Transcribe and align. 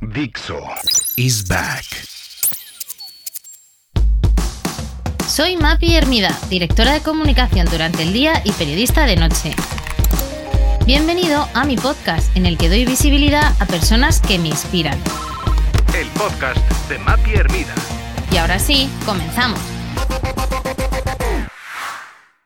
Dixo 0.00 0.60
is 1.16 1.46
back. 1.48 1.84
Soy 5.26 5.56
Mapi 5.56 5.96
Hermida, 5.96 6.36
directora 6.48 6.92
de 6.92 7.00
comunicación 7.00 7.66
durante 7.66 8.02
el 8.02 8.12
día 8.12 8.40
y 8.44 8.52
periodista 8.52 9.06
de 9.06 9.16
noche. 9.16 9.54
Bienvenido 10.86 11.48
a 11.54 11.64
mi 11.64 11.76
podcast 11.76 12.36
en 12.36 12.46
el 12.46 12.56
que 12.56 12.68
doy 12.68 12.84
visibilidad 12.84 13.54
a 13.60 13.66
personas 13.66 14.20
que 14.20 14.38
me 14.38 14.48
inspiran. 14.48 14.98
El 15.98 16.06
podcast 16.10 16.58
de 16.88 16.98
Mapi 16.98 17.34
Hermida. 17.34 17.74
Y 18.30 18.36
ahora 18.36 18.58
sí, 18.58 18.88
comenzamos. 19.04 19.60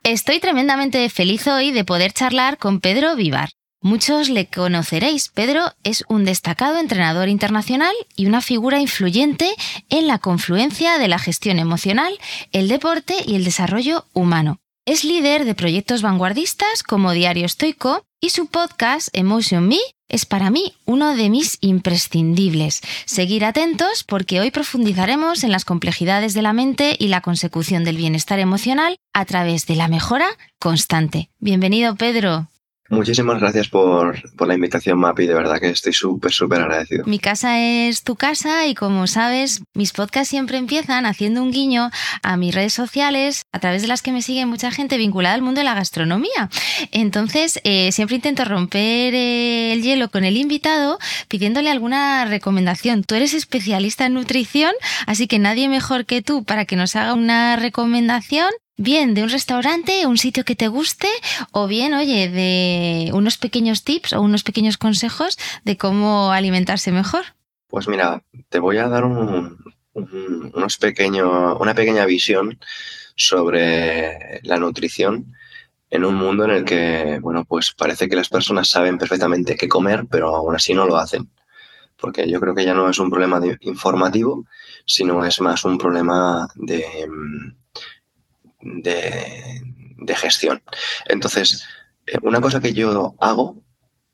Estoy 0.03 0.41
tremendamente 0.41 1.11
feliz 1.11 1.47
hoy 1.47 1.71
de 1.71 1.85
poder 1.85 2.13
charlar 2.13 2.57
con 2.57 2.81
Pedro 2.81 3.15
Vivar. 3.17 3.51
Muchos 3.81 4.29
le 4.29 4.47
conoceréis. 4.47 5.29
Pedro 5.29 5.73
es 5.85 6.05
un 6.09 6.25
destacado 6.25 6.79
entrenador 6.79 7.29
internacional 7.29 7.95
y 8.17 8.27
una 8.27 8.41
figura 8.41 8.81
influyente 8.81 9.55
en 9.89 10.09
la 10.09 10.19
confluencia 10.19 10.99
de 10.99 11.07
la 11.07 11.21
gestión 11.21 11.61
emocional, 11.61 12.13
el 12.51 12.67
deporte 12.67 13.15
y 13.25 13.37
el 13.37 13.45
desarrollo 13.45 14.07
humano. 14.13 14.59
Es 14.85 15.05
líder 15.05 15.45
de 15.45 15.55
proyectos 15.55 16.03
vanguardistas 16.03 16.83
como 16.83 17.13
Diario 17.13 17.47
Estoico 17.47 18.05
y 18.21 18.31
su 18.31 18.47
podcast 18.47 19.09
Emotion 19.13 19.69
Me 19.69 19.79
es 20.09 20.25
para 20.25 20.51
mí 20.51 20.75
uno 20.85 21.15
de 21.15 21.29
mis 21.29 21.59
imprescindibles. 21.61 22.81
Seguir 23.05 23.45
atentos 23.45 24.03
porque 24.03 24.41
hoy 24.41 24.51
profundizaremos 24.51 25.45
en 25.45 25.53
las 25.53 25.65
complejidades 25.65 26.35
de 26.35 26.43
la 26.43 26.53
mente 26.53 26.97
y 26.99 27.09
la 27.09 27.21
consecución 27.21 27.85
del 27.85 27.99
bienestar 27.99 28.39
emocional 28.39 28.97
a 29.13 29.25
través 29.25 29.67
de 29.67 29.77
la 29.77 29.87
mejora 29.87 30.27
constante. 30.59 31.31
Bienvenido 31.39 31.95
Pedro. 31.95 32.49
Muchísimas 32.91 33.39
gracias 33.39 33.69
por, 33.69 34.17
por, 34.37 34.49
la 34.49 34.55
invitación, 34.55 34.99
Mapi. 34.99 35.27
De 35.27 35.35
verdad 35.35 35.61
que 35.61 35.69
estoy 35.69 35.93
súper, 35.93 36.33
súper 36.33 36.63
agradecido. 36.63 37.05
Mi 37.05 37.19
casa 37.19 37.61
es 37.61 38.03
tu 38.03 38.17
casa 38.17 38.67
y 38.67 38.75
como 38.75 39.07
sabes, 39.07 39.63
mis 39.75 39.93
podcasts 39.93 40.31
siempre 40.31 40.57
empiezan 40.57 41.05
haciendo 41.05 41.43
un 41.43 41.51
guiño 41.51 41.91
a 42.23 42.37
mis 42.39 42.55
redes 42.55 42.73
sociales 42.73 43.43
a 43.53 43.59
través 43.59 43.83
de 43.83 43.89
las 43.89 44.01
que 44.01 44.13
me 44.13 44.23
sigue 44.23 44.47
mucha 44.47 44.71
gente 44.71 44.97
vinculada 44.97 45.35
al 45.35 45.43
mundo 45.43 45.61
de 45.61 45.65
la 45.65 45.75
gastronomía. 45.75 46.49
Entonces, 46.91 47.61
eh, 47.65 47.93
siempre 47.93 48.17
intento 48.17 48.45
romper 48.45 49.15
el 49.15 49.83
hielo 49.83 50.11
con 50.11 50.25
el 50.25 50.37
invitado 50.37 50.99
pidiéndole 51.29 51.71
alguna 51.71 52.25
recomendación. 52.25 53.05
Tú 53.05 53.15
eres 53.15 53.35
especialista 53.35 54.07
en 54.07 54.15
nutrición, 54.15 54.73
así 55.07 55.27
que 55.27 55.39
nadie 55.39 55.69
mejor 55.69 56.07
que 56.07 56.23
tú 56.23 56.45
para 56.45 56.65
que 56.65 56.77
nos 56.77 56.97
haga 56.97 57.13
una 57.13 57.57
recomendación 57.57 58.51
bien 58.79 59.13
de 59.13 59.23
un 59.23 59.29
restaurante, 59.29 60.07
un 60.07 60.17
sitio 60.17 60.45
que 60.45 60.57
te 60.57 60.69
guste, 60.69 61.09
o 61.53 61.67
bien, 61.67 61.93
oye, 61.93 62.31
de 62.31 63.11
unos 63.13 63.37
pequeños 63.37 63.85
tips 63.85 64.15
o 64.15 64.23
unos 64.23 64.43
pequeños 64.45 64.79
consejos 64.79 65.37
de 65.65 65.77
cómo 65.77 66.33
alimentarse 66.33 66.91
mejor. 66.93 67.25
Pues 67.67 67.89
mira, 67.89 68.23
te 68.49 68.61
voy 68.61 68.79
a 68.79 68.89
dar 68.89 69.05
un, 69.05 69.59
un, 69.93 70.53
unos 70.55 70.79
pequeño, 70.79 71.59
una 71.59 71.75
pequeña 71.75 72.07
visión 72.07 72.59
sobre 73.15 74.41
la 74.45 74.57
nutrición 74.57 75.35
en 75.91 76.05
un 76.05 76.15
mundo 76.15 76.45
en 76.45 76.51
el 76.51 76.65
que, 76.65 77.19
bueno, 77.21 77.45
pues 77.45 77.73
parece 77.73 78.09
que 78.09 78.17
las 78.17 78.29
personas 78.29 78.69
saben 78.69 78.97
perfectamente 78.97 79.57
qué 79.57 79.69
comer, 79.69 80.07
pero 80.11 80.35
aún 80.35 80.55
así 80.55 80.73
no 80.73 80.87
lo 80.87 80.97
hacen. 80.97 81.31
Porque 81.97 82.31
yo 82.31 82.39
creo 82.41 82.55
que 82.55 82.65
ya 82.65 82.75
no 82.75 82.89
es 82.89 82.99
un 82.99 83.11
problema 83.11 83.41
informativo, 83.61 84.45
sino 84.87 85.25
es 85.25 85.41
más 85.41 85.65
un 85.65 85.79
problema 85.79 86.49
de, 86.55 86.85
de, 88.61 89.63
de 89.99 90.15
gestión. 90.15 90.63
Entonces, 91.07 91.65
eh, 92.07 92.19
una 92.23 92.41
cosa 92.41 92.61
que 92.61 92.73
yo 92.73 93.15
hago 93.21 93.63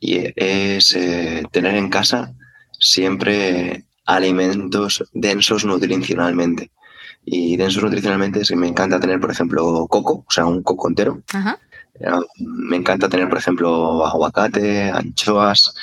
y 0.00 0.32
es 0.36 0.94
eh, 0.94 1.42
tener 1.50 1.74
en 1.76 1.88
casa 1.88 2.34
siempre 2.78 3.84
alimentos 4.04 5.04
densos 5.12 5.64
nutricionalmente. 5.64 6.70
Y 7.24 7.56
densos 7.56 7.82
nutricionalmente 7.82 8.40
es 8.40 8.50
que 8.50 8.56
me 8.56 8.68
encanta 8.68 9.00
tener, 9.00 9.18
por 9.18 9.30
ejemplo, 9.30 9.86
coco, 9.88 10.24
o 10.26 10.30
sea, 10.30 10.44
un 10.44 10.62
coco 10.62 10.88
entero. 10.88 11.22
Ajá. 11.32 11.58
Eh, 11.98 12.06
Me 12.38 12.76
encanta 12.76 13.08
tener, 13.08 13.28
por 13.28 13.38
ejemplo, 13.38 14.06
aguacate, 14.06 14.90
anchoas, 14.90 15.74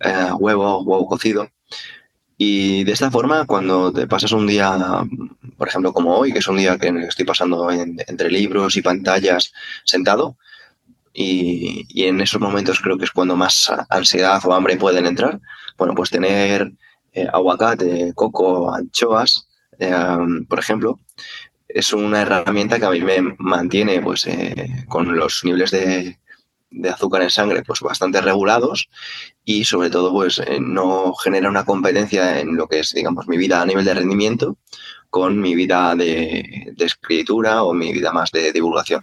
eh, 0.00 0.30
huevo, 0.38 0.82
huevo 0.82 1.06
cocido. 1.06 1.48
Y 2.40 2.84
de 2.84 2.92
esta 2.92 3.10
forma, 3.10 3.44
cuando 3.46 3.92
te 3.92 4.06
pasas 4.06 4.30
un 4.32 4.46
día, 4.46 4.78
por 5.56 5.68
ejemplo, 5.68 5.92
como 5.92 6.16
hoy, 6.16 6.32
que 6.32 6.38
es 6.38 6.46
un 6.46 6.56
día 6.56 6.78
que 6.78 6.88
estoy 7.08 7.24
pasando 7.26 7.70
en- 7.70 7.98
entre 8.06 8.30
libros 8.30 8.76
y 8.76 8.82
pantallas 8.82 9.52
sentado, 9.84 10.36
y, 11.12 11.86
en 12.06 12.20
esos 12.20 12.40
momentos 12.40 12.80
creo 12.80 12.96
que 12.96 13.04
es 13.06 13.10
cuando 13.10 13.34
más 13.36 13.72
ansiedad 13.90 14.40
o 14.44 14.52
hambre 14.54 14.76
pueden 14.76 15.06
entrar, 15.06 15.40
bueno, 15.76 15.94
pues 15.94 16.10
tener 16.10 16.72
eh, 17.12 17.26
aguacate, 17.32 18.12
coco, 18.14 18.72
anchoas, 18.72 19.48
eh, 19.80 19.92
por 20.48 20.58
ejemplo, 20.60 21.00
es 21.68 21.92
una 21.92 22.22
herramienta 22.22 22.78
que 22.78 22.86
a 22.86 22.90
mí 22.90 23.00
me 23.00 23.34
mantiene 23.38 24.00
pues 24.00 24.26
eh, 24.26 24.84
con 24.88 25.16
los 25.16 25.44
niveles 25.44 25.70
de, 25.72 26.18
de 26.70 26.90
azúcar 26.90 27.22
en 27.22 27.30
sangre 27.30 27.62
pues 27.62 27.80
bastante 27.80 28.20
regulados 28.20 28.88
y 29.44 29.64
sobre 29.64 29.90
todo 29.90 30.12
pues 30.12 30.38
eh, 30.38 30.58
no 30.60 31.14
genera 31.14 31.48
una 31.48 31.64
competencia 31.64 32.40
en 32.40 32.56
lo 32.56 32.66
que 32.68 32.80
es 32.80 32.92
digamos 32.92 33.26
mi 33.26 33.36
vida 33.36 33.62
a 33.62 33.66
nivel 33.66 33.84
de 33.84 33.94
rendimiento 33.94 34.56
con 35.10 35.40
mi 35.40 35.54
vida 35.54 35.94
de, 35.94 36.72
de 36.76 36.84
escritura 36.84 37.62
o 37.62 37.72
mi 37.72 37.92
vida 37.92 38.12
más 38.12 38.30
de 38.30 38.52
divulgación. 38.52 39.02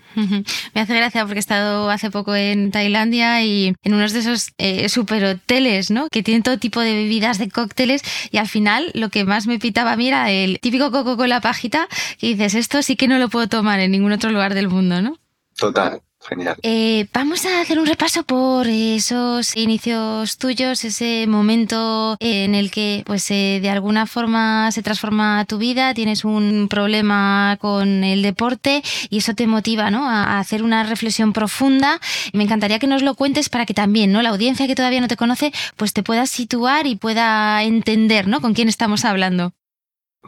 Me 0.73 0.81
hace 0.81 0.95
gracia 0.95 1.23
porque 1.23 1.39
he 1.39 1.39
estado 1.39 1.89
hace 1.89 2.11
poco 2.11 2.35
en 2.35 2.71
Tailandia 2.71 3.43
y 3.43 3.73
en 3.83 3.93
unos 3.93 4.13
de 4.13 4.19
esos 4.19 4.51
eh, 4.57 4.87
super 4.89 5.23
hoteles, 5.23 5.89
¿no? 5.89 6.09
Que 6.09 6.23
tienen 6.23 6.43
todo 6.43 6.59
tipo 6.59 6.81
de 6.81 6.93
bebidas, 6.93 7.39
de 7.39 7.49
cócteles 7.49 8.03
y 8.31 8.37
al 8.37 8.47
final 8.47 8.91
lo 8.93 9.09
que 9.09 9.25
más 9.25 9.47
me 9.47 9.59
pitaba 9.59 9.93
a 9.93 9.97
mí 9.97 10.07
era 10.07 10.29
el 10.29 10.59
típico 10.59 10.91
coco 10.91 11.17
con 11.17 11.29
la 11.29 11.41
pajita 11.41 11.87
que 12.19 12.27
dices, 12.27 12.55
esto 12.55 12.81
sí 12.81 12.95
que 12.95 13.07
no 13.07 13.17
lo 13.17 13.29
puedo 13.29 13.47
tomar 13.47 13.79
en 13.79 13.91
ningún 13.91 14.11
otro 14.11 14.29
lugar 14.29 14.53
del 14.53 14.67
mundo, 14.67 15.01
¿no? 15.01 15.17
Total, 15.57 16.01
genial. 16.25 16.55
Eh, 16.63 17.07
vamos 17.13 17.45
a 17.45 17.61
hacer 17.61 17.79
un 17.79 17.85
repaso 17.85 18.23
por 18.23 18.67
esos 18.67 19.55
inicios 19.55 20.37
tuyos, 20.37 20.83
ese 20.83 21.25
momento 21.27 22.17
en 22.19 22.55
el 22.55 22.71
que, 22.71 23.03
pues, 23.05 23.29
eh, 23.31 23.59
de 23.61 23.69
alguna 23.69 24.05
forma 24.05 24.71
se 24.71 24.83
transforma 24.83 25.45
tu 25.45 25.57
vida, 25.57 25.93
tienes 25.93 26.25
un 26.25 26.67
problema 26.69 27.57
con 27.59 28.03
el 28.03 28.21
deporte 28.21 28.83
y 29.09 29.19
eso 29.19 29.33
te 29.33 29.47
motiva, 29.47 29.91
¿no? 29.91 30.09
A, 30.09 30.39
hacer 30.39 30.63
una 30.63 30.83
reflexión 30.83 31.33
profunda. 31.33 31.99
Me 32.33 32.43
encantaría 32.43 32.79
que 32.79 32.87
nos 32.87 33.01
lo 33.01 33.15
cuentes 33.15 33.49
para 33.49 33.65
que 33.65 33.73
también, 33.73 34.11
¿no? 34.11 34.21
La 34.21 34.29
audiencia 34.29 34.67
que 34.67 34.75
todavía 34.75 35.01
no 35.01 35.07
te 35.07 35.17
conoce, 35.17 35.51
pues 35.75 35.93
te 35.93 36.03
pueda 36.03 36.25
situar 36.25 36.87
y 36.87 36.95
pueda 36.95 37.63
entender, 37.63 38.27
¿no? 38.27 38.41
Con 38.41 38.53
quién 38.53 38.69
estamos 38.69 39.05
hablando. 39.05 39.53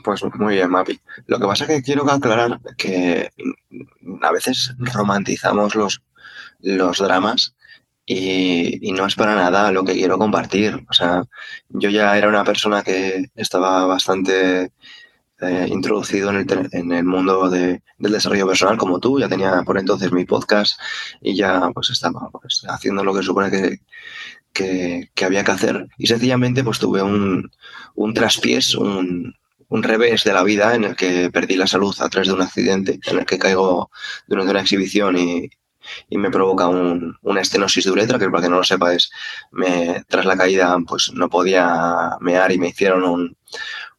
Pues 0.03 0.23
muy 0.35 0.55
bien, 0.55 0.69
Mapi. 0.69 0.99
Lo 1.27 1.39
que 1.39 1.47
pasa 1.47 1.63
es 1.65 1.69
que 1.69 1.83
quiero 1.83 2.09
aclarar 2.09 2.59
que 2.77 3.31
a 4.21 4.31
veces 4.31 4.75
romantizamos 4.77 5.75
los, 5.75 6.01
los 6.61 6.97
dramas 6.99 7.55
y, 8.05 8.87
y 8.87 8.91
no 8.93 9.05
es 9.05 9.15
para 9.15 9.35
nada 9.35 9.71
lo 9.71 9.83
que 9.83 9.93
quiero 9.93 10.17
compartir. 10.17 10.85
O 10.89 10.93
sea, 10.93 11.23
yo 11.69 11.89
ya 11.89 12.17
era 12.17 12.29
una 12.29 12.43
persona 12.43 12.83
que 12.83 13.25
estaba 13.35 13.85
bastante 13.85 14.71
eh, 15.39 15.67
introducido 15.69 16.31
en 16.31 16.37
el, 16.37 16.69
en 16.71 16.91
el 16.91 17.03
mundo 17.03 17.49
de, 17.49 17.83
del 17.99 18.11
desarrollo 18.11 18.47
personal 18.47 18.77
como 18.77 18.99
tú, 18.99 19.19
ya 19.19 19.29
tenía 19.29 19.61
por 19.63 19.77
entonces 19.77 20.11
mi 20.11 20.25
podcast 20.25 20.79
y 21.21 21.35
ya 21.35 21.69
pues 21.75 21.91
estaba 21.91 22.29
pues, 22.31 22.65
haciendo 22.67 23.03
lo 23.03 23.13
que 23.13 23.21
supone 23.21 23.51
que, 23.51 23.81
que, 24.51 25.11
que, 25.13 25.25
había 25.25 25.43
que 25.43 25.51
hacer. 25.51 25.87
Y 25.97 26.07
sencillamente 26.07 26.63
pues 26.63 26.79
tuve 26.79 27.03
un, 27.03 27.51
un 27.93 28.13
traspiés, 28.15 28.73
un, 28.73 29.35
un 29.69 29.83
revés 29.83 30.23
de 30.23 30.33
la 30.33 30.43
vida 30.43 30.75
en 30.75 30.83
el 30.85 30.95
que 30.95 31.29
perdí 31.31 31.55
la 31.55 31.67
salud 31.67 31.95
a 31.99 32.09
través 32.09 32.27
de 32.27 32.33
un 32.33 32.41
accidente, 32.41 32.99
en 33.05 33.19
el 33.19 33.25
que 33.25 33.39
caigo 33.39 33.91
durante 34.27 34.51
una 34.51 34.61
exhibición 34.61 35.17
y, 35.17 35.49
y 36.09 36.17
me 36.17 36.31
provoca 36.31 36.67
un, 36.67 37.17
una 37.21 37.41
estenosis 37.41 37.85
de 37.85 37.91
uretra, 37.91 38.19
que 38.19 38.29
para 38.29 38.43
que 38.43 38.49
no 38.49 38.57
lo 38.57 38.63
sepa 38.63 38.93
es, 38.93 39.11
me, 39.51 40.03
tras 40.07 40.25
la 40.25 40.37
caída 40.37 40.77
pues 40.87 41.11
no 41.13 41.29
podía 41.29 42.11
mear 42.21 42.51
y 42.51 42.57
me 42.57 42.69
hicieron 42.69 43.03
un, 43.03 43.37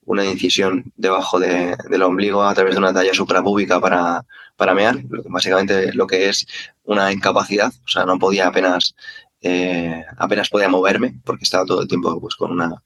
una 0.04 0.24
incisión 0.24 0.92
debajo 0.96 1.38
de, 1.38 1.76
del 1.90 2.02
ombligo 2.02 2.42
a 2.42 2.54
través 2.54 2.74
de 2.74 2.78
una 2.78 2.94
talla 2.94 3.12
suprapúbica 3.14 3.80
para, 3.80 4.24
para 4.56 4.74
mear, 4.74 4.98
básicamente 5.26 5.92
lo 5.92 6.06
que 6.06 6.28
es 6.28 6.46
una 6.84 7.12
incapacidad, 7.12 7.72
o 7.84 7.88
sea, 7.88 8.06
no 8.06 8.18
podía 8.18 8.48
apenas, 8.48 8.94
eh, 9.42 10.04
apenas 10.16 10.48
podía 10.48 10.68
moverme 10.68 11.20
porque 11.24 11.44
estaba 11.44 11.66
todo 11.66 11.82
el 11.82 11.88
tiempo 11.88 12.18
pues, 12.20 12.36
con, 12.36 12.52
una, 12.52 12.82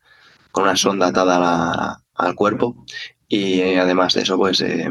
con 0.51 0.65
una 0.65 0.77
sonda 0.77 1.09
atada 1.09 1.37
a 1.37 1.41
la, 1.41 2.02
al 2.15 2.35
cuerpo 2.35 2.85
y 3.33 3.61
eh, 3.63 3.81
además 3.81 4.13
de 4.13 4.21
eso, 4.21 4.37
pues, 4.37 4.61
eh, 4.61 4.91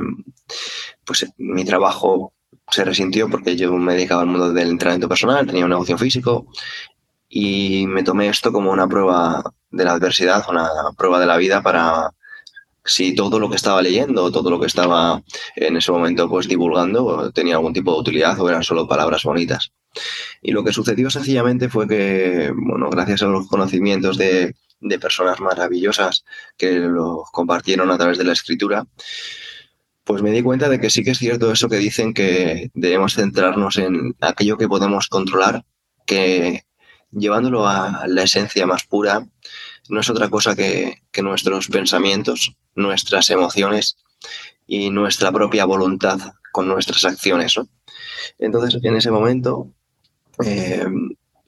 pues 1.06 1.32
mi 1.38 1.64
trabajo 1.64 2.34
se 2.72 2.84
resintió 2.84 3.30
porque 3.30 3.56
yo 3.56 3.72
me 3.74 3.94
dedicaba 3.94 4.24
al 4.24 4.30
mundo 4.30 4.52
del 4.52 4.70
entrenamiento 4.70 5.08
personal, 5.08 5.46
tenía 5.46 5.66
un 5.66 5.70
negocio 5.70 5.96
físico 5.96 6.48
y 7.30 7.86
me 7.86 8.02
tomé 8.02 8.30
esto 8.30 8.52
como 8.52 8.72
una 8.72 8.88
prueba 8.88 9.44
de 9.70 9.84
la 9.84 9.92
adversidad, 9.92 10.44
una 10.50 10.68
prueba 10.98 11.20
de 11.20 11.28
la 11.28 11.38
vida 11.38 11.62
para 11.62 12.10
si 12.84 13.14
todo 13.14 13.40
lo 13.40 13.48
que 13.48 13.58
estaba 13.58 13.80
leyendo, 13.84 14.32
todo 14.32 14.50
lo 14.50 14.60
que 14.60 14.66
estaba 14.66 15.22
en 15.56 15.78
ese 15.78 15.92
momento 15.92 16.28
pues 16.28 16.48
divulgando 16.48 17.32
tenía 17.34 17.58
algún 17.58 17.74
tipo 17.74 17.94
de 17.94 18.00
utilidad 18.00 18.40
o 18.40 18.50
eran 18.50 18.64
solo 18.64 18.88
palabras 18.88 19.24
bonitas. 19.24 19.72
Y 20.42 20.52
lo 20.52 20.64
que 20.64 20.74
sucedió 20.74 21.12
sencillamente 21.12 21.70
fue 21.70 21.88
que, 21.88 22.52
bueno, 22.56 22.90
gracias 22.90 23.22
a 23.22 23.28
los 23.28 23.48
conocimientos 23.48 24.18
de, 24.18 24.56
de 24.82 25.00
personas 25.00 25.40
maravillosas 25.40 26.26
que 26.58 26.72
lo 26.72 27.24
compartieron 27.32 27.90
a 27.92 27.98
través 27.98 28.18
de 28.18 28.24
la 28.26 28.34
escritura, 28.34 28.86
pues 30.04 30.22
me 30.22 30.32
di 30.32 30.42
cuenta 30.42 30.68
de 30.68 30.80
que 30.80 30.90
sí 30.90 31.04
que 31.04 31.12
es 31.12 31.20
cierto 31.20 31.52
eso 31.52 31.70
que 31.70 31.78
dicen 31.78 32.14
que 32.14 32.70
debemos 32.74 33.14
centrarnos 33.14 33.78
en 33.78 34.16
aquello 34.20 34.58
que 34.58 34.68
podemos 34.68 35.08
controlar, 35.08 35.64
que 36.06 36.66
llevándolo 37.12 37.68
a 37.68 38.06
la 38.08 38.24
esencia 38.24 38.66
más 38.66 38.84
pura, 38.86 39.26
no 39.90 40.00
es 40.00 40.10
otra 40.10 40.30
cosa 40.30 40.56
que, 40.56 41.02
nuestros 41.22 41.68
pensamientos, 41.68 42.56
nuestras 42.76 43.30
emociones 43.30 43.98
y 44.66 44.90
nuestra 44.90 45.32
propia 45.32 45.66
voluntad 45.66 46.20
con 46.52 46.68
nuestras 46.68 47.06
acciones. 47.06 47.58
¿no? 47.58 47.68
Entonces, 48.40 48.82
en 48.84 48.96
ese 48.96 49.12
momento, 49.12 49.74
eh, 50.46 50.86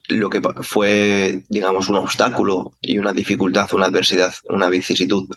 lo 0.08 0.28
que 0.28 0.40
fue, 0.62 1.44
digamos, 1.48 1.88
un 1.88 1.96
obstáculo 1.96 2.72
y 2.80 2.98
una 2.98 3.12
dificultad, 3.12 3.72
una 3.72 3.86
adversidad, 3.86 4.34
una 4.48 4.68
vicisitud, 4.68 5.28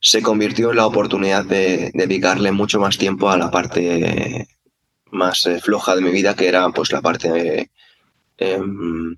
se 0.00 0.22
convirtió 0.22 0.70
en 0.70 0.76
la 0.76 0.86
oportunidad 0.86 1.44
de 1.44 1.90
dedicarle 1.94 2.52
mucho 2.52 2.78
más 2.78 2.98
tiempo 2.98 3.30
a 3.30 3.38
la 3.38 3.50
parte 3.50 4.46
más 5.10 5.46
eh, 5.46 5.60
floja 5.60 5.96
de 5.96 6.02
mi 6.02 6.10
vida, 6.10 6.34
que 6.34 6.48
era 6.48 6.68
pues 6.70 6.92
la 6.92 7.00
parte 7.00 7.70
em, 8.36 9.16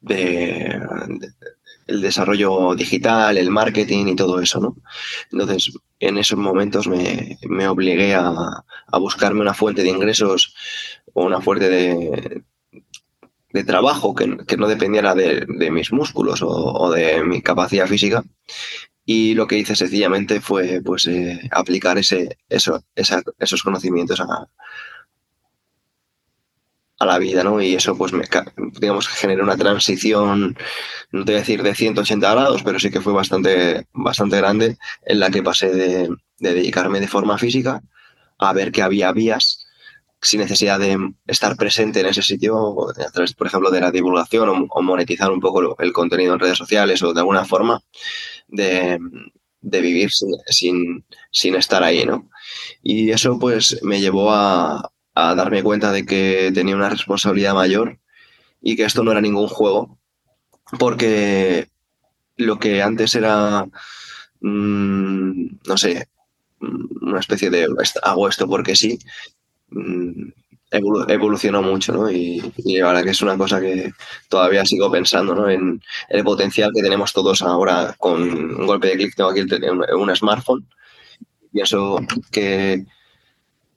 de, 0.00 0.80
de, 1.18 1.28
el 1.86 2.00
desarrollo 2.02 2.74
digital, 2.74 3.38
el 3.38 3.50
marketing 3.50 4.06
y 4.08 4.16
todo 4.16 4.40
eso, 4.40 4.60
¿no? 4.60 4.76
Entonces, 5.32 5.72
en 5.98 6.18
esos 6.18 6.38
momentos 6.38 6.86
me, 6.86 7.38
me 7.48 7.66
obligué 7.68 8.14
a, 8.14 8.32
a, 8.86 8.98
buscarme 8.98 9.40
una 9.40 9.54
fuente 9.54 9.82
de 9.82 9.88
ingresos 9.90 10.54
o 11.14 11.24
una 11.24 11.40
fuente 11.40 11.68
de, 11.68 12.42
de 13.52 13.64
trabajo 13.64 14.14
que, 14.14 14.38
que, 14.46 14.56
no 14.56 14.68
dependiera 14.68 15.14
de, 15.14 15.44
de 15.46 15.70
mis 15.70 15.92
músculos 15.92 16.42
o, 16.42 16.48
o, 16.48 16.90
de 16.90 17.22
mi 17.24 17.42
capacidad 17.42 17.86
física. 17.86 18.22
Y 19.04 19.34
lo 19.34 19.46
que 19.46 19.58
hice 19.58 19.74
sencillamente 19.74 20.40
fue 20.40 20.80
pues, 20.84 21.06
eh, 21.06 21.48
aplicar 21.50 21.98
ese, 21.98 22.38
eso, 22.48 22.84
esos 22.94 23.62
conocimientos 23.62 24.20
a, 24.20 24.48
a 26.98 27.06
la 27.06 27.18
vida, 27.18 27.42
¿no? 27.42 27.60
Y 27.60 27.74
eso, 27.74 27.96
pues, 27.96 28.12
me, 28.12 28.24
digamos, 28.78 29.08
genera 29.08 29.42
una 29.42 29.56
transición, 29.56 30.56
no 31.10 31.24
te 31.24 31.32
voy 31.32 31.36
a 31.36 31.40
decir 31.40 31.62
de 31.62 31.74
180 31.74 32.30
grados, 32.30 32.62
pero 32.62 32.78
sí 32.78 32.90
que 32.90 33.00
fue 33.00 33.12
bastante, 33.12 33.86
bastante 33.92 34.36
grande, 34.36 34.76
en 35.06 35.18
la 35.18 35.30
que 35.30 35.42
pasé 35.42 35.70
de, 35.70 36.08
de 36.38 36.54
dedicarme 36.54 37.00
de 37.00 37.08
forma 37.08 37.38
física 37.38 37.82
a 38.38 38.52
ver 38.52 38.72
que 38.72 38.82
había 38.82 39.12
vías 39.12 39.59
sin 40.22 40.40
necesidad 40.40 40.78
de 40.78 40.98
estar 41.26 41.56
presente 41.56 42.00
en 42.00 42.06
ese 42.06 42.22
sitio, 42.22 42.90
a 42.90 43.10
través, 43.10 43.32
por 43.34 43.46
ejemplo, 43.46 43.70
de 43.70 43.80
la 43.80 43.90
divulgación 43.90 44.68
o, 44.68 44.82
monetizar 44.82 45.30
un 45.30 45.40
poco 45.40 45.78
el 45.80 45.92
contenido 45.92 46.34
en 46.34 46.40
redes 46.40 46.58
sociales 46.58 47.02
o 47.02 47.12
de 47.12 47.20
alguna 47.20 47.44
forma 47.44 47.82
de, 48.48 48.98
vivir 49.62 50.10
sin, 50.10 51.04
estar 51.56 51.82
ahí, 51.82 52.04
¿no? 52.04 52.28
Y 52.82 53.10
eso, 53.10 53.38
pues, 53.38 53.80
me 53.82 54.00
llevó 54.00 54.30
a, 54.32 54.90
darme 55.14 55.62
cuenta 55.62 55.92
de 55.92 56.06
que 56.06 56.50
tenía 56.54 56.76
una 56.76 56.88
responsabilidad 56.88 57.54
mayor 57.54 57.98
y 58.62 58.76
que 58.76 58.84
esto 58.84 59.02
no 59.02 59.12
era 59.12 59.20
ningún 59.20 59.48
juego, 59.48 59.98
porque 60.78 61.68
lo 62.36 62.58
que 62.58 62.82
antes 62.82 63.14
era, 63.14 63.66
mmm, 64.40 65.46
no 65.66 65.76
sé, 65.76 66.08
una 66.60 67.20
especie 67.20 67.50
de 67.50 67.66
hago 68.02 68.28
esto 68.28 68.46
porque 68.46 68.76
sí, 68.76 68.98
evolucionó 70.70 71.62
mucho, 71.62 71.92
¿no? 71.92 72.10
Y, 72.10 72.52
y, 72.58 72.78
la 72.78 72.88
verdad 72.88 73.04
que 73.04 73.10
es 73.10 73.22
una 73.22 73.36
cosa 73.36 73.60
que 73.60 73.92
todavía 74.28 74.64
sigo 74.64 74.90
pensando, 74.90 75.34
¿no? 75.34 75.48
En 75.48 75.82
el 76.08 76.24
potencial 76.24 76.70
que 76.74 76.82
tenemos 76.82 77.12
todos 77.12 77.42
ahora 77.42 77.94
con 77.98 78.22
un 78.22 78.66
golpe 78.66 78.88
de 78.88 78.96
clic, 78.96 79.14
tengo 79.16 79.30
aquí 79.30 79.40
un, 79.40 80.16
smartphone. 80.16 80.66
Pienso 81.52 82.00
que 82.30 82.84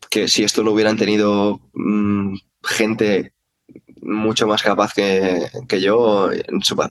que 0.09 0.27
si 0.27 0.43
esto 0.43 0.61
lo 0.61 0.73
hubieran 0.73 0.95
tenido 0.95 1.59
mmm, 1.73 2.35
gente 2.63 3.33
mucho 4.03 4.45
más 4.45 4.61
capaz 4.61 4.93
que, 4.93 5.47
que 5.67 5.81
yo, 5.81 6.29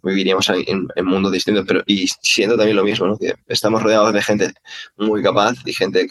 viviríamos 0.02 0.48
en, 0.48 0.88
en 0.96 1.04
mundos 1.04 1.30
distintos, 1.30 1.64
pero 1.66 1.82
y 1.86 2.08
siendo 2.08 2.56
también 2.56 2.76
lo 2.76 2.84
mismo, 2.84 3.06
¿no? 3.06 3.18
que 3.18 3.34
estamos 3.46 3.82
rodeados 3.82 4.12
de 4.12 4.22
gente 4.22 4.52
muy 4.96 5.22
capaz 5.22 5.54
y 5.64 5.72
gente 5.72 6.10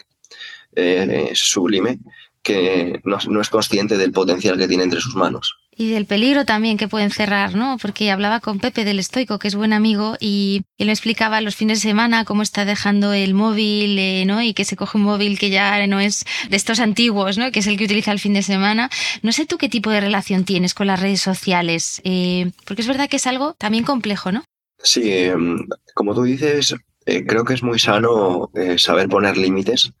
eh, 0.74 1.30
sublime 1.34 1.98
que 2.42 3.00
no, 3.04 3.18
no 3.28 3.40
es 3.40 3.50
consciente 3.50 3.96
del 3.96 4.12
potencial 4.12 4.58
que 4.58 4.68
tiene 4.68 4.84
entre 4.84 5.00
sus 5.00 5.14
manos 5.14 5.56
y 5.76 5.90
del 5.90 6.06
peligro 6.06 6.44
también 6.44 6.76
que 6.76 6.88
pueden 6.88 7.10
cerrar, 7.10 7.54
¿no? 7.54 7.78
Porque 7.80 8.10
hablaba 8.10 8.40
con 8.40 8.58
Pepe 8.58 8.84
del 8.84 8.98
Estoico, 8.98 9.38
que 9.38 9.48
es 9.48 9.54
buen 9.54 9.72
amigo, 9.72 10.16
y 10.20 10.62
él 10.76 10.86
me 10.86 10.92
explicaba 10.92 11.40
los 11.40 11.56
fines 11.56 11.82
de 11.82 11.88
semana 11.88 12.24
cómo 12.24 12.42
está 12.42 12.64
dejando 12.64 13.12
el 13.14 13.32
móvil, 13.32 13.98
eh, 13.98 14.24
¿no? 14.26 14.42
Y 14.42 14.52
que 14.52 14.64
se 14.64 14.76
coge 14.76 14.98
un 14.98 15.04
móvil 15.04 15.38
que 15.38 15.50
ya 15.50 15.86
no 15.86 15.98
es 15.98 16.24
de 16.50 16.56
estos 16.56 16.78
antiguos, 16.78 17.38
¿no? 17.38 17.50
Que 17.50 17.60
es 17.60 17.66
el 17.66 17.78
que 17.78 17.86
utiliza 17.86 18.12
el 18.12 18.20
fin 18.20 18.34
de 18.34 18.42
semana. 18.42 18.90
No 19.22 19.32
sé 19.32 19.46
tú 19.46 19.56
qué 19.56 19.68
tipo 19.68 19.90
de 19.90 20.00
relación 20.00 20.44
tienes 20.44 20.74
con 20.74 20.86
las 20.86 21.00
redes 21.00 21.22
sociales, 21.22 22.02
eh, 22.04 22.50
porque 22.66 22.82
es 22.82 22.88
verdad 22.88 23.08
que 23.08 23.16
es 23.16 23.26
algo 23.26 23.54
también 23.54 23.84
complejo, 23.84 24.30
¿no? 24.30 24.44
Sí, 24.82 25.10
em, 25.10 25.66
como 25.94 26.14
tú 26.14 26.24
dices, 26.24 26.74
eh, 27.06 27.24
creo 27.24 27.44
que 27.44 27.54
es 27.54 27.62
muy 27.62 27.78
sano 27.78 28.50
saber 28.76 29.08
poner 29.08 29.36
límites. 29.38 29.92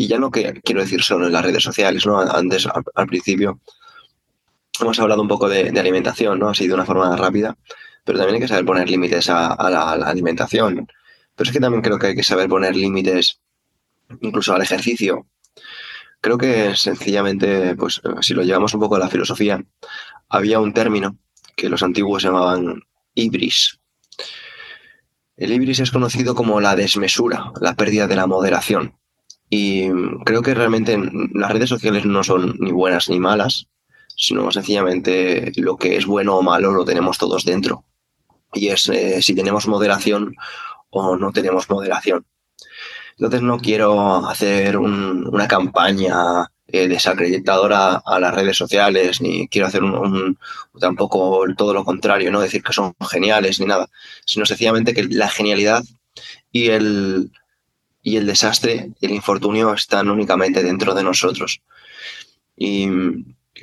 Y 0.00 0.06
ya 0.06 0.16
no 0.20 0.30
que 0.30 0.60
quiero 0.62 0.80
decir 0.80 1.02
solo 1.02 1.26
en 1.26 1.32
las 1.32 1.44
redes 1.44 1.64
sociales, 1.64 2.06
¿no? 2.06 2.20
Antes, 2.20 2.68
al, 2.94 3.06
principio, 3.08 3.58
hemos 4.80 5.00
hablado 5.00 5.20
un 5.20 5.26
poco 5.26 5.48
de, 5.48 5.70
alimentación, 5.70 6.38
¿no? 6.38 6.50
Así 6.50 6.68
de 6.68 6.74
una 6.74 6.84
forma 6.84 7.16
rápida, 7.16 7.58
pero 8.04 8.16
también 8.16 8.36
hay 8.36 8.40
que 8.42 8.46
saber 8.46 8.64
poner 8.64 8.88
límites 8.88 9.28
a, 9.28 9.48
a, 9.54 9.68
la, 9.68 9.90
a, 9.90 9.96
la, 9.96 10.06
alimentación. 10.06 10.86
Pero 11.34 11.48
es 11.48 11.52
que 11.52 11.58
también 11.58 11.82
creo 11.82 11.98
que 11.98 12.06
hay 12.06 12.14
que 12.14 12.22
saber 12.22 12.48
poner 12.48 12.76
límites 12.76 13.40
incluso 14.20 14.54
al 14.54 14.62
ejercicio. 14.62 15.26
Creo 16.20 16.38
que 16.38 16.76
sencillamente, 16.76 17.74
pues 17.74 18.00
si 18.20 18.34
lo 18.34 18.44
llevamos 18.44 18.72
un 18.74 18.80
poco 18.80 18.94
a 18.94 19.00
la 19.00 19.08
filosofía, 19.08 19.60
había 20.28 20.60
un 20.60 20.72
término 20.72 21.18
que 21.56 21.68
los 21.68 21.82
antiguos 21.82 22.22
llamaban 22.22 22.84
ibris. 23.16 23.80
El 25.36 25.50
ibris 25.50 25.80
es 25.80 25.90
conocido 25.90 26.36
como 26.36 26.60
la 26.60 26.76
desmesura, 26.76 27.50
la 27.60 27.74
pérdida 27.74 28.06
de 28.06 28.14
la 28.14 28.28
moderación. 28.28 28.94
Y 29.50 29.88
creo 30.24 30.42
que 30.42 30.54
realmente 30.54 30.98
las 31.32 31.50
redes 31.50 31.70
sociales 31.70 32.04
no 32.04 32.22
son 32.22 32.56
ni 32.58 32.70
buenas 32.70 33.08
ni 33.08 33.18
malas, 33.18 33.66
sino 34.14 34.50
sencillamente 34.50 35.52
lo 35.56 35.76
que 35.76 35.96
es 35.96 36.06
bueno 36.06 36.36
o 36.36 36.42
malo 36.42 36.72
lo 36.72 36.84
tenemos 36.84 37.18
todos 37.18 37.44
dentro. 37.44 37.84
Y 38.52 38.68
es 38.68 38.88
eh, 38.88 39.22
si 39.22 39.34
tenemos 39.34 39.68
moderación 39.68 40.34
o 40.90 41.16
no 41.16 41.32
tenemos 41.32 41.70
moderación. 41.70 42.26
Entonces 43.12 43.42
no 43.42 43.58
quiero 43.58 44.28
hacer 44.28 44.76
un, 44.76 45.26
una 45.26 45.48
campaña 45.48 46.50
eh, 46.66 46.86
desacreditadora 46.88 48.02
a 48.04 48.20
las 48.20 48.34
redes 48.34 48.56
sociales, 48.56 49.20
ni 49.20 49.48
quiero 49.48 49.66
hacer 49.66 49.82
un, 49.82 49.94
un, 49.94 50.38
tampoco 50.78 51.44
todo 51.56 51.72
lo 51.72 51.84
contrario, 51.84 52.30
no 52.30 52.40
decir 52.40 52.62
que 52.62 52.72
son 52.72 52.94
geniales 53.10 53.58
ni 53.58 53.66
nada, 53.66 53.88
sino 54.24 54.46
sencillamente 54.46 54.94
que 54.94 55.04
la 55.04 55.28
genialidad 55.28 55.82
y 56.52 56.68
el, 56.68 57.30
y 58.02 58.16
el 58.16 58.26
desastre 58.26 58.90
y 59.00 59.06
el 59.06 59.12
infortunio 59.12 59.74
están 59.74 60.08
únicamente 60.10 60.62
dentro 60.62 60.94
de 60.94 61.02
nosotros. 61.02 61.60
Y 62.56 62.88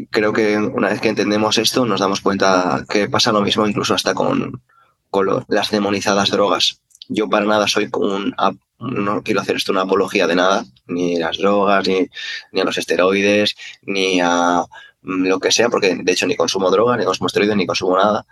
creo 0.09 0.33
que 0.33 0.57
una 0.57 0.89
vez 0.89 1.01
que 1.01 1.09
entendemos 1.09 1.57
esto, 1.57 1.85
nos 1.85 1.99
damos 1.99 2.21
cuenta 2.21 2.85
que 2.89 3.09
pasa 3.09 3.31
lo 3.31 3.41
mismo 3.41 3.67
incluso 3.67 3.93
hasta 3.93 4.13
con, 4.13 4.61
con 5.09 5.45
las 5.47 5.71
demonizadas 5.71 6.31
drogas. 6.31 6.81
Yo 7.07 7.29
para 7.29 7.45
nada 7.45 7.67
soy 7.67 7.89
un, 7.93 8.33
no 8.79 9.23
quiero 9.23 9.41
hacer 9.41 9.55
esto 9.55 9.71
una 9.71 9.81
apología 9.81 10.27
de 10.27 10.35
nada, 10.35 10.65
ni 10.87 11.17
las 11.17 11.37
drogas, 11.37 11.87
ni, 11.87 12.07
ni, 12.51 12.61
a 12.61 12.63
los 12.63 12.77
esteroides, 12.77 13.55
ni 13.83 14.19
a 14.21 14.63
mm, 15.01 15.27
lo 15.27 15.39
que 15.39 15.51
sea, 15.51 15.69
porque 15.69 15.95
de 15.95 16.11
hecho 16.11 16.27
ni 16.27 16.35
consumo 16.35 16.69
droga, 16.71 16.97
ni 16.97 17.05
consumo 17.05 17.27
esteroides, 17.27 17.57
ni 17.57 17.65
consumo 17.65 17.97
nada. 17.97 18.25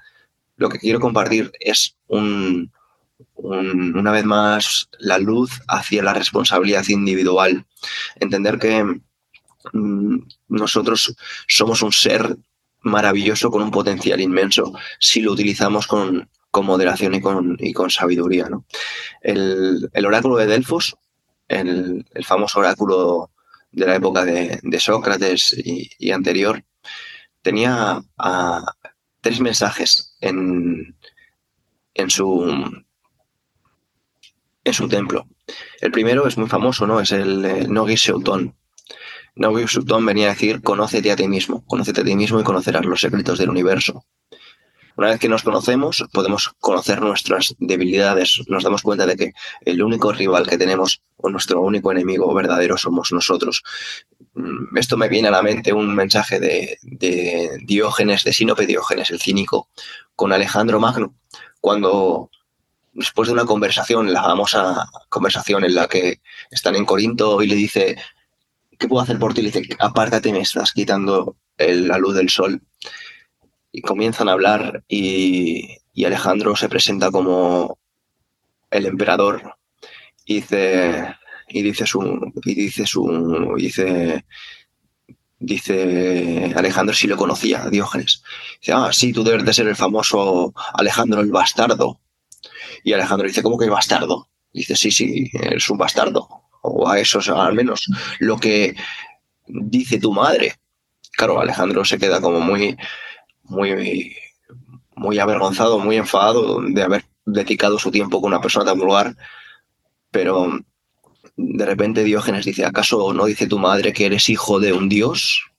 Lo 0.57 0.69
que 0.69 0.79
quiero 0.79 0.99
compartir 0.99 1.51
es 1.59 1.95
un, 2.07 2.71
una 3.35 4.11
vez 4.11 4.25
más 4.25 4.89
la 4.99 5.17
luz 5.17 5.61
hacia 5.67 6.03
la 6.03 6.13
responsabilidad 6.13 6.85
individual. 6.87 7.65
Entender 8.15 8.59
que 8.59 8.83
mm, 9.73 10.17
nosotros 10.49 11.15
somos 11.47 11.81
un 11.81 11.91
ser 11.91 12.37
maravilloso 12.83 13.49
con 13.49 13.63
un 13.63 13.71
potencial 13.71 14.19
inmenso 14.19 14.73
si 14.99 15.21
lo 15.21 15.31
utilizamos 15.31 15.87
con, 15.87 16.29
moderación 16.61 17.15
y 17.15 17.21
con, 17.21 17.57
y 17.59 17.73
con 17.73 17.89
sabiduría. 17.89 18.47
El, 19.21 19.89
oráculo 20.05 20.37
de 20.37 20.45
Delfos, 20.45 20.95
el, 21.47 22.05
famoso 22.23 22.59
oráculo 22.59 23.31
de 23.71 23.87
la 23.87 23.95
época 23.95 24.23
de, 24.23 24.79
Sócrates 24.79 25.55
y, 25.57 26.11
anterior, 26.11 26.63
tenía 27.41 28.01
ah, 28.19 28.65
tres 29.21 29.39
mensajes 29.39 30.15
en, 30.21 30.95
en, 31.95 32.09
su, 32.09 32.82
en 34.63 34.73
su 34.73 34.87
templo. 34.87 35.27
El 35.81 35.91
primero 35.91 36.27
es 36.27 36.37
muy 36.37 36.47
famoso, 36.47 36.87
¿no? 36.87 36.99
Es 36.99 37.11
el 37.11 37.45
eh, 37.45 37.67
Nogi 37.67 37.97
Seutón. 37.97 38.55
Nogi 39.35 39.67
Seutón 39.67 40.05
venía 40.05 40.27
a 40.27 40.33
decir, 40.33 40.61
conócete 40.61 41.11
a 41.11 41.15
ti 41.15 41.27
mismo, 41.27 41.65
conócete 41.65 42.01
a 42.01 42.03
ti 42.03 42.15
mismo 42.15 42.39
y 42.39 42.43
conocerás 42.43 42.85
los 42.85 43.01
secretos 43.01 43.39
del 43.39 43.49
universo. 43.49 44.05
Una 44.95 45.09
vez 45.09 45.19
que 45.19 45.27
nos 45.27 45.41
conocemos, 45.41 46.05
podemos 46.13 46.51
conocer 46.59 47.01
nuestras 47.01 47.55
debilidades. 47.57 48.41
Nos 48.47 48.63
damos 48.63 48.83
cuenta 48.83 49.07
de 49.07 49.15
que 49.15 49.31
el 49.61 49.81
único 49.81 50.11
rival 50.11 50.47
que 50.47 50.57
tenemos 50.57 51.01
o 51.17 51.29
nuestro 51.29 51.61
único 51.61 51.91
enemigo 51.91 52.31
verdadero 52.33 52.77
somos 52.77 53.11
nosotros. 53.11 53.63
Mm, 54.35 54.77
esto 54.77 54.95
me 54.95 55.09
viene 55.09 55.29
a 55.29 55.31
la 55.31 55.41
mente 55.41 55.73
un 55.73 55.95
mensaje 55.95 56.39
de, 56.39 56.77
de 56.83 57.57
Diógenes, 57.65 58.23
de 58.23 58.33
Sinope 58.33 58.67
Diógenes, 58.67 59.09
el 59.09 59.19
cínico, 59.19 59.69
con 60.15 60.31
Alejandro 60.31 60.79
Magno, 60.79 61.15
cuando 61.59 62.29
después 62.93 63.27
de 63.27 63.33
una 63.33 63.45
conversación, 63.45 64.13
la 64.13 64.23
famosa 64.23 64.89
conversación 65.09 65.65
en 65.65 65.75
la 65.75 65.87
que 65.87 66.21
están 66.51 66.75
en 66.75 66.85
Corinto 66.85 67.41
y 67.41 67.47
le 67.47 67.55
dice, 67.55 67.97
¿qué 68.77 68.87
puedo 68.87 69.03
hacer 69.03 69.19
por 69.19 69.33
ti? 69.33 69.41
Le 69.41 69.51
dice, 69.51 69.75
apártate, 69.79 70.31
me 70.31 70.41
estás 70.41 70.71
quitando 70.71 71.37
la 71.57 71.97
luz 71.97 72.15
del 72.15 72.29
sol. 72.29 72.61
Y 73.71 73.81
comienzan 73.81 74.29
a 74.29 74.33
hablar 74.33 74.83
y, 74.87 75.79
Alejandro 76.05 76.55
se 76.55 76.69
presenta 76.69 77.11
como 77.11 77.77
el 78.69 78.85
emperador 78.85 79.55
y 80.25 80.35
dice, 80.35 81.15
y 81.47 81.61
dice 81.61 81.85
su, 81.85 82.31
y 82.43 82.55
dice 82.55 82.85
su, 82.85 83.55
dice, 83.57 84.25
dice 85.39 86.53
Alejandro 86.55 86.95
si 86.95 87.07
lo 87.07 87.17
conocía, 87.17 87.69
Diógenes. 87.69 88.23
Dice, 88.59 88.73
ah, 88.73 88.89
sí, 88.91 89.13
tú 89.13 89.23
debes 89.23 89.45
de 89.45 89.53
ser 89.53 89.67
el 89.67 89.75
famoso 89.75 90.53
Alejandro 90.73 91.21
el 91.21 91.31
bastardo. 91.31 91.99
Y 92.83 92.93
Alejandro 92.93 93.27
dice, 93.27 93.43
¿cómo 93.43 93.57
que 93.57 93.69
bastardo? 93.69 94.27
Dice, 94.51 94.75
sí, 94.75 94.91
sí, 94.91 95.29
es 95.33 95.69
un 95.69 95.77
bastardo. 95.77 96.27
O 96.61 96.87
a 96.87 96.99
eso, 96.99 97.19
al 97.35 97.53
menos 97.53 97.85
lo 98.19 98.37
que 98.37 98.75
dice 99.47 99.99
tu 99.99 100.13
madre. 100.13 100.55
Claro, 101.11 101.39
Alejandro 101.39 101.83
se 101.85 101.97
queda 101.97 102.21
como 102.21 102.39
muy, 102.39 102.77
muy, 103.43 104.15
muy 104.95 105.19
avergonzado, 105.19 105.79
muy 105.79 105.97
enfadado 105.97 106.61
de 106.61 106.81
haber 106.81 107.05
dedicado 107.25 107.79
su 107.79 107.91
tiempo 107.91 108.21
con 108.21 108.29
una 108.29 108.41
persona 108.41 108.65
tan 108.65 108.79
vulgar. 108.79 109.15
Pero 110.11 110.59
de 111.35 111.65
repente 111.65 112.03
Diógenes 112.03 112.45
dice, 112.45 112.65
¿acaso 112.65 113.13
no 113.13 113.25
dice 113.25 113.47
tu 113.47 113.59
madre 113.59 113.93
que 113.93 114.05
eres 114.05 114.29
hijo 114.29 114.59
de 114.59 114.73
un 114.73 114.89
dios? 114.89 115.51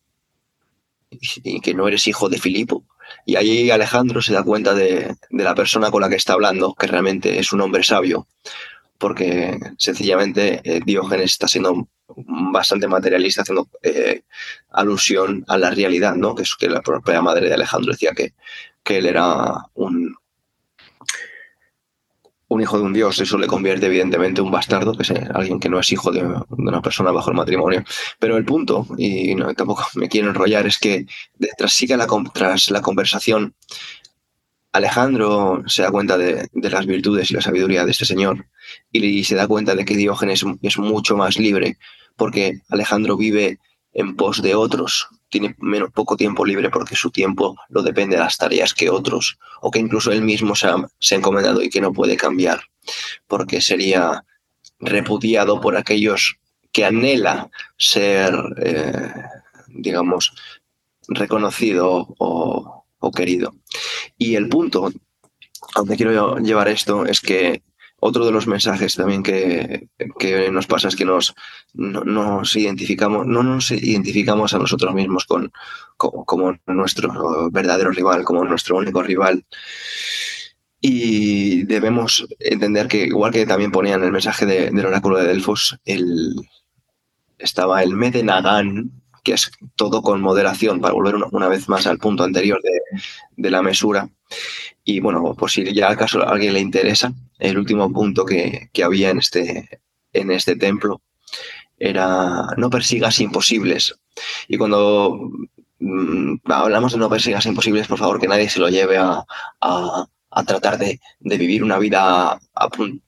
Y 1.10 1.60
que 1.60 1.74
no 1.74 1.86
eres 1.86 2.06
hijo 2.08 2.28
de 2.28 2.38
Filipo. 2.38 2.84
Y 3.26 3.36
ahí 3.36 3.70
Alejandro 3.70 4.20
se 4.20 4.34
da 4.34 4.42
cuenta 4.42 4.74
de, 4.74 5.16
la 5.30 5.54
persona 5.54 5.90
con 5.90 6.02
la 6.02 6.08
que 6.08 6.16
está 6.16 6.34
hablando, 6.34 6.74
que 6.74 6.86
realmente 6.86 7.38
es 7.38 7.52
un 7.52 7.60
hombre 7.60 7.82
sabio, 7.82 8.26
porque 8.98 9.58
sencillamente 9.78 10.60
eh, 10.64 10.80
Diógenes 10.84 11.32
está 11.32 11.48
siendo 11.48 11.88
bastante 12.16 12.86
materialista, 12.86 13.42
haciendo 13.42 13.68
eh, 13.82 14.22
alusión 14.70 15.44
a 15.48 15.56
la 15.56 15.70
realidad, 15.70 16.14
¿no? 16.16 16.34
que 16.34 16.42
es 16.42 16.54
que 16.54 16.68
la 16.68 16.82
propia 16.82 17.22
madre 17.22 17.48
de 17.48 17.54
Alejandro 17.54 17.92
decía 17.92 18.12
que, 18.12 18.34
que 18.82 18.98
él 18.98 19.06
era 19.06 19.54
un, 19.74 20.14
un 22.54 22.62
hijo 22.62 22.78
de 22.78 22.84
un 22.84 22.92
dios, 22.92 23.20
eso 23.20 23.38
le 23.38 23.46
convierte 23.46 23.86
evidentemente 23.86 24.40
en 24.40 24.46
un 24.46 24.52
bastardo, 24.52 24.96
que 24.96 25.02
es 25.02 25.10
alguien 25.10 25.60
que 25.60 25.68
no 25.68 25.78
es 25.78 25.90
hijo 25.92 26.10
de, 26.12 26.22
una 26.50 26.80
persona 26.80 27.10
bajo 27.10 27.30
el 27.30 27.36
matrimonio. 27.36 27.84
Pero 28.18 28.36
el 28.36 28.44
punto, 28.44 28.86
y 28.96 29.34
tampoco 29.54 29.86
me 29.94 30.08
quiero 30.08 30.28
enrollar, 30.28 30.66
es 30.66 30.78
que 30.78 31.06
tras, 31.58 31.72
sigue 31.72 31.96
la, 31.96 32.06
tras 32.32 32.70
la 32.70 32.80
conversación, 32.80 33.54
Alejandro 34.72 35.62
se 35.66 35.82
da 35.82 35.90
cuenta 35.92 36.18
de, 36.18 36.48
las 36.52 36.86
virtudes 36.86 37.30
y 37.30 37.34
la 37.34 37.40
sabiduría 37.40 37.84
de 37.84 37.92
este 37.92 38.04
señor 38.04 38.46
y 38.90 39.22
se 39.22 39.36
da 39.36 39.46
cuenta 39.46 39.76
de 39.76 39.84
que 39.84 39.96
Diógenes 39.96 40.44
es 40.62 40.78
mucho 40.78 41.16
más 41.16 41.38
libre, 41.38 41.78
porque 42.16 42.60
Alejandro 42.70 43.16
vive 43.16 43.58
en 43.94 44.16
pos 44.16 44.42
de 44.42 44.54
otros, 44.54 45.08
tiene 45.28 45.54
menos, 45.58 45.90
poco 45.92 46.16
tiempo 46.16 46.44
libre 46.44 46.68
porque 46.68 46.96
su 46.96 47.10
tiempo 47.10 47.56
lo 47.68 47.82
depende 47.82 48.16
de 48.16 48.22
las 48.22 48.36
tareas 48.36 48.74
que 48.74 48.90
otros 48.90 49.38
o 49.62 49.70
que 49.70 49.78
incluso 49.78 50.12
él 50.12 50.22
mismo 50.22 50.54
se 50.54 50.66
ha, 50.66 50.76
encomendado 51.10 51.62
y 51.62 51.70
que 51.70 51.80
no 51.80 51.92
puede 51.92 52.16
cambiar 52.16 52.60
porque 53.26 53.60
sería 53.60 54.24
repudiado 54.80 55.60
por 55.60 55.76
aquellos 55.76 56.36
que 56.72 56.84
anhela 56.84 57.50
ser, 57.78 58.34
eh, 58.58 59.12
digamos, 59.68 60.32
reconocido 61.06 62.14
o, 62.18 62.84
o 62.98 63.10
querido. 63.12 63.54
Y 64.18 64.34
el 64.34 64.48
punto 64.48 64.92
a 65.74 65.78
donde 65.78 65.96
quiero 65.96 66.38
llevar 66.38 66.68
esto 66.68 67.06
es 67.06 67.20
que 67.20 67.62
otro 68.06 68.26
de 68.26 68.32
los 68.32 68.46
mensajes 68.46 68.96
también 68.96 69.22
que, 69.22 69.88
nos 70.52 70.66
pasa 70.66 70.88
es 70.88 70.94
que 70.94 71.06
nos, 71.06 71.34
nos 71.72 72.54
identificamos, 72.54 73.26
no 73.26 73.42
nos 73.42 73.70
identificamos 73.70 74.52
a 74.52 74.58
nosotros 74.58 74.94
mismos 74.94 75.24
con, 75.24 75.50
como, 75.96 76.54
nuestro 76.66 77.50
verdadero 77.50 77.92
rival, 77.92 78.22
como 78.24 78.44
nuestro 78.44 78.76
único 78.76 79.02
rival. 79.02 79.46
Y 80.82 81.62
debemos 81.62 82.26
entender 82.40 82.88
que, 82.88 83.04
igual 83.04 83.32
que 83.32 83.46
también 83.46 83.72
ponían 83.72 84.04
el 84.04 84.12
mensaje 84.12 84.44
del 84.44 84.84
oráculo 84.84 85.16
de 85.16 85.28
Delfos, 85.28 85.78
el, 85.86 86.34
estaba 87.38 87.82
el 87.82 87.94
Medenagan, 87.94 88.90
que 89.22 89.32
es 89.32 89.50
todo 89.76 90.02
con 90.02 90.20
moderación, 90.20 90.78
para 90.82 90.92
volver 90.92 91.14
una, 91.14 91.48
vez 91.48 91.70
más 91.70 91.86
al 91.86 91.96
punto 91.96 92.22
anterior 92.22 92.60
de, 92.62 93.00
de 93.34 93.50
la 93.50 93.62
mesura. 93.62 94.10
Y 94.84 95.00
bueno, 95.00 95.34
por 95.34 95.50
si 95.50 95.72
ya 95.72 95.90
acaso 95.90 96.22
a 96.22 96.30
alguien 96.30 96.52
le 96.52 96.60
interesa, 96.60 97.12
el 97.38 97.58
último 97.58 97.90
punto 97.90 98.24
que, 98.26 98.68
había 98.84 99.10
en 99.10 99.18
este, 99.18 99.80
en 100.12 100.30
este 100.30 100.56
templo 100.56 101.00
era 101.78 102.46
no 102.58 102.68
persigas 102.68 103.18
imposibles. 103.20 103.94
Y 104.46 104.58
cuando 104.58 105.30
mm, 105.78 106.34
hablamos 106.44 106.92
de 106.92 106.98
no 106.98 107.08
persigas 107.08 107.46
imposibles, 107.46 107.88
por 107.88 107.98
favor, 107.98 108.20
que 108.20 108.28
nadie 108.28 108.50
se 108.50 108.60
lo 108.60 108.68
lleve 108.68 108.98
a, 108.98 109.24
tratar 110.46 110.78
de, 110.78 111.00
vivir 111.20 111.64
una 111.64 111.78
vida 111.78 112.38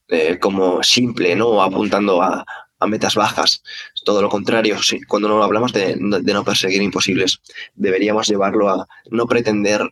eh, 0.09 0.39
como 0.41 0.83
simple, 0.83 1.37
¿no? 1.37 1.63
Apuntando 1.63 2.23
a, 2.23 2.45
metas 2.87 3.17
bajas. 3.17 3.63
Todo 4.05 4.23
lo 4.23 4.29
contrario, 4.29 4.77
cuando 5.09 5.29
no 5.29 5.43
hablamos 5.43 5.73
de, 5.73 5.97
de, 5.97 6.33
no 6.33 6.45
perseguir 6.45 6.83
imposibles, 6.83 7.41
deberíamos 7.75 8.29
llevarlo 8.29 8.69
a 8.69 8.87
no 9.11 9.27
pretender 9.27 9.91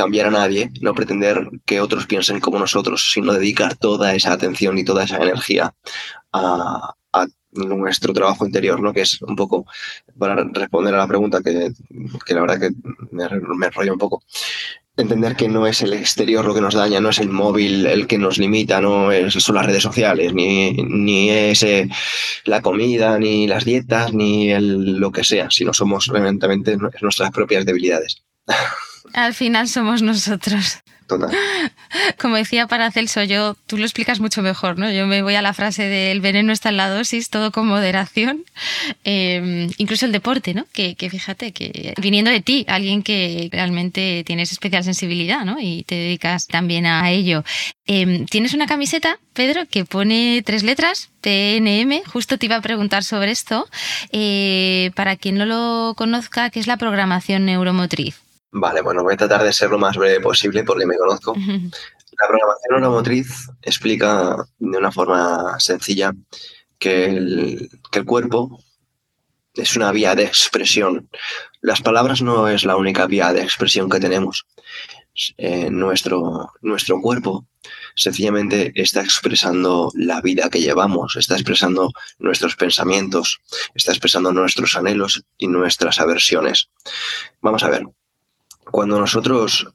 cambiar 0.00 0.28
a 0.28 0.30
nadie, 0.30 0.70
no 0.80 0.94
pretender 0.94 1.46
que 1.66 1.82
otros 1.82 2.06
piensen 2.06 2.40
como 2.40 2.58
nosotros, 2.58 3.10
sino 3.12 3.34
dedicar 3.34 3.76
toda 3.76 4.14
esa 4.14 4.32
atención 4.32 4.78
y 4.78 4.84
toda 4.84 5.04
esa 5.04 5.18
energía 5.18 5.74
a, 6.32 6.94
nuestro 7.52 8.12
trabajo 8.12 8.46
interior, 8.46 8.80
¿no? 8.80 8.92
que 8.92 9.00
es 9.00 9.20
un 9.22 9.34
poco, 9.34 9.66
para 10.16 10.36
responder 10.52 10.94
a 10.94 10.98
la 10.98 11.08
pregunta 11.08 11.40
que, 11.42 11.72
la 12.32 12.40
verdad 12.40 12.60
que 12.60 12.70
me, 13.10 13.28
me 13.28 13.90
un 13.90 13.98
poco, 13.98 14.22
entender 14.96 15.34
que 15.34 15.48
no 15.48 15.66
es 15.66 15.82
el 15.82 15.92
exterior 15.92 16.44
lo 16.44 16.54
que 16.54 16.60
nos 16.60 16.74
daña, 16.74 17.00
no 17.00 17.08
es 17.08 17.18
el 17.18 17.28
móvil 17.28 17.86
el 17.86 18.06
que 18.06 18.18
nos 18.18 18.38
limita, 18.38 18.80
no 18.80 19.10
es, 19.10 19.34
son 19.34 19.56
las 19.56 19.66
redes 19.66 19.82
sociales, 19.82 20.32
ni, 20.32 20.72
ni 20.74 21.28
es 21.28 21.64
eh, 21.64 21.88
la 22.44 22.62
comida, 22.62 23.18
ni 23.18 23.48
las 23.48 23.64
dietas, 23.64 24.14
ni 24.14 24.54
lo 24.60 25.10
que 25.10 25.24
sea, 25.24 25.50
sino 25.50 25.72
somos 25.72 26.06
realmente 26.06 26.76
nuestras 27.02 27.32
propias 27.32 27.66
debilidades. 27.66 28.22
Al 29.12 29.34
final 29.34 29.68
somos 29.68 30.02
nosotros. 30.02 30.78
total. 31.06 31.30
Como 32.20 32.36
decía 32.36 32.66
Paracelso, 32.66 33.22
yo, 33.24 33.56
tú 33.66 33.76
lo 33.76 33.84
explicas 33.84 34.20
mucho 34.20 34.42
mejor, 34.42 34.78
¿no? 34.78 34.90
Yo 34.90 35.06
me 35.06 35.22
voy 35.22 35.34
a 35.34 35.42
la 35.42 35.52
frase 35.52 35.82
del 35.84 36.20
veneno 36.20 36.52
está 36.52 36.68
en 36.68 36.76
la 36.76 36.88
dosis, 36.88 37.30
todo 37.30 37.50
con 37.50 37.66
moderación. 37.66 38.44
Em, 39.04 39.70
incluso 39.78 40.06
el 40.06 40.12
deporte, 40.12 40.54
¿no? 40.54 40.66
Que, 40.72 40.94
fíjate, 40.94 41.52
que 41.52 41.94
viniendo 42.00 42.30
de 42.30 42.40
ti, 42.40 42.64
alguien 42.68 43.02
que 43.02 43.48
realmente 43.50 44.22
tienes 44.24 44.52
especial 44.52 44.84
sensibilidad, 44.84 45.44
¿no? 45.44 45.58
Y 45.60 45.82
te 45.84 45.96
dedicas 45.96 46.46
también 46.46 46.86
a 46.86 47.10
ello. 47.10 47.44
Em, 47.86 48.26
tienes 48.26 48.54
una 48.54 48.66
camiseta, 48.66 49.18
Pedro, 49.32 49.66
que 49.66 49.84
pone 49.84 50.42
tres 50.44 50.62
letras, 50.62 51.10
PNM. 51.22 52.02
Justo 52.06 52.38
te 52.38 52.46
iba 52.46 52.56
a 52.56 52.62
preguntar 52.62 53.02
sobre 53.02 53.32
esto. 53.32 53.68
Eh, 54.12 54.92
para 54.94 55.16
quien 55.16 55.36
no 55.36 55.46
lo 55.46 55.94
conozca, 55.96 56.50
¿qué 56.50 56.60
es 56.60 56.66
la 56.66 56.76
programación 56.76 57.46
neuromotriz? 57.46 58.29
Vale, 58.52 58.82
bueno, 58.82 59.02
voy 59.02 59.14
a 59.14 59.16
tratar 59.16 59.42
de 59.44 59.52
ser 59.52 59.70
lo 59.70 59.78
más 59.78 59.96
breve 59.96 60.20
posible 60.20 60.64
porque 60.64 60.86
me 60.86 60.96
conozco. 60.96 61.34
La 62.20 62.28
programación 62.28 62.70
neuromotriz 62.72 63.48
explica 63.62 64.36
de 64.58 64.78
una 64.78 64.92
forma 64.92 65.58
sencilla 65.58 66.12
que 66.78 67.06
el, 67.06 67.70
cuerpo 68.04 68.62
es 69.54 69.76
una 69.76 69.90
vía 69.92 70.14
de 70.14 70.24
expresión. 70.24 71.08
Las 71.62 71.80
palabras 71.80 72.20
no 72.20 72.48
es 72.48 72.64
la 72.64 72.76
única 72.76 73.06
vía 73.06 73.32
de 73.32 73.42
expresión 73.42 73.88
que 73.88 74.00
tenemos. 74.00 74.46
Eh, 75.38 75.70
nuestro, 75.70 76.52
nuestro 76.62 77.00
cuerpo 77.00 77.46
sencillamente 77.94 78.72
está 78.74 79.00
expresando 79.02 79.90
la 79.94 80.20
vida 80.20 80.50
que 80.50 80.60
llevamos, 80.60 81.16
está 81.16 81.34
expresando 81.34 81.90
nuestros 82.18 82.56
pensamientos, 82.56 83.40
está 83.74 83.92
expresando 83.92 84.32
nuestros 84.32 84.76
anhelos 84.76 85.24
y 85.38 85.48
nuestras 85.48 86.00
aversiones. 86.00 86.70
Vamos 87.40 87.62
a 87.62 87.70
ver, 87.70 87.84
cuando 88.70 88.98
nosotros 88.98 89.72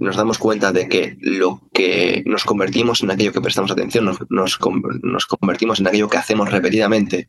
nos 0.00 0.16
damos 0.16 0.38
cuenta 0.38 0.72
de 0.72 0.88
que 0.88 1.16
lo 1.20 1.60
que 1.72 2.22
nos 2.26 2.44
convertimos 2.44 3.02
en 3.02 3.10
aquello 3.10 3.32
que 3.32 3.42
prestamos 3.42 3.70
atención, 3.70 4.16
nos, 4.30 4.56
convertimos 4.56 5.80
en 5.80 5.86
aquello 5.86 6.08
que 6.08 6.16
hacemos 6.16 6.50
repetidamente, 6.50 7.28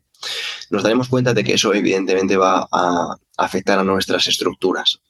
nos 0.70 0.82
daremos 0.82 1.08
cuenta 1.08 1.34
de 1.34 1.44
que 1.44 1.54
eso 1.54 1.74
evidentemente 1.74 2.36
va 2.36 2.66
a 2.72 3.16
afectar 3.36 3.78
a 3.78 3.84
nuestras 3.84 4.26
estructuras. 4.26 5.00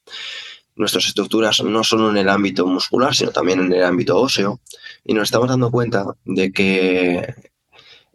Nuestras 0.74 1.06
estructuras 1.06 1.62
no 1.62 1.84
solo 1.84 2.10
en 2.10 2.16
el 2.16 2.28
ámbito 2.28 2.66
muscular, 2.66 3.14
sino 3.14 3.30
también 3.30 3.60
en 3.60 3.72
el 3.72 3.84
ámbito 3.84 4.18
óseo, 4.18 4.60
y 5.04 5.14
nos 5.14 5.24
estamos 5.24 5.48
dando 5.48 5.70
cuenta 5.70 6.04
de 6.24 6.50
que 6.50 7.52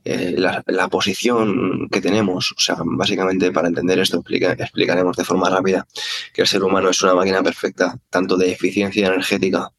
eh, 0.10 0.36
la, 0.38 0.88
posición 0.88 1.90
que 1.92 2.00
tenemos, 2.00 2.54
o 2.56 2.60
sea, 2.60 2.78
básicamente 2.80 3.52
para 3.52 3.68
entender 3.68 4.00
esto 4.00 4.24
explicaremos 4.26 5.18
de 5.18 5.26
forma 5.26 5.50
rápida 5.50 5.86
que 6.34 6.44
el 6.44 6.48
ser 6.48 6.64
humano 6.64 6.90
es 6.90 7.02
una 7.02 7.14
máquina 7.14 7.44
perfecta, 7.44 8.00
tanto 8.10 8.38
de 8.38 8.54
eficiencia 8.54 9.08
energética 9.08 9.70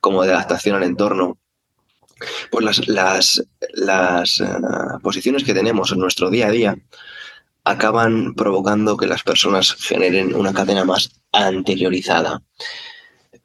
como 0.00 0.22
de 0.22 0.32
adaptación 0.32 0.76
al 0.76 0.84
entorno. 0.84 1.38
Pues 2.52 2.64
las, 2.64 2.86
las, 2.86 3.44
las 3.74 4.40
eh, 4.40 4.46
posiciones 5.02 5.42
que 5.42 5.52
tenemos 5.52 5.90
en 5.90 5.98
nuestro 5.98 6.30
día 6.30 6.46
a 6.46 6.52
día 6.52 6.76
acaban 7.64 8.34
provocando 8.34 8.96
que 8.96 9.08
las 9.08 9.24
personas 9.24 9.74
generen 9.74 10.32
una 10.32 10.52
cadena 10.52 10.84
más 10.84 11.10
anteriorizada. 11.32 12.40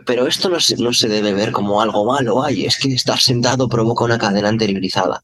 Pero 0.07 0.25
esto 0.25 0.49
no 0.49 0.59
se, 0.59 0.77
no 0.77 0.93
se, 0.93 1.09
debe 1.09 1.33
ver 1.33 1.51
como 1.51 1.81
algo 1.81 2.05
malo. 2.05 2.41
Ay, 2.43 2.65
es 2.65 2.77
que 2.77 2.93
estar 2.93 3.19
sentado 3.19 3.67
provoca 3.67 4.05
una 4.05 4.17
cadena 4.17 4.47
anteriorizada. 4.47 5.23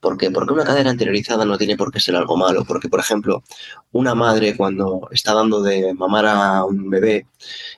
¿Por 0.00 0.16
qué? 0.16 0.30
Porque 0.30 0.54
una 0.54 0.64
cadena 0.64 0.90
anteriorizada 0.90 1.44
no 1.44 1.58
tiene 1.58 1.76
por 1.76 1.92
qué 1.92 2.00
ser 2.00 2.16
algo 2.16 2.36
malo. 2.38 2.64
Porque, 2.64 2.88
por 2.88 2.98
ejemplo, 3.00 3.44
una 3.92 4.14
madre 4.14 4.56
cuando 4.56 5.08
está 5.12 5.34
dando 5.34 5.62
de 5.62 5.92
mamar 5.92 6.26
a 6.26 6.64
un 6.64 6.88
bebé 6.88 7.26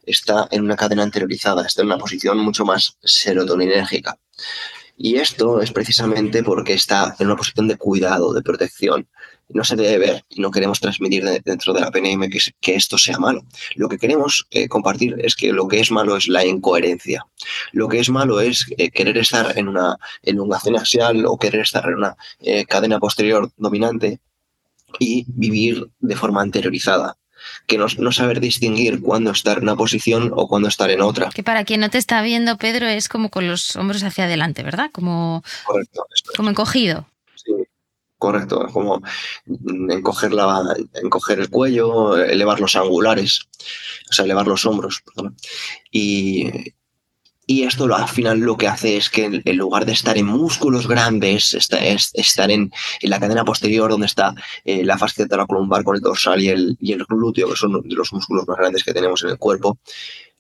está 0.07 0.47
en 0.53 0.63
una 0.63 0.77
cadena 0.77 1.03
anteriorizada, 1.03 1.67
está 1.67 1.83
en 1.83 1.89
una 1.89 1.99
posición 1.99 2.39
mucho 2.39 2.65
más 2.65 2.97
serotoninérgica. 3.03 4.17
Y 4.97 5.17
esto 5.17 5.61
es 5.61 5.73
precisamente 5.73 6.45
porque 6.45 6.75
está 6.75 7.17
en 7.19 7.27
una 7.27 7.37
posición 7.37 7.67
de 7.67 7.77
cuidado, 7.77 8.33
de 8.33 8.43
protección 8.43 9.09
no 9.55 9.65
se 9.65 9.77
debe 9.77 9.99
ver 9.99 10.25
y 10.29 10.41
no 10.41 10.51
queremos 10.51 10.81
transmitir 10.81 11.25
dentro 11.45 11.73
de 11.73 11.81
la 11.81 11.91
PNM 11.91 12.29
que, 12.61 12.75
esto 12.75 12.99
sea 12.99 13.19
malo. 13.19 13.45
Lo 13.77 13.89
que 13.89 13.99
queremos 13.99 14.47
eh, 14.51 14.69
compartir 14.69 15.17
es 15.21 15.37
que 15.37 15.53
lo 15.53 15.69
que 15.69 15.81
es 15.81 15.91
malo 15.91 16.17
es 16.17 16.29
la 16.29 16.45
incoherencia. 16.45 17.25
Lo 17.73 17.89
que 17.89 18.01
es 18.01 18.11
malo 18.11 18.41
es 18.41 18.67
eh, 18.77 18.91
querer 18.91 19.17
estar 19.17 19.57
en 19.57 19.69
una 19.69 19.97
elongación 20.23 20.77
axial 20.77 21.25
o 21.25 21.39
querer 21.39 21.61
estar 21.61 21.87
en 21.87 21.95
una 21.95 22.17
eh, 22.41 22.65
cadena 22.67 22.99
posterior 22.99 23.51
dominante 23.57 24.21
y 24.99 25.25
vivir 25.29 25.87
de 26.01 26.17
forma 26.17 26.43
anteriorizada 26.43 27.17
que 27.67 27.79
no, 27.79 27.87
no, 27.99 28.11
saber 28.11 28.41
distinguir 28.41 29.03
cuándo 29.03 29.31
estar 29.31 29.59
en 29.59 29.65
una 29.65 29.77
posición 29.77 30.33
o 30.35 30.49
cuándo 30.49 30.67
estar 30.67 30.91
en 30.91 31.03
otra. 31.03 31.29
Que 31.29 31.43
para 31.43 31.65
quien 31.65 31.81
no 31.81 31.91
te 31.91 31.99
está 31.99 32.23
viendo, 32.23 32.57
Pedro, 32.57 32.87
es 32.87 33.09
como 33.09 33.29
con 33.29 33.47
los 33.47 33.77
hombros 33.77 34.03
hacia 34.03 34.25
adelante, 34.25 34.63
¿verdad? 34.63 34.91
Como, 34.93 35.45
como 36.37 36.49
encogido. 36.49 37.07
Correcto, 38.25 38.67
como 38.73 39.03
encoger, 39.91 40.33
la, 40.33 40.75
encoger 40.95 41.41
el 41.41 41.51
cuello, 41.51 42.17
elevar 42.17 42.59
los 42.59 42.75
angulares, 42.75 43.51
o 44.09 44.15
sea, 44.15 44.25
elevar 44.25 44.47
los 44.47 44.65
hombros. 44.65 45.03
Y, 45.91 46.51
y 47.47 47.65
esto 47.65 47.85
al 47.95 48.09
final 48.09 48.39
lo 48.39 48.57
que 48.57 48.67
hace 48.67 48.97
es 48.97 49.11
que 49.11 49.43
en 49.45 49.57
lugar 49.59 49.85
de 49.85 49.93
estar 49.93 50.17
en 50.17 50.25
músculos 50.25 50.89
grandes, 50.89 51.53
estar 51.53 52.51
en, 52.51 52.73
en 53.03 53.11
la 53.11 53.21
cadena 53.21 53.45
posterior 53.45 53.91
donde 53.91 54.07
está 54.07 54.35
eh, 54.65 54.83
la 54.83 54.97
fascia 54.97 55.27
columbar 55.47 55.85
con 55.85 55.97
el 55.97 56.01
dorsal 56.01 56.41
y 56.41 56.49
el, 56.49 56.79
y 56.81 56.95
el 56.95 57.05
glúteo, 57.05 57.51
que 57.51 57.57
son 57.57 57.83
los 57.85 58.11
músculos 58.11 58.49
más 58.49 58.57
grandes 58.57 58.85
que 58.85 58.95
tenemos 58.95 59.23
en 59.23 59.29
el 59.33 59.39
cuerpo, 59.39 59.79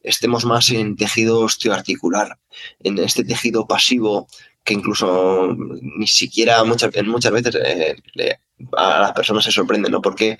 estemos 0.01 0.47
más 0.47 0.71
en 0.71 0.97
tejido 0.97 1.41
osteoarticular, 1.41 2.39
en 2.83 2.99
este 2.99 3.25
tejido 3.25 3.67
pasivo 3.67 4.27
que 4.65 4.75
incluso 4.75 5.55
ni 5.57 6.07
siquiera 6.07 6.65
muchas, 6.65 6.91
muchas 7.05 7.33
veces 7.33 7.55
eh, 7.65 7.97
a 8.77 9.01
las 9.01 9.13
personas 9.13 9.45
se 9.45 9.53
sorprenden, 9.53 9.93
¿no? 9.93 10.01
Porque 10.01 10.39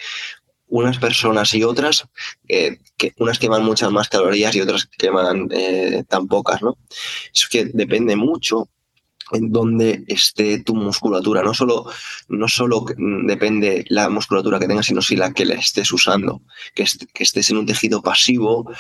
unas 0.69 0.99
personas 0.99 1.55
y 1.55 1.63
otras, 1.63 2.05
eh, 2.49 2.79
que 2.97 3.13
unas 3.19 3.39
queman 3.39 3.65
muchas 3.65 3.93
más 3.93 4.09
calorías 4.09 4.57
y 4.57 4.61
otras 4.61 4.87
queman 4.87 5.49
eh, 5.51 6.05
tan 6.09 6.27
pocas, 6.27 6.63
¿no? 6.63 6.79
Es 7.33 7.47
que 7.49 7.67
depende 7.67 8.17
mucho 8.17 8.71
en 9.33 9.53
dónde 9.53 10.05
esté 10.09 10.61
tu 10.61 10.75
musculatura. 10.75 11.43
No 11.43 11.55
solo, 11.55 11.87
no 12.29 12.49
solo 12.49 12.87
depende 12.97 13.85
la 13.89 14.09
musculatura 14.09 14.59
que 14.59 14.67
tengas, 14.67 14.87
sino 14.87 15.03
si 15.03 15.17
la 15.17 15.33
que 15.33 15.45
la 15.45 15.55
estés 15.55 15.93
usando. 15.93 16.43
Que, 16.75 16.85
que 17.13 17.23
estés 17.23 17.51
en 17.51 17.59
un 17.59 17.67
tejido 17.67 18.03
pasivo, 18.03 18.71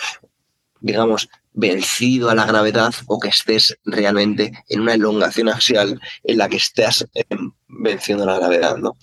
digamos, 0.80 1.28
vencido 1.54 2.30
a 2.30 2.34
la 2.34 2.44
gravedad 2.44 2.92
o 3.06 3.18
que 3.18 3.28
estés 3.28 3.78
realmente 3.84 4.52
en 4.68 4.80
una 4.80 4.94
elongación 4.94 5.48
axial 5.48 6.00
en 6.24 6.38
la 6.38 6.48
que 6.48 6.56
estés 6.56 7.06
em, 7.14 7.52
venciendo 7.68 8.26
la 8.26 8.36
gravedad, 8.36 8.76
¿no? 8.76 8.96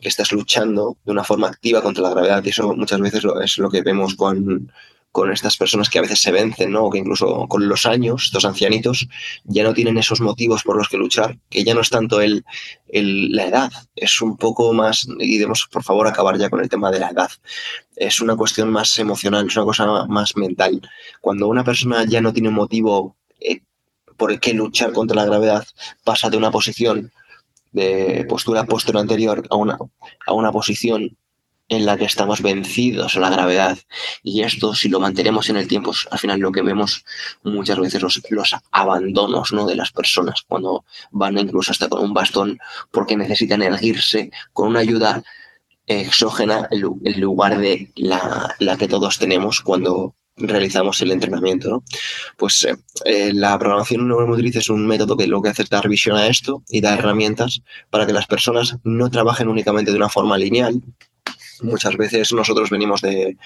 Que 0.00 0.08
estás 0.08 0.30
luchando 0.32 0.96
de 1.04 1.12
una 1.12 1.24
forma 1.24 1.48
activa 1.48 1.82
contra 1.82 2.02
la 2.02 2.10
gravedad 2.10 2.44
y 2.44 2.50
eso 2.50 2.74
muchas 2.74 3.00
veces 3.00 3.24
es 3.42 3.58
lo 3.58 3.70
que 3.70 3.82
vemos 3.82 4.14
con, 4.14 4.70
con 5.12 5.32
estas 5.32 5.56
personas 5.56 5.88
que 5.88 5.98
a 5.98 6.02
veces 6.02 6.20
se 6.20 6.30
vencen, 6.30 6.70
¿no? 6.70 6.84
O 6.84 6.90
que 6.90 6.98
incluso 6.98 7.46
con 7.48 7.68
los 7.68 7.86
años, 7.86 8.26
estos 8.26 8.44
ancianitos, 8.44 9.08
ya 9.44 9.64
no 9.64 9.74
tienen 9.74 9.98
esos 9.98 10.20
motivos 10.20 10.62
por 10.62 10.76
los 10.76 10.88
que 10.88 10.98
luchar, 10.98 11.38
que 11.48 11.64
ya 11.64 11.74
no 11.74 11.80
es 11.80 11.90
tanto 11.90 12.20
el, 12.20 12.44
la 12.86 13.46
edad, 13.46 13.72
es 13.96 14.20
un 14.20 14.36
poco 14.36 14.72
más, 14.72 15.06
y 15.18 15.38
debemos 15.38 15.66
por 15.70 15.82
favor 15.82 16.06
acabar 16.06 16.38
ya 16.38 16.50
con 16.50 16.60
el 16.60 16.68
tema 16.68 16.90
de 16.90 17.00
la 17.00 17.10
edad, 17.10 17.30
es 17.96 18.20
una 18.20 18.36
cuestión 18.36 18.70
más 18.70 18.98
emocional, 18.98 19.46
es 19.46 19.56
una 19.56 19.66
cosa 19.66 20.06
más 20.06 20.36
mental. 20.36 20.80
Cuando 21.20 21.48
una 21.48 21.64
persona 21.64 22.04
ya 22.04 22.20
no 22.20 22.32
tiene 22.32 22.48
un 22.48 22.54
motivo 22.54 23.16
eh, 23.40 23.62
por 24.16 24.30
el 24.30 24.40
que 24.40 24.52
luchar 24.54 24.92
contra 24.92 25.16
la 25.16 25.24
gravedad, 25.24 25.66
pasa 26.04 26.30
de 26.30 26.36
una 26.36 26.50
posición 26.50 27.12
de 27.72 28.24
postura 28.28 28.64
posterior 28.64 29.00
anterior 29.00 29.46
a 29.50 29.56
una, 29.56 29.78
a 30.26 30.32
una 30.32 30.52
posición 30.52 31.16
en 31.68 31.84
la 31.84 31.96
que 31.96 32.04
estamos 32.04 32.42
vencidos 32.42 33.16
a 33.16 33.20
la 33.20 33.30
gravedad. 33.30 33.78
Y 34.22 34.42
esto, 34.42 34.74
si 34.74 34.88
lo 34.88 35.00
mantenemos 35.00 35.48
en 35.50 35.56
el 35.56 35.68
tiempo, 35.68 35.92
al 36.10 36.18
final 36.18 36.40
lo 36.40 36.52
que 36.52 36.62
vemos 36.62 37.04
muchas 37.42 37.78
veces 37.78 38.02
los, 38.02 38.20
los 38.30 38.56
abandonos 38.70 39.52
¿no? 39.52 39.66
de 39.66 39.76
las 39.76 39.92
personas, 39.92 40.42
cuando 40.46 40.84
van 41.10 41.38
incluso 41.38 41.72
hasta 41.72 41.88
con 41.88 42.02
un 42.02 42.14
bastón 42.14 42.58
porque 42.90 43.16
necesitan 43.16 43.62
erguirse 43.62 44.30
con 44.52 44.68
una 44.68 44.80
ayuda 44.80 45.22
exógena 45.86 46.68
en 46.70 47.20
lugar 47.20 47.58
de 47.58 47.90
la, 47.96 48.54
la 48.58 48.76
que 48.76 48.88
todos 48.88 49.18
tenemos 49.18 49.60
cuando 49.60 50.14
realizamos 50.38 51.00
el 51.02 51.10
entrenamiento. 51.10 51.82
Pues 52.36 52.64
eh, 52.64 52.76
eh, 53.04 53.32
la 53.32 53.58
programación 53.58 54.06
neuromotriz 54.08 54.56
es 54.56 54.70
un 54.70 54.86
método 54.86 55.16
que 55.16 55.26
lo 55.26 55.42
que 55.42 55.50
hace 55.50 55.62
es 55.62 55.68
dar 55.68 55.88
visión 55.88 56.16
a 56.16 56.26
esto 56.26 56.62
y 56.68 56.80
dar 56.80 56.98
herramientas 56.98 57.62
para 57.90 58.06
que 58.06 58.12
las 58.12 58.26
personas 58.26 58.76
no 58.84 59.10
trabajen 59.10 59.48
únicamente 59.48 59.90
de 59.90 59.96
una 59.96 60.08
forma 60.08 60.38
lineal, 60.38 60.80
Muchas 61.62 61.96
veces 61.96 62.32
nosotros 62.32 62.70
venimos 62.70 63.00
de, 63.00 63.36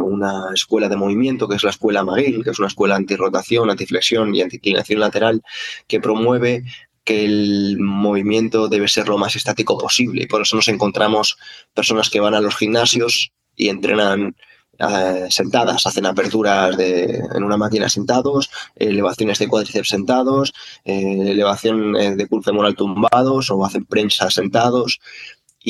una 0.00 0.46
escuela 0.54 0.88
de 0.88 0.96
movimiento, 0.96 1.48
que 1.48 1.56
es 1.56 1.64
la 1.64 1.70
escuela 1.70 2.04
McGill, 2.04 2.44
que 2.44 2.50
es 2.50 2.58
una 2.58 2.68
escuela 2.68 2.96
antirrotación, 2.96 3.70
antiflexión 3.70 4.34
y 4.34 4.42
anticlinación 4.42 5.00
lateral, 5.00 5.42
que 5.86 6.00
promueve 6.00 6.64
que 7.04 7.24
el 7.24 7.78
movimiento 7.78 8.68
debe 8.68 8.88
ser 8.88 9.08
lo 9.08 9.16
más 9.16 9.34
estático 9.34 9.78
posible. 9.78 10.24
Y 10.24 10.26
por 10.26 10.42
eso 10.42 10.56
nos 10.56 10.68
encontramos 10.68 11.38
personas 11.72 12.10
que 12.10 12.20
van 12.20 12.34
a 12.34 12.40
los 12.40 12.56
gimnasios 12.56 13.32
y 13.56 13.68
entrenan 13.68 14.36
eh, 14.78 15.26
sentadas, 15.28 15.84
hacen 15.86 16.06
aperturas 16.06 16.76
de, 16.76 17.20
en 17.34 17.42
una 17.42 17.56
máquina 17.56 17.88
sentados, 17.88 18.48
elevaciones 18.76 19.40
de 19.40 19.48
cuádriceps 19.48 19.88
sentados, 19.88 20.52
eh, 20.84 21.30
elevación 21.32 21.96
eh, 21.96 22.14
de 22.14 22.28
curva 22.28 22.44
femoral 22.44 22.76
tumbados 22.76 23.50
o 23.50 23.64
hacen 23.64 23.84
prensa 23.86 24.30
sentados 24.30 25.00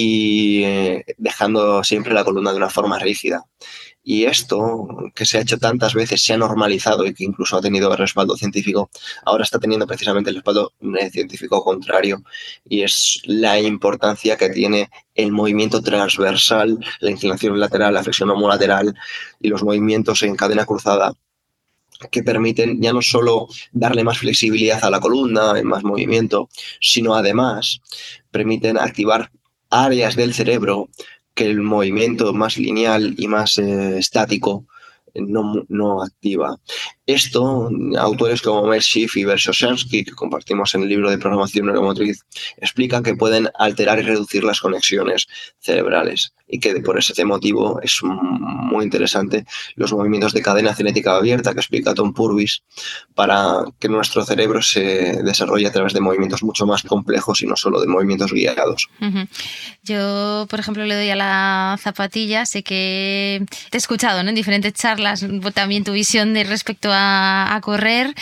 y 0.01 0.63
dejando 1.17 1.83
siempre 1.83 2.15
la 2.15 2.23
columna 2.23 2.53
de 2.53 2.59
una 2.59 2.71
forma 2.71 3.01
rígida. 3.01 3.43
Y 4.05 4.27
esto, 4.27 4.87
que 5.13 5.27
se 5.27 5.39
ha 5.39 5.41
hecho 5.41 5.59
tantas 5.59 5.93
veces, 5.93 6.23
se 6.23 6.33
ha 6.33 6.37
normalizado 6.37 7.05
y 7.05 7.13
que 7.13 7.25
incluso 7.25 7.57
ha 7.57 7.61
tenido 7.61 7.95
respaldo 7.97 8.37
científico, 8.37 8.91
ahora 9.25 9.43
está 9.43 9.59
teniendo 9.59 9.89
precisamente 9.89 10.31
el 10.31 10.37
respaldo 10.37 10.73
científico 11.11 11.65
contrario. 11.65 12.23
Y 12.69 12.83
es 12.83 13.21
la 13.25 13.59
importancia 13.59 14.37
que 14.37 14.51
tiene 14.51 14.89
el 15.17 15.33
movimiento 15.33 15.83
transversal, 15.83 16.79
la 17.01 17.11
inclinación 17.11 17.59
lateral, 17.59 17.93
la 17.93 18.05
flexión 18.05 18.31
homolateral 18.31 18.95
y 19.41 19.49
los 19.49 19.65
movimientos 19.65 20.23
en 20.23 20.37
cadena 20.37 20.65
cruzada 20.65 21.13
que 22.13 22.23
permiten 22.23 22.81
ya 22.81 22.93
no 22.93 23.03
solo 23.03 23.49
darle 23.73 24.05
más 24.05 24.19
flexibilidad 24.19 24.85
a 24.85 24.91
la 24.91 25.01
columna, 25.01 25.55
más 25.65 25.83
movimiento, 25.83 26.49
sino 26.81 27.17
además 27.17 27.81
permiten 28.31 28.79
activar 28.79 29.33
áreas 29.71 30.17
del 30.17 30.35
cerebro 30.35 30.89
que 31.35 31.47
el 31.47 31.61
movimiento 31.61 32.33
más 32.33 32.59
lineal 32.59 33.15
y 33.17 33.29
más 33.29 33.59
eh, 33.59 33.99
estático 33.99 34.67
no, 35.15 35.65
no, 35.69 36.03
activa. 36.03 36.59
Esto, 37.09 37.71
autores 37.97 38.43
como 38.43 38.67
Mel 38.67 38.83
Schiff 38.83 39.17
y 39.17 39.25
Bersoshansky, 39.25 40.05
que 40.05 40.13
compartimos 40.13 40.75
en 40.75 40.83
el 40.83 40.91
libro 40.91 41.09
de 41.11 41.17
programación 41.17 41.65
neuromotriz, 41.65 42.21
explican 42.59 43.03
que 43.03 43.15
pueden 43.15 43.49
alterar 43.59 43.99
y 43.99 44.03
reducir 44.03 44.45
las 44.45 44.61
conexiones 44.61 45.27
cerebrales 45.59 46.35
y 46.47 46.61
que 46.61 46.75
por 46.81 46.99
ese 46.99 47.25
motivo 47.25 47.81
es 47.83 48.01
muy 48.03 48.85
interesante 48.85 49.47
los 49.77 49.93
movimientos 49.93 50.35
de 50.35 50.43
cadena 50.43 50.75
cinética 50.75 51.17
abierta 51.17 51.55
que 51.55 51.61
explica 51.61 51.95
Tom 51.95 52.13
Purvis 52.13 52.63
para 53.15 53.65
que 53.79 53.89
nuestro 53.89 54.25
cerebro 54.25 54.61
se 54.61 55.23
desarrolle 55.23 55.67
a 55.67 55.73
través 55.73 55.95
de 55.95 56.01
movimientos 56.01 56.43
mucho 56.43 56.67
más 56.67 56.83
complejos 56.83 57.43
y 57.43 57.47
no 57.47 57.57
solo 57.57 57.81
de 57.81 57.87
movimientos 57.87 58.33
guiados. 58.33 58.89
Yo, 59.83 60.47
por 60.51 60.61
ejemplo, 60.61 60.85
le 60.85 60.95
doy 60.95 61.09
a 61.09 61.17
la 61.17 61.79
zapatilla, 61.81 62.45
sé 62.45 62.63
que 62.63 63.45
te 63.71 63.77
he 63.77 63.79
escuchado 63.79 64.21
en 64.21 64.35
diferentes 64.35 64.75
charlas 64.75 65.25
también 65.55 65.85
tu 65.85 65.93
visión 65.93 66.35
de 66.35 66.45
respecto 66.45 66.93
a 66.93 66.98
correr 67.63 68.15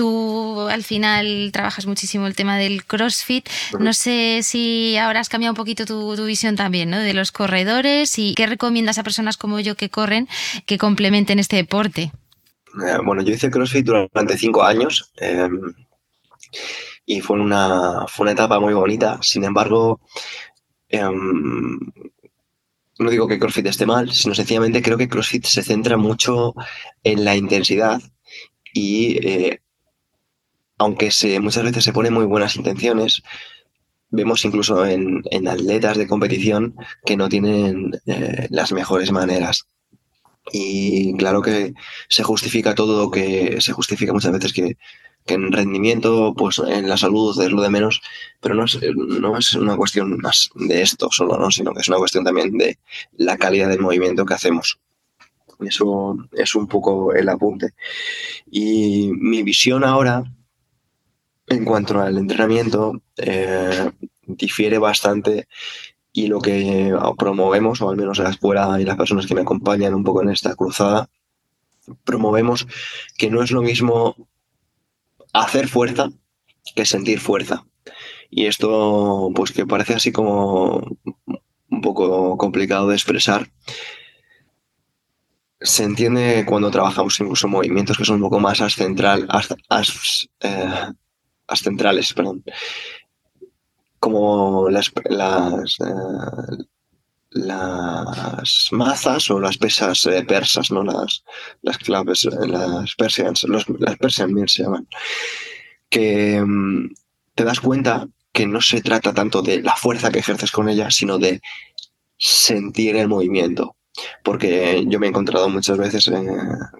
Tú 0.00 0.68
al 0.70 0.84
final 0.84 1.50
trabajas 1.52 1.86
muchísimo 1.86 2.26
el 2.26 2.36
tema 2.36 2.56
del 2.56 2.84
CrossFit. 2.84 3.48
No 3.80 3.92
sé 3.92 4.40
si 4.42 4.96
ahora 4.96 5.20
has 5.20 5.28
cambiado 5.28 5.52
un 5.52 5.56
poquito 5.56 5.84
tu, 5.84 6.24
visión 6.24 6.56
también, 6.56 6.90
¿no? 6.90 6.98
De 6.98 7.12
los 7.12 7.32
corredores 7.32 8.18
y 8.18 8.34
qué 8.34 8.46
recomiendas 8.46 8.98
a 8.98 9.02
personas 9.02 9.36
como 9.36 9.58
yo 9.60 9.74
que 9.74 9.90
corren 9.90 10.28
que 10.64 10.78
complementen 10.78 11.38
este 11.38 11.56
deporte. 11.56 12.12
Eh, 12.86 12.98
bueno, 13.04 13.22
yo 13.22 13.34
hice 13.34 13.50
CrossFit 13.50 13.84
durante 13.84 14.38
cinco 14.38 14.62
años 14.62 15.12
em, 15.16 15.74
y 17.04 17.20
fue 17.20 17.40
una, 17.40 18.06
fue 18.06 18.24
una 18.24 18.32
etapa 18.32 18.60
muy 18.60 18.72
bonita. 18.72 19.18
Sin 19.22 19.44
embargo, 19.44 20.00
em, 20.88 21.78
no 23.00 23.10
digo 23.10 23.26
que 23.26 23.38
CrossFit 23.38 23.66
esté 23.66 23.86
mal, 23.86 24.12
sino 24.12 24.34
sencillamente 24.34 24.82
creo 24.82 24.98
que 24.98 25.08
CrossFit 25.08 25.44
se 25.44 25.62
centra 25.62 25.96
mucho 25.96 26.54
en 27.02 27.24
la 27.24 27.36
intensidad 27.36 28.00
y 28.72 29.26
eh, 29.26 29.60
aunque 30.78 31.10
se, 31.10 31.40
muchas 31.40 31.64
veces 31.64 31.84
se 31.84 31.92
ponen 31.92 32.14
muy 32.14 32.24
buenas 32.24 32.56
intenciones, 32.56 33.22
vemos 34.10 34.44
incluso 34.44 34.86
en, 34.86 35.22
atletas 35.48 35.96
de 35.96 36.06
competición 36.06 36.74
que 37.04 37.16
no 37.16 37.28
tienen 37.28 37.92
eh, 38.06 38.46
las 38.50 38.72
mejores 38.72 39.12
maneras. 39.12 39.66
Y 40.52 41.16
claro 41.16 41.42
que 41.42 41.74
se 42.08 42.22
justifica 42.22 42.74
todo, 42.74 43.10
que 43.10 43.60
se 43.60 43.72
justifica 43.72 44.12
muchas 44.12 44.32
veces 44.32 44.52
que, 44.52 44.76
en 45.26 45.52
rendimiento, 45.52 46.34
pues 46.36 46.58
en 46.58 46.88
la 46.88 46.96
salud 46.96 47.40
es 47.40 47.52
lo 47.52 47.62
de 47.62 47.70
menos, 47.70 48.00
pero 48.40 48.54
no 48.54 48.64
es, 48.64 48.78
no 48.96 49.36
es 49.38 49.54
una 49.54 49.76
cuestión 49.76 50.18
más 50.18 50.50
de 50.54 50.82
esto 50.82 51.08
solo, 51.10 51.38
¿no? 51.38 51.50
sino 51.50 51.72
que 51.72 51.80
es 51.80 51.88
una 51.88 51.98
cuestión 51.98 52.24
también 52.24 52.56
de 52.56 52.78
la 53.16 53.36
calidad 53.36 53.68
del 53.68 53.80
movimiento 53.80 54.24
que 54.24 54.34
hacemos. 54.34 54.80
Eso 55.60 56.16
es 56.32 56.54
un 56.54 56.66
poco 56.66 57.12
el 57.12 57.28
apunte. 57.28 57.74
Y 58.50 59.10
mi 59.12 59.42
visión 59.42 59.84
ahora 59.84 60.24
en 61.50 61.64
cuanto 61.64 62.00
al 62.00 62.16
entrenamiento, 62.16 63.02
eh, 63.16 63.90
difiere 64.26 64.78
bastante 64.78 65.48
y 66.12 66.28
lo 66.28 66.40
que 66.40 66.94
promovemos, 67.18 67.82
o 67.82 67.90
al 67.90 67.96
menos 67.96 68.18
la 68.18 68.30
escuela 68.30 68.80
y 68.80 68.84
las 68.84 68.96
personas 68.96 69.26
que 69.26 69.34
me 69.34 69.42
acompañan 69.42 69.94
un 69.94 70.04
poco 70.04 70.22
en 70.22 70.30
esta 70.30 70.54
cruzada, 70.54 71.08
promovemos 72.04 72.66
que 73.18 73.30
no 73.30 73.42
es 73.42 73.50
lo 73.50 73.62
mismo 73.62 74.16
hacer 75.32 75.68
fuerza 75.68 76.10
que 76.74 76.84
sentir 76.84 77.20
fuerza. 77.20 77.64
Y 78.30 78.46
esto, 78.46 79.30
pues 79.34 79.52
que 79.52 79.66
parece 79.66 79.94
así 79.94 80.12
como 80.12 80.76
un 81.70 81.80
poco 81.80 82.36
complicado 82.36 82.88
de 82.88 82.94
expresar, 82.94 83.50
se 85.60 85.84
entiende 85.84 86.44
cuando 86.46 86.70
trabajamos 86.70 87.18
incluso 87.20 87.48
movimientos 87.48 87.96
que 87.96 88.04
son 88.04 88.16
un 88.16 88.22
poco 88.22 88.40
más 88.40 88.60
ascentral, 88.60 89.28
eh, 90.40 90.92
centrales, 91.56 92.14
perdón, 92.14 92.44
como 93.98 94.70
las, 94.70 94.90
las, 95.04 95.76
eh, 95.80 96.64
las 97.30 98.68
mazas 98.72 99.30
o 99.30 99.40
las 99.40 99.56
pesas 99.58 100.04
eh, 100.06 100.22
persas, 100.24 100.70
¿no? 100.70 100.82
Las, 100.82 101.24
las 101.62 101.78
claves, 101.78 102.24
eh, 102.24 102.46
las 102.46 102.94
persians, 102.96 103.44
los, 103.44 103.68
las 103.78 103.96
persian 103.96 104.48
se 104.48 104.64
llaman, 104.64 104.88
que 105.88 106.42
mm, 106.44 106.92
te 107.34 107.44
das 107.44 107.60
cuenta 107.60 108.08
que 108.32 108.46
no 108.46 108.60
se 108.60 108.80
trata 108.80 109.12
tanto 109.12 109.42
de 109.42 109.62
la 109.62 109.76
fuerza 109.76 110.10
que 110.10 110.20
ejerces 110.20 110.50
con 110.50 110.68
ellas, 110.68 110.94
sino 110.94 111.18
de 111.18 111.40
sentir 112.16 112.96
el 112.96 113.08
movimiento. 113.08 113.76
Porque 114.22 114.84
yo 114.86 114.98
me 115.00 115.06
he 115.06 115.08
encontrado 115.10 115.48
muchas 115.48 115.76
veces 115.76 116.10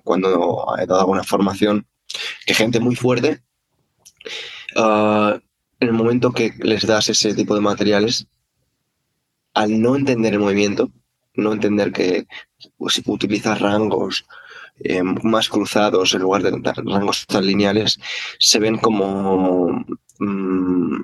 cuando 0.04 0.64
he 0.78 0.86
dado 0.86 1.00
alguna 1.00 1.24
formación 1.24 1.86
que 2.46 2.54
gente 2.54 2.78
muy 2.78 2.94
fuerte 2.94 3.42
Ah, 4.76 5.40
en 5.80 5.88
el 5.88 5.94
momento 5.94 6.32
que 6.32 6.52
les 6.58 6.86
das 6.86 7.08
ese 7.08 7.34
tipo 7.34 7.54
de 7.54 7.60
materiales, 7.60 8.26
al 9.54 9.80
no 9.80 9.96
entender 9.96 10.34
el 10.34 10.40
movimiento, 10.40 10.90
no 11.34 11.52
entender 11.52 11.92
que 11.92 12.26
pues, 12.76 13.00
utilizas 13.06 13.60
rangos 13.60 14.24
eh, 14.82 15.02
más 15.02 15.48
cruzados 15.48 16.14
en 16.14 16.22
lugar 16.22 16.42
de 16.42 16.50
rangos 16.50 17.26
tan 17.26 17.46
lineales, 17.46 17.98
se 18.38 18.58
ven 18.58 18.78
como 18.78 19.84
mm, 20.18 21.02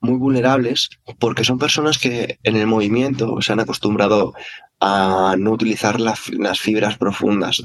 muy 0.00 0.16
vulnerables 0.16 0.90
porque 1.18 1.44
son 1.44 1.58
personas 1.58 1.98
que 1.98 2.38
en 2.42 2.56
el 2.56 2.66
movimiento 2.66 3.40
se 3.40 3.52
han 3.52 3.60
acostumbrado 3.60 4.32
a 4.80 5.34
no 5.38 5.52
utilizar 5.52 6.00
las 6.00 6.60
fibras 6.60 6.96
profundas 6.96 7.62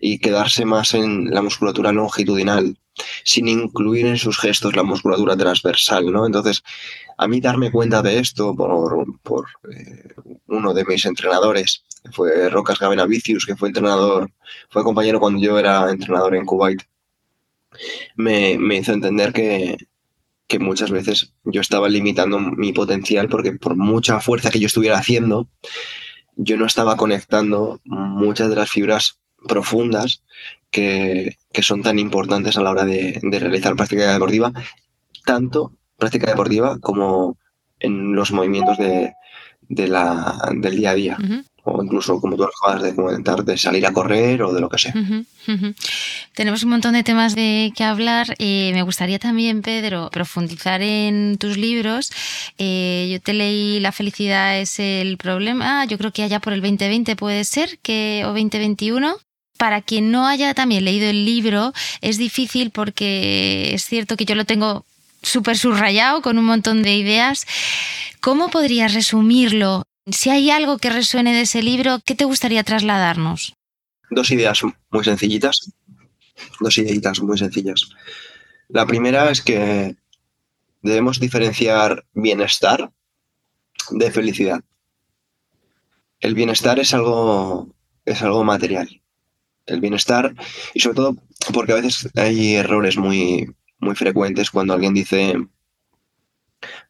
y 0.00 0.18
quedarse 0.18 0.64
más 0.64 0.94
en 0.94 1.30
la 1.30 1.42
musculatura 1.42 1.92
longitudinal 1.92 2.78
sin 3.24 3.48
incluir 3.48 4.06
en 4.06 4.16
sus 4.16 4.38
gestos 4.38 4.76
la 4.76 4.82
musculatura 4.82 5.36
transversal, 5.36 6.10
¿no? 6.10 6.26
Entonces, 6.26 6.62
a 7.16 7.28
mí 7.28 7.40
darme 7.40 7.70
cuenta 7.70 8.02
de 8.02 8.18
esto 8.18 8.54
por, 8.54 9.06
eh, 9.72 10.08
uno 10.46 10.74
de 10.74 10.84
mis 10.84 11.04
entrenadores, 11.04 11.84
fue 12.12 12.48
Rocas 12.48 12.78
Gabenavicius, 12.78 13.46
que 13.46 13.56
fue 13.56 13.68
entrenador, 13.68 14.30
fue 14.70 14.84
compañero 14.84 15.20
cuando 15.20 15.40
yo 15.40 15.58
era 15.58 15.90
entrenador 15.90 16.34
en 16.34 16.46
Kuwait, 16.46 16.82
me, 18.16 18.76
hizo 18.76 18.92
entender 18.92 19.32
que, 19.32 19.76
que 20.48 20.58
muchas 20.58 20.90
veces 20.90 21.34
yo 21.44 21.60
estaba 21.60 21.88
limitando 21.88 22.40
mi 22.40 22.72
potencial 22.72 23.28
porque 23.28 23.52
por 23.52 23.76
mucha 23.76 24.18
fuerza 24.20 24.50
que 24.50 24.58
yo 24.58 24.66
estuviera 24.66 24.98
haciendo, 24.98 25.48
yo 26.36 26.56
no 26.56 26.66
estaba 26.66 26.96
conectando 26.96 27.80
muchas 27.84 28.48
de 28.48 28.56
las 28.56 28.70
fibras 28.70 29.20
profundas 29.46 30.24
que, 30.70 31.36
son 31.60 31.82
tan 31.82 31.98
importantes 31.98 32.56
a 32.56 32.62
la 32.62 32.70
hora 32.70 32.84
de, 32.84 33.20
realizar 33.22 33.76
práctica 33.76 34.12
deportiva, 34.12 34.52
tanto 35.24 35.74
práctica 35.96 36.28
deportiva 36.28 36.78
como 36.78 37.36
en 37.78 38.14
los 38.14 38.32
movimientos 38.32 38.78
de, 38.78 39.14
la, 39.68 40.50
del 40.56 40.76
día 40.76 40.90
a 40.90 40.94
día. 40.94 41.18
O 41.70 41.82
incluso, 41.82 42.20
como 42.20 42.36
tú 42.36 42.44
acabas 42.44 42.82
de 42.82 42.94
comentar, 42.94 43.44
de 43.44 43.56
salir 43.56 43.86
a 43.86 43.92
correr 43.92 44.42
o 44.42 44.52
de 44.52 44.60
lo 44.60 44.68
que 44.68 44.78
sea. 44.78 44.94
Tenemos 46.34 46.62
un 46.62 46.70
montón 46.70 46.94
de 46.94 47.02
temas 47.02 47.34
de 47.34 47.72
que 47.76 47.84
hablar. 47.84 48.34
Eh, 48.38 48.70
me 48.74 48.82
gustaría 48.82 49.18
también, 49.18 49.62
Pedro, 49.62 50.08
profundizar 50.10 50.82
en 50.82 51.36
tus 51.38 51.56
libros. 51.56 52.10
Eh, 52.58 53.08
yo 53.12 53.20
te 53.20 53.34
leí 53.34 53.80
La 53.80 53.92
felicidad 53.92 54.58
es 54.58 54.78
el 54.78 55.16
problema. 55.18 55.84
Yo 55.84 55.98
creo 55.98 56.12
que 56.12 56.22
allá 56.22 56.40
por 56.40 56.52
el 56.52 56.60
2020 56.60 57.16
puede 57.16 57.44
ser, 57.44 57.78
que, 57.80 58.22
o 58.24 58.28
2021 58.28 59.16
para 59.58 59.82
quien 59.82 60.12
no 60.12 60.26
haya 60.28 60.54
también 60.54 60.84
leído 60.84 61.10
el 61.10 61.24
libro, 61.24 61.72
es 62.00 62.16
difícil 62.16 62.70
porque 62.70 63.74
es 63.74 63.84
cierto 63.84 64.16
que 64.16 64.24
yo 64.24 64.36
lo 64.36 64.44
tengo 64.44 64.86
súper 65.20 65.58
subrayado 65.58 66.22
con 66.22 66.38
un 66.38 66.44
montón 66.44 66.82
de 66.82 66.96
ideas. 66.96 67.44
¿Cómo 68.20 68.50
podrías 68.50 68.94
resumirlo 68.94 69.87
Si 70.10 70.30
hay 70.30 70.50
algo 70.50 70.78
que 70.78 70.90
resuene 70.90 71.34
de 71.34 71.42
ese 71.42 71.62
libro, 71.62 71.98
¿qué 72.04 72.14
te 72.14 72.24
gustaría 72.24 72.64
trasladarnos? 72.64 73.54
Dos 74.10 74.30
ideas 74.30 74.62
muy 74.90 75.04
sencillitas. 75.04 75.72
Dos 76.60 76.78
ideitas 76.78 77.20
muy 77.20 77.36
sencillas. 77.36 77.90
La 78.68 78.86
primera 78.86 79.30
es 79.30 79.42
que 79.42 79.96
debemos 80.82 81.20
diferenciar 81.20 82.04
bienestar 82.14 82.90
de 83.90 84.10
felicidad. 84.10 84.60
El 86.20 86.34
bienestar 86.34 86.78
es 86.78 86.94
algo, 86.94 87.74
es 88.04 88.22
algo 88.22 88.44
material. 88.44 89.02
El 89.66 89.80
bienestar, 89.80 90.34
y 90.74 90.80
sobre 90.80 90.96
todo 90.96 91.16
porque 91.52 91.72
a 91.72 91.76
veces 91.76 92.08
hay 92.16 92.54
errores 92.54 92.96
muy, 92.96 93.54
muy 93.78 93.94
frecuentes 93.94 94.50
cuando 94.50 94.74
alguien 94.74 94.94
dice, 94.94 95.34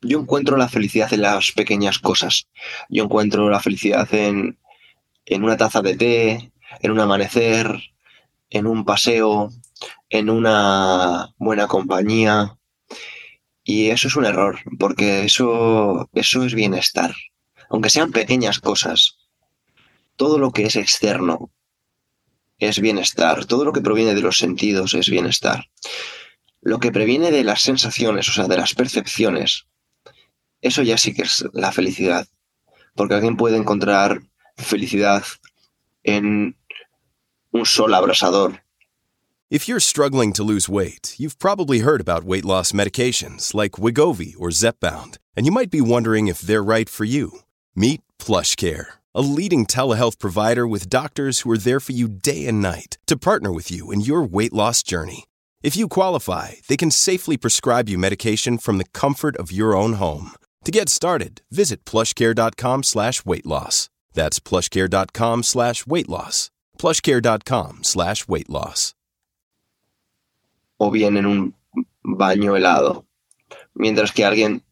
yo 0.02 0.20
encuentro 0.20 0.56
la 0.56 0.68
felicidad 0.68 1.12
en 1.12 1.22
las 1.22 1.52
pequeñas 1.52 1.98
cosas. 1.98 2.48
Yo 2.88 3.04
encuentro 3.04 3.48
la 3.50 3.60
felicidad 3.60 4.12
en, 4.14 4.58
en 5.26 5.44
una 5.44 5.56
taza 5.56 5.82
de 5.82 5.96
té, 5.96 6.52
en 6.80 6.90
un 6.90 7.00
amanecer, 7.00 7.80
en 8.50 8.66
un 8.66 8.84
paseo, 8.84 9.50
en 10.10 10.30
una 10.30 11.34
buena 11.38 11.66
compañía. 11.66 12.56
Y 13.64 13.90
eso 13.90 14.08
es 14.08 14.16
un 14.16 14.24
error, 14.24 14.60
porque 14.78 15.24
eso, 15.24 16.08
eso 16.14 16.44
es 16.44 16.54
bienestar. 16.54 17.14
Aunque 17.68 17.90
sean 17.90 18.12
pequeñas 18.12 18.60
cosas, 18.60 19.18
todo 20.16 20.38
lo 20.38 20.52
que 20.52 20.64
es 20.64 20.76
externo 20.76 21.50
es 22.58 22.80
bienestar. 22.80 23.44
Todo 23.44 23.64
lo 23.64 23.72
que 23.72 23.80
proviene 23.80 24.14
de 24.14 24.22
los 24.22 24.38
sentidos 24.38 24.94
es 24.94 25.08
bienestar. 25.08 25.66
Lo 26.60 26.78
que 26.78 26.90
previene 26.90 27.30
de 27.30 27.44
las 27.44 27.62
sensaciones, 27.62 28.28
o 28.28 28.32
sea, 28.32 28.48
de 28.48 28.56
las 28.56 28.74
percepciones, 28.74 29.66
eso 30.60 30.82
ya 30.82 30.98
sí 30.98 31.14
que 31.14 31.22
es 31.22 31.44
la 31.52 31.72
felicidad. 31.72 32.26
Porque 32.94 33.14
alguien 33.14 33.36
puede 33.36 33.56
encontrar 33.56 34.22
felicidad 34.56 35.24
en 36.02 36.56
un 37.52 37.66
sol 37.66 37.94
abrasador. 37.94 38.60
If 39.50 39.66
you're 39.66 39.80
struggling 39.80 40.34
to 40.34 40.44
lose 40.44 40.68
weight, 40.68 41.14
you've 41.16 41.38
probably 41.38 41.78
heard 41.78 42.02
about 42.02 42.24
weight 42.24 42.44
loss 42.44 42.72
medications 42.72 43.54
like 43.54 43.80
Wigovi 43.80 44.34
or 44.38 44.50
Zepbound, 44.50 45.16
and 45.34 45.46
you 45.46 45.52
might 45.52 45.70
be 45.70 45.80
wondering 45.80 46.28
if 46.28 46.42
they're 46.42 46.62
right 46.62 46.86
for 46.86 47.04
you. 47.04 47.40
Meet 47.74 48.02
PlushCare, 48.18 48.86
a 49.14 49.22
leading 49.22 49.64
telehealth 49.64 50.18
provider 50.18 50.66
with 50.66 50.90
doctors 50.90 51.40
who 51.40 51.50
are 51.50 51.56
there 51.56 51.80
for 51.80 51.92
you 51.92 52.08
day 52.08 52.46
and 52.46 52.60
night 52.60 52.98
to 53.06 53.16
partner 53.16 53.50
with 53.50 53.70
you 53.70 53.90
in 53.90 54.02
your 54.02 54.22
weight 54.22 54.52
loss 54.52 54.82
journey. 54.82 55.24
If 55.60 55.76
you 55.76 55.88
qualify, 55.88 56.52
they 56.68 56.76
can 56.76 56.90
safely 56.90 57.36
prescribe 57.36 57.88
you 57.88 57.98
medication 57.98 58.58
from 58.58 58.78
the 58.78 58.84
comfort 58.92 59.36
of 59.36 59.50
your 59.50 59.74
own 59.76 59.94
home. 59.94 60.30
To 60.64 60.70
get 60.70 60.88
started, 60.88 61.42
visit 61.50 61.84
plushcare.com 61.84 62.84
slash 62.84 63.24
weight 63.24 63.44
loss. 63.44 63.90
That's 64.14 64.38
plushcare.com 64.38 65.42
slash 65.42 65.86
weight 65.86 66.08
loss. 66.08 66.50
plushcare.com 66.78 67.82
slash 67.82 68.28
weight 68.28 68.48
loss. 68.48 68.94
O 70.80 70.90
bien 70.90 71.16
en 71.16 71.26
un 71.26 71.54
baño 72.04 72.56
helado. 72.56 73.04
Mientras 73.74 74.12
que 74.12 74.24
alguien 74.24 74.62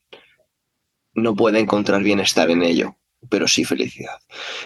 no 1.16 1.34
puede 1.34 1.58
encontrar 1.58 2.04
bienestar 2.04 2.48
en 2.50 2.62
ello, 2.62 2.94
pero 3.28 3.48
sí 3.48 3.64
felicidad. 3.64 4.18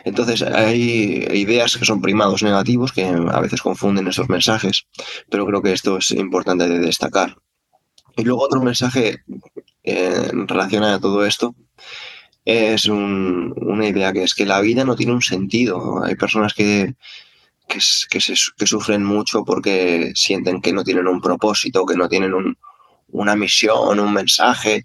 Entonces 0.04 0.42
hay 0.42 1.26
ideas 1.32 1.76
que 1.76 1.84
son 1.84 2.00
primados 2.00 2.42
negativos 2.42 2.92
que 2.92 3.04
a 3.04 3.40
veces 3.40 3.62
confunden 3.62 4.08
esos 4.08 4.28
mensajes, 4.28 4.86
pero 5.28 5.46
creo 5.46 5.62
que 5.62 5.72
esto 5.72 5.98
es 5.98 6.10
importante 6.10 6.68
de 6.68 6.78
destacar. 6.78 7.36
Y 8.16 8.24
luego 8.24 8.42
otro 8.42 8.60
mensaje 8.60 9.22
eh, 9.84 10.30
relacionado 10.46 10.96
a 10.96 11.00
todo 11.00 11.24
esto 11.24 11.54
es 12.44 12.86
una 12.86 13.86
idea 13.86 14.12
que 14.12 14.22
es 14.24 14.34
que 14.34 14.46
la 14.46 14.60
vida 14.60 14.84
no 14.84 14.96
tiene 14.96 15.12
un 15.12 15.22
sentido. 15.22 16.02
Hay 16.02 16.16
personas 16.16 16.54
que, 16.54 16.94
que, 17.68 18.66
sufren 18.66 19.04
mucho 19.04 19.44
porque 19.44 20.12
sienten 20.14 20.60
que 20.60 20.72
no 20.72 20.82
tienen 20.82 21.06
un 21.06 21.20
propósito, 21.20 21.86
que 21.86 21.96
no 21.96 22.08
tienen 22.08 22.32
una 23.08 23.36
misión, 23.36 24.00
un 24.00 24.12
mensaje. 24.12 24.84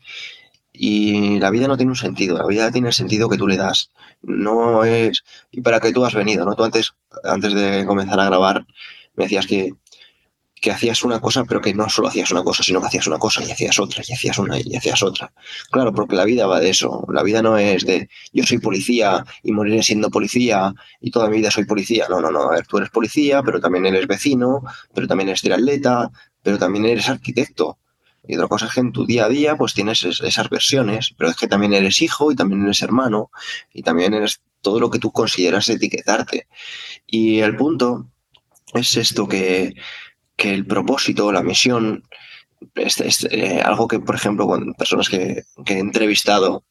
Y 0.77 1.39
la 1.39 1.49
vida 1.49 1.67
no 1.67 1.77
tiene 1.77 1.91
un 1.91 1.95
sentido, 1.95 2.37
la 2.37 2.45
vida 2.45 2.71
tiene 2.71 2.89
el 2.89 2.93
sentido 2.93 3.29
que 3.29 3.37
tú 3.37 3.47
le 3.47 3.57
das. 3.57 3.91
No 4.21 4.83
es. 4.83 5.23
Y 5.51 5.61
para 5.61 5.79
qué 5.79 5.91
tú 5.91 6.05
has 6.05 6.13
venido, 6.13 6.45
¿no? 6.45 6.55
Tú 6.55 6.63
antes, 6.63 6.93
antes 7.23 7.53
de 7.53 7.85
comenzar 7.85 8.19
a 8.19 8.25
grabar 8.25 8.65
me 9.15 9.25
decías 9.25 9.47
que 9.47 9.73
que 10.65 10.71
hacías 10.71 11.03
una 11.03 11.19
cosa, 11.19 11.43
pero 11.43 11.61
que 11.61 11.75
no 11.75 11.87
solo 11.89 12.07
hacías 12.07 12.31
una 12.31 12.43
cosa, 12.43 12.63
sino 12.63 12.81
que 12.81 12.87
hacías 12.87 13.05
una 13.05 13.19
cosa 13.19 13.43
y 13.43 13.51
hacías 13.51 13.77
otra, 13.77 14.01
y 14.07 14.13
hacías 14.13 14.39
una 14.39 14.57
y 14.59 14.75
hacías 14.75 15.03
otra. 15.03 15.31
Claro, 15.69 15.93
porque 15.93 16.15
la 16.15 16.25
vida 16.25 16.47
va 16.47 16.59
de 16.59 16.69
eso. 16.71 17.05
La 17.13 17.21
vida 17.21 17.43
no 17.43 17.55
es 17.57 17.85
de 17.85 18.09
yo 18.33 18.43
soy 18.43 18.57
policía 18.57 19.23
y 19.43 19.51
moriré 19.51 19.83
siendo 19.83 20.09
policía 20.09 20.73
y 21.01 21.11
toda 21.11 21.29
mi 21.29 21.37
vida 21.37 21.51
soy 21.51 21.65
policía. 21.65 22.07
No, 22.09 22.19
no, 22.19 22.31
no. 22.31 22.51
A 22.51 22.61
tú 22.63 22.77
eres 22.77 22.89
policía, 22.89 23.43
pero 23.43 23.59
también 23.59 23.85
eres 23.85 24.07
vecino, 24.07 24.63
pero 24.91 25.07
también 25.07 25.29
eres 25.29 25.41
triatleta, 25.41 26.09
pero 26.41 26.57
también 26.57 26.85
eres 26.85 27.09
arquitecto. 27.09 27.77
Y 28.27 28.35
otra 28.35 28.47
cosa 28.47 28.65
es 28.65 28.73
que 28.73 28.79
en 28.79 28.91
tu 28.91 29.05
día 29.05 29.25
a 29.25 29.29
día 29.29 29.55
pues 29.55 29.73
tienes 29.73 30.03
esas 30.03 30.49
versiones, 30.49 31.13
pero 31.17 31.29
es 31.29 31.35
que 31.35 31.47
también 31.47 31.73
eres 31.73 32.01
hijo 32.01 32.31
y 32.31 32.35
también 32.35 32.63
eres 32.63 32.81
hermano 32.81 33.31
y 33.73 33.83
también 33.83 34.13
eres 34.13 34.41
todo 34.61 34.79
lo 34.79 34.89
que 34.89 34.99
tú 34.99 35.11
consideras 35.11 35.69
etiquetarte. 35.69 36.47
Y 37.05 37.39
el 37.39 37.55
punto 37.55 38.07
es 38.73 38.97
esto 38.97 39.27
que 39.27 39.75
que 40.35 40.53
el 40.53 40.65
propósito, 40.65 41.31
la 41.31 41.43
misión, 41.43 42.03
es, 42.75 43.27
eh, 43.31 43.61
algo 43.63 43.87
que, 43.87 43.99
por 43.99 44.15
ejemplo, 44.15 44.47
con 44.47 44.73
personas 44.73 45.09
que, 45.09 45.43
he 45.65 45.79
entrevistado 45.79 46.65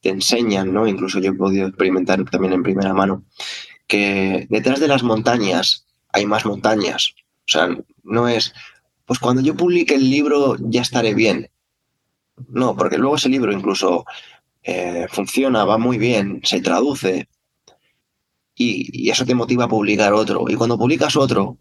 te 0.00 0.10
enseñan, 0.10 0.72
¿no? 0.72 0.86
Incluso 0.86 1.18
yo 1.18 1.30
he 1.30 1.34
podido 1.34 1.68
experimentar 1.68 2.22
también 2.30 2.52
en 2.52 2.62
primera 2.62 2.94
mano, 2.94 3.24
que 3.86 4.46
detrás 4.50 4.80
de 4.80 4.88
las 4.88 5.02
montañas 5.02 5.86
hay 6.12 6.26
más 6.26 6.44
montañas. 6.44 7.14
O 7.40 7.50
sea, 7.50 7.68
no 8.04 8.28
es, 8.28 8.52
pues 9.08 9.18
cuando 9.20 9.40
yo 9.40 9.56
publique 9.56 9.94
el 9.94 10.10
libro 10.10 10.56
ya 10.60 10.82
estaré 10.82 11.14
bien. 11.14 11.50
No, 12.48 12.76
porque 12.76 12.98
luego 12.98 13.16
ese 13.16 13.30
libro 13.30 13.50
incluso 13.52 14.04
eh, 14.62 15.06
funciona, 15.10 15.64
va 15.64 15.78
muy 15.78 15.96
bien, 15.96 16.42
se 16.44 16.60
traduce 16.60 17.26
y, 18.54 19.10
eso 19.10 19.24
te 19.24 19.34
motiva 19.34 19.64
a 19.64 19.68
publicar 19.68 20.12
otro. 20.12 20.44
Y 20.48 20.56
cuando 20.56 20.76
publicas 20.78 21.16
otro, 21.16 21.56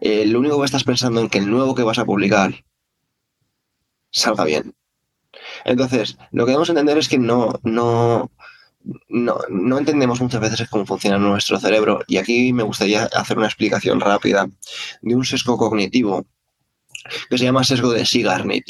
eh, 0.00 0.26
lo 0.26 0.40
único 0.40 0.58
que 0.58 0.64
estás 0.64 0.82
pensando 0.82 1.20
en 1.20 1.28
que 1.28 1.38
el 1.38 1.48
nuevo 1.48 1.76
que 1.76 1.84
vas 1.84 1.98
a 2.00 2.04
publicar 2.04 2.64
salga 4.10 4.44
bien. 4.44 4.74
Entonces, 5.64 6.18
lo 6.32 6.44
que 6.44 6.50
debemos 6.50 6.70
entender 6.70 6.98
es 6.98 7.08
que 7.08 7.18
no, 7.18 7.52
no, 7.62 8.32
no, 9.08 9.78
entendemos 9.78 10.20
muchas 10.20 10.40
veces 10.40 10.68
cómo 10.68 10.86
funciona 10.86 11.18
nuestro 11.18 11.60
cerebro 11.60 12.00
y 12.08 12.16
aquí 12.16 12.52
me 12.52 12.64
gustaría 12.64 13.04
hacer 13.04 13.38
una 13.38 13.46
explicación 13.46 14.00
rápida 14.00 14.48
de 15.02 15.14
un 15.14 15.24
sesgo 15.24 15.56
cognitivo 15.56 16.26
que 17.28 17.38
se 17.38 17.44
llama 17.44 17.64
sesgo 17.64 17.92
de 17.92 18.04
Sigarnit, 18.06 18.66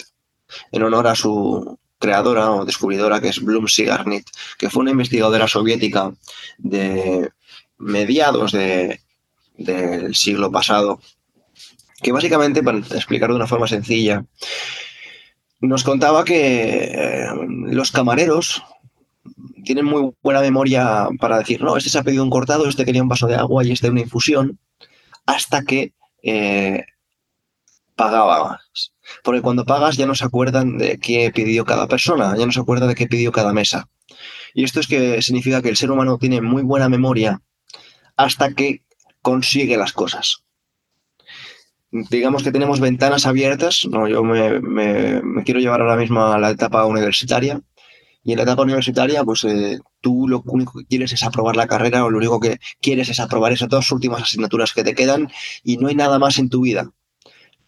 en 0.73 0.83
honor 0.83 1.07
a 1.07 1.15
su 1.15 1.79
creadora 1.99 2.51
o 2.51 2.65
descubridora 2.65 3.21
que 3.21 3.29
es 3.29 3.41
Bloom 3.43 3.69
Sigarnit, 3.69 4.27
que 4.59 4.71
fue 4.71 4.83
una 4.83 4.93
investigadora 4.93 5.47
soviética 5.47 6.13
de 6.59 7.31
mediados 7.79 8.53
de, 8.53 9.01
del 9.57 10.15
siglo 10.15 10.51
pasado 10.51 11.01
que 12.03 12.13
básicamente, 12.13 12.63
para 12.63 12.79
explicar 12.79 13.31
de 13.31 13.37
una 13.37 13.47
forma 13.47 13.67
sencilla, 13.67 14.25
nos 15.61 15.85
contaba 15.85 16.25
que 16.25 16.85
eh, 16.85 17.27
los 17.67 17.93
camareros 17.93 18.63
tienen 19.65 19.85
muy 19.85 20.13
buena 20.23 20.41
memoria 20.41 21.09
para 21.19 21.39
decir, 21.39 21.63
no, 21.63 21.77
este 21.77 21.91
se 21.91 21.99
ha 21.99 22.03
pedido 22.03 22.25
un 22.25 22.31
cortado, 22.31 22.67
este 22.67 22.85
quería 22.85 23.03
un 23.03 23.09
vaso 23.09 23.27
de 23.27 23.35
agua 23.35 23.65
y 23.65 23.73
este 23.73 23.91
una 23.91 24.01
infusión, 24.01 24.59
hasta 25.27 25.63
que 25.63 25.93
eh, 26.23 26.87
pagabas. 28.01 28.93
Porque 29.23 29.43
cuando 29.43 29.65
pagas 29.65 29.97
ya 29.97 30.07
no 30.07 30.15
se 30.15 30.25
acuerdan 30.25 30.79
de 30.79 30.99
qué 30.99 31.31
pidió 31.35 31.65
cada 31.65 31.87
persona, 31.87 32.37
ya 32.39 32.47
no 32.47 32.53
se 32.53 32.61
acuerda 32.61 32.87
de 32.87 32.95
qué 32.95 33.07
pidió 33.07 33.33
cada 33.33 33.53
mesa. 33.53 33.89
Y 34.55 34.65
esto 34.65 34.81
es 34.81 34.87
que 34.87 35.21
significa 35.23 35.63
que 35.63 35.69
el 35.69 35.77
ser 35.77 35.91
humano 35.91 36.19
tiene 36.19 36.41
muy 36.41 36.63
buena 36.63 36.89
memoria 36.89 37.43
hasta 38.17 38.53
que 38.55 38.83
consigue 39.23 39.77
las 39.77 39.93
cosas 39.93 40.45
digamos 41.93 42.43
que 42.43 42.53
tenemos 42.53 42.81
ventanas 42.81 43.27
abiertas. 43.27 43.87
No, 43.91 44.07
yo 44.09 44.23
me, 44.23 45.43
quiero 45.45 45.61
llevar 45.61 45.81
ahora 45.81 45.97
mismo 45.97 46.25
a 46.25 46.39
la 46.39 46.51
etapa 46.51 46.87
universitaria. 46.87 47.61
Y 48.23 48.33
en 48.33 48.37
la 48.37 48.43
etapa 48.45 48.63
universitaria, 48.63 49.25
pues 49.25 49.45
eh, 49.45 49.79
tú 50.01 50.29
lo 50.29 50.43
único 50.45 50.79
que 50.79 50.85
quieres 50.85 51.13
es 51.13 51.23
aprobar 51.23 51.57
la 51.57 51.67
carrera 51.67 52.05
o 52.05 52.11
lo 52.11 52.19
único 52.19 52.39
que 52.39 52.59
quieres 52.81 53.09
es 53.09 53.19
aprobar 53.19 53.53
esas 53.53 53.71
dos 53.71 53.91
últimas 53.93 54.23
asignaturas 54.23 54.75
que 54.75 54.85
te 54.85 54.95
quedan 54.95 55.31
y 55.65 55.79
no 55.79 55.89
hay 55.89 55.95
nada 55.95 56.19
más 56.19 56.39
en 56.39 56.51
tu 56.51 56.61
vida. 56.61 56.93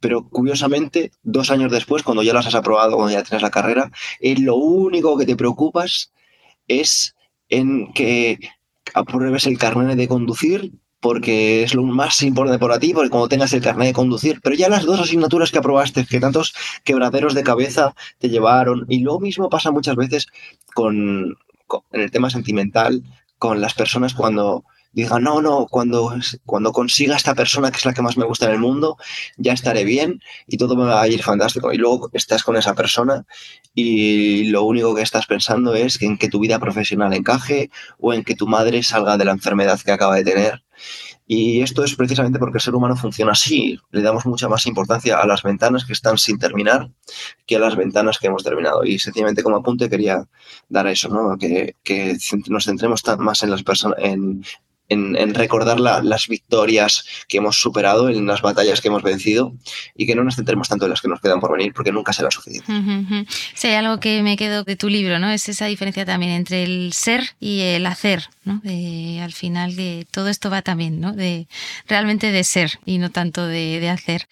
Pero 0.03 0.29
curiosamente, 0.29 1.12
dos 1.23 1.51
años 1.51 1.71
después, 1.71 2.03
cuando 2.03 2.25
ya 2.25 2.35
las 2.35 2.47
has 2.47 2.57
aprobado, 2.57 2.97
cuando 2.97 3.12
ya 3.12 3.23
tienes 3.23 3.41
la 3.41 3.51
carrera, 3.51 3.91
eh, 4.21 4.35
lo 4.38 4.57
único 4.57 5.17
que 5.17 5.25
te 5.25 5.37
preocupas 5.37 6.12
es 6.67 7.15
en 7.49 7.93
que 7.93 8.38
apruebes 8.95 9.47
el 9.47 9.59
carnet 9.59 9.97
de 9.97 10.09
conducir 10.09 10.73
porque 10.99 11.65
es 11.65 11.75
lo 11.75 11.83
más 11.83 12.23
importante 12.23 12.61
para 12.61 12.79
ti, 12.79 12.93
porque 12.95 13.11
cuando 13.11 13.29
tengas 13.29 13.53
el 13.53 13.61
carnet 13.61 13.88
de 13.88 13.93
conducir, 13.93 14.41
pero 14.41 14.55
ya 14.55 14.69
las 14.69 14.85
dos 14.85 15.01
asignaturas 15.01 15.51
que 15.51 15.59
aprobaste, 15.59 16.07
que 16.07 16.21
tantos 16.21 16.55
quebraderos 16.85 17.35
de 17.35 17.43
cabeza 17.43 17.95
te 18.19 18.29
llevaron, 18.29 18.87
y 18.88 19.01
lo 19.01 19.19
mismo 19.19 19.51
pasa 19.51 19.73
muchas 19.73 19.97
veces 19.97 20.29
con, 20.75 21.37
en 21.93 22.01
el 22.01 22.11
tema 22.12 22.31
sentimental 22.31 23.03
con 23.38 23.61
las 23.61 23.75
personas 23.75 24.15
cuando 24.15 24.65
diga, 24.92 25.18
no, 25.18 25.40
no, 25.40 25.66
cuando, 25.68 26.14
cuando 26.44 26.72
consiga 26.72 27.16
esta 27.16 27.35
persona 27.35 27.70
que 27.70 27.78
es 27.78 27.87
la 27.87 27.94
que 27.94 28.02
más 28.02 28.16
me 28.16 28.24
gusta 28.24 28.46
en 28.46 28.52
el 28.52 28.59
mundo, 28.59 28.96
ya 29.37 29.52
estaré 29.52 29.85
bien 29.85 30.20
y 30.46 30.57
todo 30.57 30.76
me 30.76 30.85
va 30.85 31.02
a 31.02 31.09
ir 31.09 31.22
fantástico. 31.22 31.72
Y 31.72 31.78
luego 31.78 32.11
estás 32.12 32.42
con 32.44 32.57
esa 32.57 32.74
persona 32.74 33.24
y 33.74 34.44
lo 34.44 34.64
único 34.64 34.94
que 34.94 35.02
estás 35.02 35.26
pensando 35.26 35.74
es 35.74 36.00
en 36.02 36.18
que 36.18 36.28
tu 36.28 36.40
vida 36.40 36.59
profesional 36.59 37.12
encaje 37.14 37.70
o 37.98 38.12
en 38.12 38.22
que 38.24 38.35
tu 38.35 38.46
madre 38.46 38.83
salga 38.83 39.16
de 39.16 39.24
la 39.24 39.33
enfermedad 39.33 39.81
que 39.81 39.92
acaba 39.92 40.16
de 40.16 40.24
tener. 40.24 40.62
Y 41.26 41.62
esto 41.62 41.85
es 41.85 41.94
precisamente 41.94 42.38
porque 42.38 42.59
el 42.59 42.62
ser 42.62 42.74
humano 42.74 42.96
funciona 42.96 43.33
así. 43.33 43.78
Le 43.90 44.02
damos 44.02 44.26
mucha 44.26 44.48
más 44.48 44.66
importancia 44.66 45.18
a 45.18 45.26
las 45.26 45.42
ventanas 45.42 45.85
que 45.87 45.92
están 45.92 46.18
sin 46.18 46.38
terminar 46.38 46.90
que 47.46 47.57
a 47.57 47.59
las 47.59 47.76
ventanas 47.76 48.18
que 48.18 48.26
hemos 48.26 48.44
terminado. 48.44 48.85
Y 48.85 48.98
sencillamente 48.98 49.42
como 49.42 49.57
apunte 49.57 49.88
quería 49.88 50.28
dar 50.68 50.87
eso, 50.88 51.09
¿no? 51.09 51.38
que, 51.38 51.76
que 51.83 52.18
nos 52.48 52.64
centremos 52.64 53.02
más 53.18 53.42
en 53.42 53.50
las 53.50 53.62
personas, 53.62 53.98
en, 54.00 54.44
en, 54.92 55.35
recordar 55.35 55.81
las 55.81 56.28
victorias 56.28 57.05
que 57.28 57.38
hemos 57.38 57.59
superado, 57.59 58.09
en 58.09 58.26
las 58.26 58.42
batallas 58.42 58.81
que 58.81 58.88
hemos 58.88 59.02
vencido 59.02 59.55
y 59.96 60.07
que 60.07 60.14
no 60.14 60.24
nos 60.24 60.37
centremos 60.37 60.68
tanto 60.68 60.87
en 60.87 60.90
las 60.90 61.00
que 61.00 61.09
nos 61.09 61.20
quedan 61.20 61.40
por 61.40 61.52
venir 61.52 61.72
porque 61.74 61.92
nunca 61.92 62.12
será 62.12 62.31
suficiente. 62.31 62.72
Sí, 63.55 63.68
algo 63.68 64.00
que 64.00 64.22
me 64.22 64.37
quedo 64.37 64.64
de 64.64 64.76
tu 64.76 64.88
libro, 64.88 65.18
¿no? 65.18 65.31
Es 65.31 65.48
esa 65.48 65.66
diferencia 65.66 66.05
también 66.05 66.33
entre 66.33 66.64
el 66.64 66.92
ser 66.92 67.35
y 67.40 67.61
el 67.61 67.87
hacer, 67.87 68.28
¿no? 68.44 68.61
al 69.22 69.33
final 69.33 69.76
de 69.76 70.07
todo 70.11 70.28
esto 70.28 70.50
va 70.50 70.62
también, 70.62 71.00
¿no? 71.00 71.12
De 71.12 71.46
realmente 71.87 72.33
de 72.33 72.44
ser 72.44 72.78
y 72.85 72.98
no 72.98 73.11
tanto 73.11 73.46
de, 73.46 73.81
de 73.81 73.88
hacer. 73.88 74.26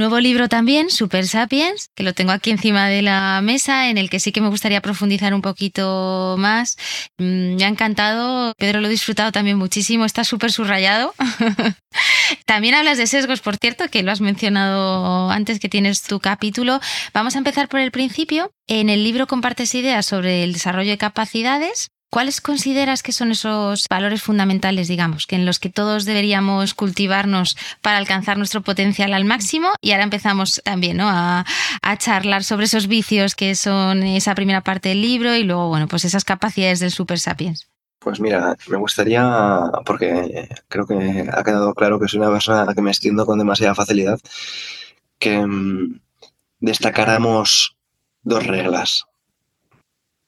Nuevo 0.00 0.18
libro 0.18 0.48
también, 0.48 0.88
Super 0.88 1.28
Sapiens, 1.28 1.90
que 1.94 2.02
lo 2.04 2.14
tengo 2.14 2.32
aquí 2.32 2.50
encima 2.50 2.88
de 2.88 3.02
la 3.02 3.42
mesa, 3.42 3.90
en 3.90 3.98
el 3.98 4.08
que 4.08 4.18
sí 4.18 4.32
que 4.32 4.40
me 4.40 4.48
gustaría 4.48 4.80
profundizar 4.80 5.34
un 5.34 5.42
poquito 5.42 6.36
más. 6.38 6.78
Mm, 7.18 7.56
me 7.56 7.64
ha 7.64 7.68
encantado, 7.68 8.54
Pedro 8.56 8.80
lo 8.80 8.86
he 8.86 8.90
disfrutado 8.90 9.30
también 9.30 9.58
muchísimo, 9.58 10.06
está 10.06 10.24
súper 10.24 10.52
subrayado. 10.52 11.12
también 12.46 12.76
hablas 12.76 12.96
de 12.96 13.06
sesgos, 13.06 13.42
por 13.42 13.58
cierto, 13.58 13.90
que 13.90 14.02
lo 14.02 14.10
has 14.10 14.22
mencionado 14.22 15.30
antes 15.30 15.60
que 15.60 15.68
tienes 15.68 16.00
tu 16.00 16.18
capítulo. 16.18 16.80
Vamos 17.12 17.34
a 17.34 17.38
empezar 17.38 17.68
por 17.68 17.80
el 17.80 17.90
principio. 17.90 18.50
En 18.68 18.88
el 18.88 19.04
libro 19.04 19.26
compartes 19.26 19.74
ideas 19.74 20.06
sobre 20.06 20.44
el 20.44 20.54
desarrollo 20.54 20.92
de 20.92 20.96
capacidades 20.96 21.90
¿Cuáles 22.10 22.40
consideras 22.40 23.04
que 23.04 23.12
son 23.12 23.30
esos 23.30 23.86
valores 23.88 24.20
fundamentales, 24.20 24.88
digamos, 24.88 25.28
que 25.28 25.36
en 25.36 25.46
los 25.46 25.60
que 25.60 25.70
todos 25.70 26.04
deberíamos 26.04 26.74
cultivarnos 26.74 27.56
para 27.82 27.98
alcanzar 27.98 28.36
nuestro 28.36 28.62
potencial 28.62 29.14
al 29.14 29.24
máximo? 29.24 29.68
Y 29.80 29.92
ahora 29.92 30.02
empezamos 30.02 30.60
también 30.64 31.00
a, 31.00 31.44
charlar 31.98 32.42
sobre 32.42 32.64
esos 32.64 32.88
vicios 32.88 33.36
que 33.36 33.54
son 33.54 34.02
esa 34.02 34.34
primera 34.34 34.62
parte 34.62 34.88
del 34.88 35.02
libro 35.02 35.36
y 35.36 35.44
luego, 35.44 35.68
bueno, 35.68 35.86
pues 35.86 36.04
esas 36.04 36.24
capacidades 36.24 36.80
del 36.80 36.90
Super 36.90 37.20
Sapiens. 37.20 37.68
Pues 38.00 38.18
mira, 38.18 38.56
me 38.66 38.76
gustaría, 38.76 39.70
porque 39.84 40.48
creo 40.66 40.86
que 40.86 41.28
ha 41.32 41.44
quedado 41.44 41.74
claro 41.74 42.00
que 42.00 42.08
soy 42.08 42.18
una 42.18 42.30
persona 42.30 42.74
que 42.74 42.82
me 42.82 42.90
extiendo 42.90 43.24
con 43.24 43.38
demasiada 43.38 43.74
facilidad, 43.76 44.18
que 45.20 45.38
mm, 45.38 46.00
destacáramos 46.58 47.76
dos 48.22 48.44
reglas 48.46 49.04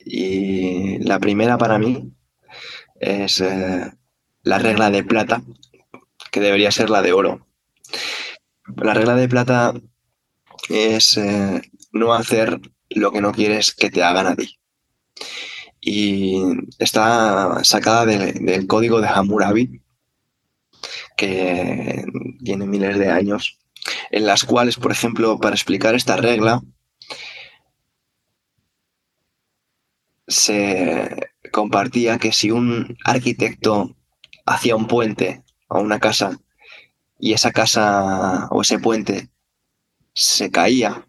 y 0.05 0.99
la 0.99 1.19
primera 1.19 1.59
para 1.59 1.79
mí 1.79 2.13
es 3.01 3.41
eh, 3.41 3.91
la 4.43 4.59
regla 4.59 4.91
de 4.91 5.05
plata, 5.05 5.43
que 6.31 6.41
debería 6.41 6.71
ser 6.71 6.91
la 6.91 7.03
de 7.03 7.13
oro. 7.13 7.47
La 8.77 8.95
regla 8.95 9.15
de 9.17 9.29
plata 9.29 9.75
es 10.69 11.17
eh, 11.17 11.63
no 11.93 12.15
hacer 12.15 12.61
lo 12.91 13.13
que 13.13 13.21
no 13.21 13.33
quieres 13.33 13.75
que 13.75 13.91
te 13.91 14.03
hagan 14.03 14.27
a 14.27 14.37
ti. 14.37 14.59
Y 15.81 16.41
está 16.79 17.65
sacada 17.65 18.07
del 18.07 18.67
código 18.67 19.01
de 19.01 19.09
Hammurabi, 19.09 19.83
que 21.17 22.05
tiene 22.45 22.67
miles 22.67 22.99
de 22.99 23.11
años, 23.11 23.59
en 24.11 24.27
las 24.27 24.45
cuales, 24.45 24.77
por 24.77 24.93
ejemplo, 24.93 25.39
para 25.39 25.57
explicar 25.57 25.95
esta 25.95 26.17
regla, 26.17 26.63
se 30.33 31.31
compartía 31.53 32.19
que 32.19 32.33
si 32.33 32.51
un 32.51 32.97
arquitecto 33.05 33.95
hacía 34.47 34.77
un 34.77 34.87
puente 34.87 35.43
o 35.69 35.81
una 35.81 36.01
casa 36.01 36.41
y 37.19 37.33
esa 37.35 37.53
casa 37.53 38.49
o 38.51 38.63
ese 38.63 38.79
puente 38.79 39.31
se 40.15 40.51
caía 40.51 41.07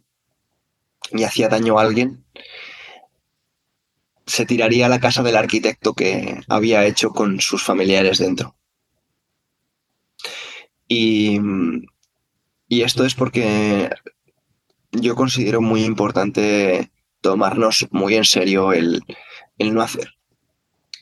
y 1.11 1.23
hacía 1.23 1.49
daño 1.49 1.79
a 1.79 1.81
alguien, 1.81 2.23
se 4.25 4.45
tiraría 4.45 4.87
la 4.89 4.99
casa 4.99 5.23
del 5.23 5.35
arquitecto 5.35 5.93
que 5.93 6.41
había 6.47 6.85
hecho 6.85 7.11
con 7.11 7.41
sus 7.41 7.63
familiares 7.63 8.19
dentro. 8.19 8.55
Y, 10.87 11.39
y 12.67 12.81
esto 12.83 13.05
es 13.05 13.15
porque 13.15 13.89
yo 14.91 15.15
considero 15.15 15.61
muy 15.61 15.83
importante 15.83 16.91
tomarnos 17.23 17.87
muy 17.89 18.15
en 18.15 18.25
serio 18.25 18.73
el, 18.73 19.01
no 19.57 19.81
hacer. 19.81 20.13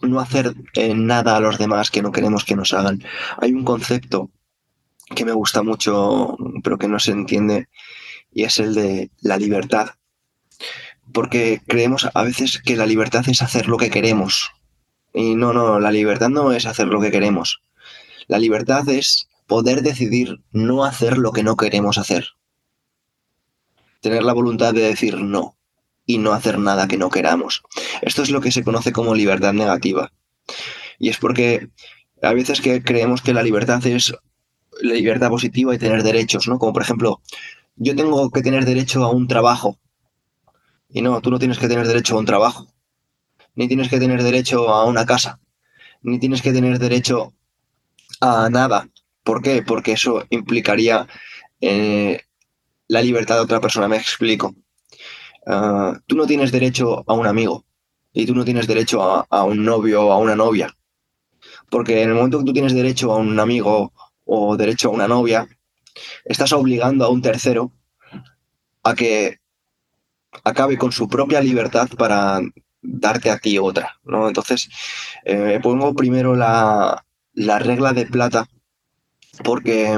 No 0.01 0.19
hacer 0.19 0.53
eh, 0.75 0.93
nada 0.95 1.35
a 1.35 1.39
los 1.41 1.57
demás 1.57 1.91
que 1.91 2.01
no 2.01 2.11
queremos 2.11 2.45
que 2.45 2.55
nos 2.55 2.73
hagan. 2.73 3.03
Hay 3.39 3.51
un 3.51 3.65
concepto 3.65 4.31
que 5.13 5.25
me 5.25 5.33
gusta 5.33 5.61
mucho, 5.63 6.37
pero 6.63 6.77
que 6.77 6.87
no 6.87 6.99
se 6.99 7.11
entiende, 7.11 7.67
y 8.31 8.43
es 8.43 8.59
el 8.59 8.73
de 8.73 9.11
la 9.19 9.37
libertad. 9.37 9.89
Porque 11.11 11.61
creemos 11.67 12.07
a 12.13 12.23
veces 12.23 12.61
que 12.61 12.77
la 12.77 12.85
libertad 12.85 13.27
es 13.27 13.41
hacer 13.41 13.67
lo 13.67 13.77
que 13.77 13.89
queremos. 13.89 14.51
Y 15.13 15.35
no, 15.35 15.51
no, 15.51 15.79
la 15.79 15.91
libertad 15.91 16.29
no 16.29 16.53
es 16.53 16.65
hacer 16.65 16.87
lo 16.87 17.01
que 17.01 17.11
queremos. 17.11 17.61
La 18.27 18.39
libertad 18.39 18.87
es 18.87 19.27
poder 19.47 19.81
decidir 19.81 20.41
no 20.51 20.85
hacer 20.85 21.17
lo 21.17 21.33
que 21.33 21.43
no 21.43 21.57
queremos 21.57 21.97
hacer. 21.97 22.29
Tener 23.99 24.23
la 24.23 24.33
voluntad 24.33 24.73
de 24.73 24.81
decir 24.81 25.17
no 25.17 25.57
y 26.05 26.17
no 26.17 26.33
hacer 26.33 26.59
nada 26.59 26.87
que 26.87 26.97
no 26.97 27.09
queramos. 27.09 27.63
Esto 28.01 28.23
es 28.23 28.29
lo 28.29 28.41
que 28.41 28.51
se 28.51 28.63
conoce 28.63 28.91
como 28.91 29.15
libertad 29.15 29.53
negativa. 29.53 30.11
Y 30.99 31.09
es 31.09 31.17
porque 31.17 31.69
a 32.21 32.33
veces 32.33 32.61
que 32.61 32.83
creemos 32.83 33.21
que 33.21 33.33
la 33.33 33.43
libertad 33.43 33.85
es 33.85 34.13
la 34.81 34.93
libertad 34.93 35.29
positiva 35.29 35.73
y 35.75 35.79
tener 35.79 36.03
derechos, 36.03 36.47
¿no? 36.47 36.59
Como 36.59 36.73
por 36.73 36.81
ejemplo, 36.81 37.21
yo 37.75 37.95
tengo 37.95 38.29
que 38.29 38.41
tener 38.41 38.65
derecho 38.65 39.03
a 39.03 39.11
un 39.11 39.27
trabajo. 39.27 39.77
Y 40.89 41.01
no, 41.01 41.21
tú 41.21 41.31
no 41.31 41.39
tienes 41.39 41.57
que 41.57 41.67
tener 41.67 41.87
derecho 41.87 42.15
a 42.15 42.19
un 42.19 42.25
trabajo. 42.25 42.67
Ni 43.55 43.67
tienes 43.67 43.89
que 43.89 43.99
tener 43.99 44.23
derecho 44.23 44.69
a 44.69 44.85
una 44.85 45.05
casa. 45.05 45.39
Ni 46.01 46.19
tienes 46.19 46.41
que 46.41 46.51
tener 46.51 46.79
derecho 46.79 47.33
a 48.19 48.49
nada. 48.49 48.89
¿Por 49.23 49.41
qué? 49.41 49.61
Porque 49.61 49.93
eso 49.93 50.25
implicaría 50.29 51.07
eh, 51.59 52.21
la 52.87 53.01
libertad 53.01 53.35
de 53.35 53.41
otra 53.41 53.61
persona. 53.61 53.87
Me 53.87 53.97
explico. 53.97 54.55
Ah, 55.45 55.99
tú 56.07 56.15
no 56.15 56.27
tienes 56.27 56.51
derecho 56.51 57.03
a 57.07 57.13
un 57.13 57.27
amigo 57.27 57.65
y 58.13 58.25
tú 58.25 58.35
no 58.35 58.45
tienes 58.45 58.67
derecho 58.67 59.01
a, 59.03 59.43
un 59.43 59.63
novio 59.63 60.05
o 60.05 60.11
a 60.11 60.17
una 60.17 60.35
novia. 60.35 60.75
Porque 61.69 62.01
en 62.01 62.09
el 62.09 62.15
momento 62.15 62.39
que 62.39 62.45
tú 62.45 62.53
tienes 62.53 62.73
derecho 62.73 63.11
a 63.13 63.17
un 63.17 63.39
amigo 63.39 63.93
o 64.25 64.57
derecho 64.57 64.89
a 64.89 64.91
una 64.91 65.07
novia, 65.07 65.47
estás 66.25 66.53
obligando 66.53 67.05
a 67.05 67.09
un 67.09 67.21
tercero 67.21 67.71
a 68.83 68.93
que 68.95 69.39
acabe 70.43 70.77
con 70.77 70.91
su 70.91 71.07
propia 71.07 71.41
libertad 71.41 71.89
para 71.97 72.41
darte 72.81 73.29
a 73.29 73.37
ti 73.37 73.57
otra. 73.57 73.99
¿no? 74.03 74.27
Entonces, 74.27 74.69
eh, 75.25 75.59
pongo 75.61 75.93
primero 75.95 76.35
la, 76.35 77.05
la 77.33 77.59
regla 77.59 77.93
de 77.93 78.05
plata 78.05 78.47
porque 79.43 79.97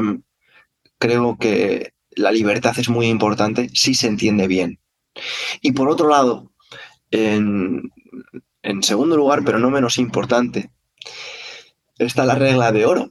creo 0.99 1.38
que 1.38 1.93
la 2.12 2.32
libertad 2.32 2.77
es 2.77 2.89
muy 2.89 3.08
importante 3.08 3.69
si 3.73 3.95
se 3.95 4.08
entiende 4.08 4.47
bien. 4.47 4.79
Y 5.62 5.71
por 5.71 5.89
otro 5.89 6.10
lado, 6.10 6.52
en, 7.12 7.91
segundo 8.82 9.15
lugar, 9.15 9.43
pero 9.45 9.60
no 9.60 9.69
menos 9.69 9.97
importante, 9.97 10.71
está 11.97 12.26
la 12.26 12.36
regla 12.36 12.71
de 12.71 12.86
oro. 12.86 13.10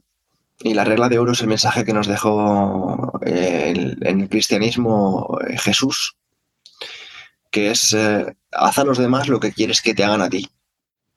Y 0.65 0.75
la 0.75 0.85
regla 0.85 1.09
de 1.09 1.19
oro 1.19 1.33
es 1.33 1.41
el 1.41 1.49
mensaje 1.49 1.85
que 1.85 1.93
nos 1.93 2.07
dejó 2.07 3.19
en 3.23 4.21
el 4.21 4.29
cristianismo 4.29 5.38
eh, 5.49 5.59
Jesús, 5.59 6.17
que 7.50 7.73
es 7.73 7.92
eh, 7.94 8.37
haz 8.53 8.79
a 8.79 8.85
los 8.85 8.98
demás 8.98 9.29
lo 9.29 9.40
que 9.40 9.53
quieres 9.53 9.83
que 9.83 9.94
te 9.94 10.05
hagan 10.05 10.23
a 10.23 10.31
ti. 10.31 10.48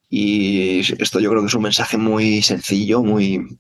Y 0.10 0.80
esto 1.02 1.20
yo 1.20 1.30
creo 1.30 1.42
que 1.42 1.48
es 1.48 1.54
un 1.54 1.64
mensaje 1.64 1.98
muy 1.98 2.42
sencillo, 2.42 3.04
muy, 3.04 3.60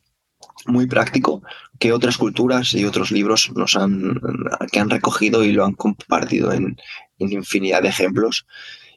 muy 0.65 0.88
práctico 0.88 1.43
que 1.80 1.91
otras 1.91 2.17
culturas 2.17 2.73
y 2.73 2.86
otros 2.86 3.11
libros 3.11 3.51
nos 3.55 3.76
han, 3.76 4.19
que 4.71 4.80
han 4.80 4.89
recogido 4.89 5.43
y 5.43 5.51
lo 5.51 5.65
han 5.65 5.73
compartido 5.73 6.51
en, 6.51 6.78
infinidad 7.20 7.82
de 7.82 7.89
ejemplos. 7.89 8.45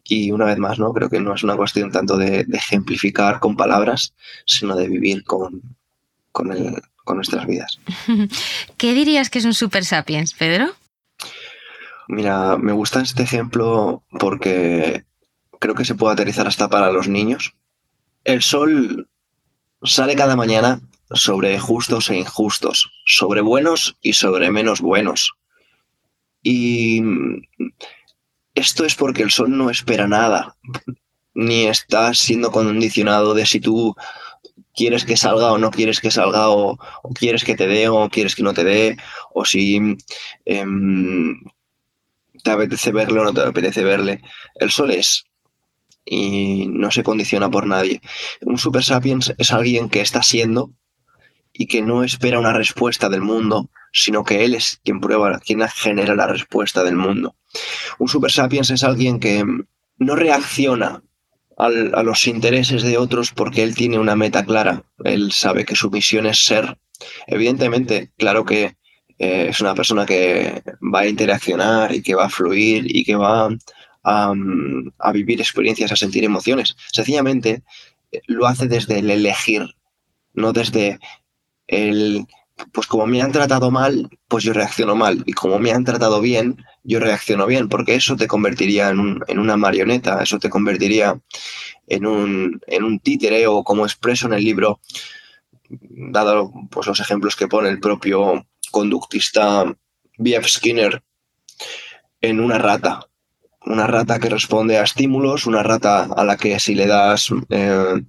Y 0.04 0.30
una 0.30 0.46
vez 0.46 0.58
más, 0.58 0.78
¿no? 0.78 0.92
Creo 0.92 1.10
que 1.10 1.20
no 1.20 1.34
es 1.34 1.42
una 1.42 1.56
cuestión 1.56 1.92
tanto 1.92 2.16
de, 2.16 2.46
ejemplificar 2.52 3.40
con 3.40 3.56
palabras, 3.56 4.14
sino 4.46 4.74
de 4.74 4.88
vivir 4.88 5.24
con, 5.24 5.76
con, 6.32 6.48
con 7.04 7.16
nuestras 7.16 7.46
vidas. 7.46 7.78
¿Qué 8.76 8.94
dirías 8.94 9.28
que 9.28 9.38
es 9.38 9.44
un 9.44 9.54
super 9.54 9.84
sapiens, 9.84 10.34
Pedro? 10.34 10.74
Mira, 12.08 12.56
me 12.56 12.72
gusta 12.72 13.02
este 13.02 13.22
ejemplo 13.22 14.02
porque 14.18 15.04
creo 15.58 15.74
que 15.74 15.84
se 15.84 15.94
puede 15.94 16.14
aterrizar 16.14 16.46
hasta 16.46 16.68
para 16.70 16.90
los 16.90 17.06
niños. 17.06 17.54
El 18.24 18.42
sol 18.42 19.08
sale 19.82 20.16
cada 20.16 20.36
mañana 20.36 20.80
sobre 21.10 21.58
justos 21.58 22.10
e 22.10 22.16
injustos, 22.16 22.90
sobre 23.04 23.40
buenos 23.40 23.96
y 24.00 24.14
sobre 24.14 24.50
menos 24.50 24.80
buenos. 24.80 25.34
Y 26.42 27.02
esto 28.58 28.84
es 28.84 28.94
porque 28.94 29.22
el 29.22 29.30
sol 29.30 29.56
no 29.56 29.70
espera 29.70 30.06
nada, 30.06 30.56
ni 31.34 31.66
está 31.66 32.12
siendo 32.14 32.50
condicionado 32.50 33.34
de 33.34 33.46
si 33.46 33.60
tú 33.60 33.96
quieres 34.74 35.04
que 35.04 35.16
salga 35.16 35.52
o 35.52 35.58
no 35.58 35.70
quieres 35.70 36.00
que 36.00 36.10
salga, 36.10 36.50
o, 36.50 36.78
quieres 37.14 37.44
que 37.44 37.56
te 37.56 37.66
dé 37.66 37.88
o 37.88 38.08
quieres 38.08 38.34
que 38.34 38.42
no 38.42 38.54
te 38.54 38.64
dé, 38.64 38.96
o 39.32 39.44
si 39.44 39.96
em, 40.44 41.40
te 42.42 42.50
apetece 42.50 42.92
verle 42.92 43.20
o 43.20 43.24
no 43.24 43.32
te 43.32 43.42
apetece 43.42 43.84
verle. 43.84 44.22
El 44.56 44.70
sol 44.70 44.90
es 44.90 45.24
y 46.04 46.66
no 46.68 46.90
se 46.90 47.02
condiciona 47.02 47.50
por 47.50 47.66
nadie. 47.66 48.00
Un 48.40 48.58
super 48.58 48.84
sapiens 48.84 49.34
es 49.38 49.52
alguien 49.52 49.88
que 49.88 50.00
está 50.00 50.22
siendo 50.22 50.72
y 51.52 51.66
que 51.66 51.82
no 51.82 52.04
espera 52.04 52.38
una 52.38 52.52
respuesta 52.52 53.08
del 53.08 53.22
mundo, 53.22 53.68
sino 54.02 54.24
que 54.24 54.44
él 54.44 54.54
es 54.54 54.80
quien 54.84 55.00
prueba, 55.00 55.38
quien 55.40 55.66
genera 55.68 56.14
la 56.14 56.26
respuesta 56.26 56.82
del 56.84 56.96
mundo. 56.96 57.36
Un 57.98 58.08
super 58.08 58.30
sapiens 58.30 58.70
es 58.70 58.84
alguien 58.84 59.20
que 59.20 59.44
no 59.98 60.16
reacciona 60.16 61.02
a 61.58 62.02
los 62.04 62.28
intereses 62.28 62.84
de 62.84 62.98
otros 62.98 63.32
porque 63.32 63.64
él 63.64 63.74
tiene 63.74 63.98
una 63.98 64.14
meta 64.14 64.44
clara. 64.44 64.84
Él 65.02 65.32
sabe 65.32 65.64
que 65.64 65.74
su 65.74 65.90
misión 65.90 66.26
es 66.26 66.44
ser. 66.44 66.78
Evidentemente, 67.26 68.12
claro 68.16 68.44
que 68.44 68.76
eh, 69.18 69.48
es 69.50 69.60
una 69.60 69.74
persona 69.74 70.06
que 70.06 70.62
va 70.94 71.00
a 71.00 71.08
interaccionar 71.08 71.92
y 71.92 72.02
que 72.02 72.14
va 72.14 72.26
a 72.26 72.30
fluir 72.30 72.84
y 72.86 73.04
que 73.04 73.16
va 73.16 73.48
a, 74.04 74.34
a 74.98 75.12
vivir 75.12 75.40
experiencias, 75.40 75.90
a 75.90 75.96
sentir 75.96 76.22
emociones. 76.22 76.76
Sencillamente 76.92 77.64
eh, 78.12 78.20
lo 78.26 78.46
hace 78.46 78.68
desde 78.68 79.00
el 79.00 79.10
elegir, 79.10 79.66
no 80.34 80.52
desde 80.52 81.00
el 81.66 82.24
pues 82.72 82.86
como 82.86 83.06
me 83.06 83.22
han 83.22 83.32
tratado 83.32 83.70
mal, 83.70 84.08
pues 84.28 84.44
yo 84.44 84.52
reacciono 84.52 84.96
mal. 84.96 85.22
Y 85.26 85.32
como 85.32 85.58
me 85.58 85.72
han 85.72 85.84
tratado 85.84 86.20
bien, 86.20 86.64
yo 86.82 87.00
reacciono 87.00 87.46
bien, 87.46 87.68
porque 87.68 87.94
eso 87.94 88.16
te 88.16 88.26
convertiría 88.26 88.90
en, 88.90 89.38
una 89.38 89.56
marioneta, 89.56 90.22
eso 90.22 90.38
te 90.38 90.50
convertiría 90.50 91.20
en 91.86 92.06
un, 92.06 92.60
en 92.66 92.98
títere 93.00 93.46
o 93.46 93.62
como 93.64 93.84
expreso 93.84 94.26
en 94.26 94.34
el 94.34 94.44
libro, 94.44 94.80
dado 95.68 96.52
pues, 96.70 96.86
los 96.86 97.00
ejemplos 97.00 97.36
que 97.36 97.48
pone 97.48 97.68
el 97.68 97.80
propio 97.80 98.46
conductista 98.70 99.64
B.F. 100.18 100.48
Skinner, 100.48 101.02
en 102.20 102.40
una 102.40 102.58
rata. 102.58 103.00
Una 103.66 103.86
rata 103.86 104.18
que 104.18 104.30
responde 104.30 104.78
a 104.78 104.84
estímulos, 104.84 105.46
una 105.46 105.62
rata 105.62 106.04
a 106.04 106.24
la 106.24 106.36
que 106.36 106.58
si 106.58 106.74
le 106.74 106.86
das... 106.86 107.28
Eh, 107.50 108.02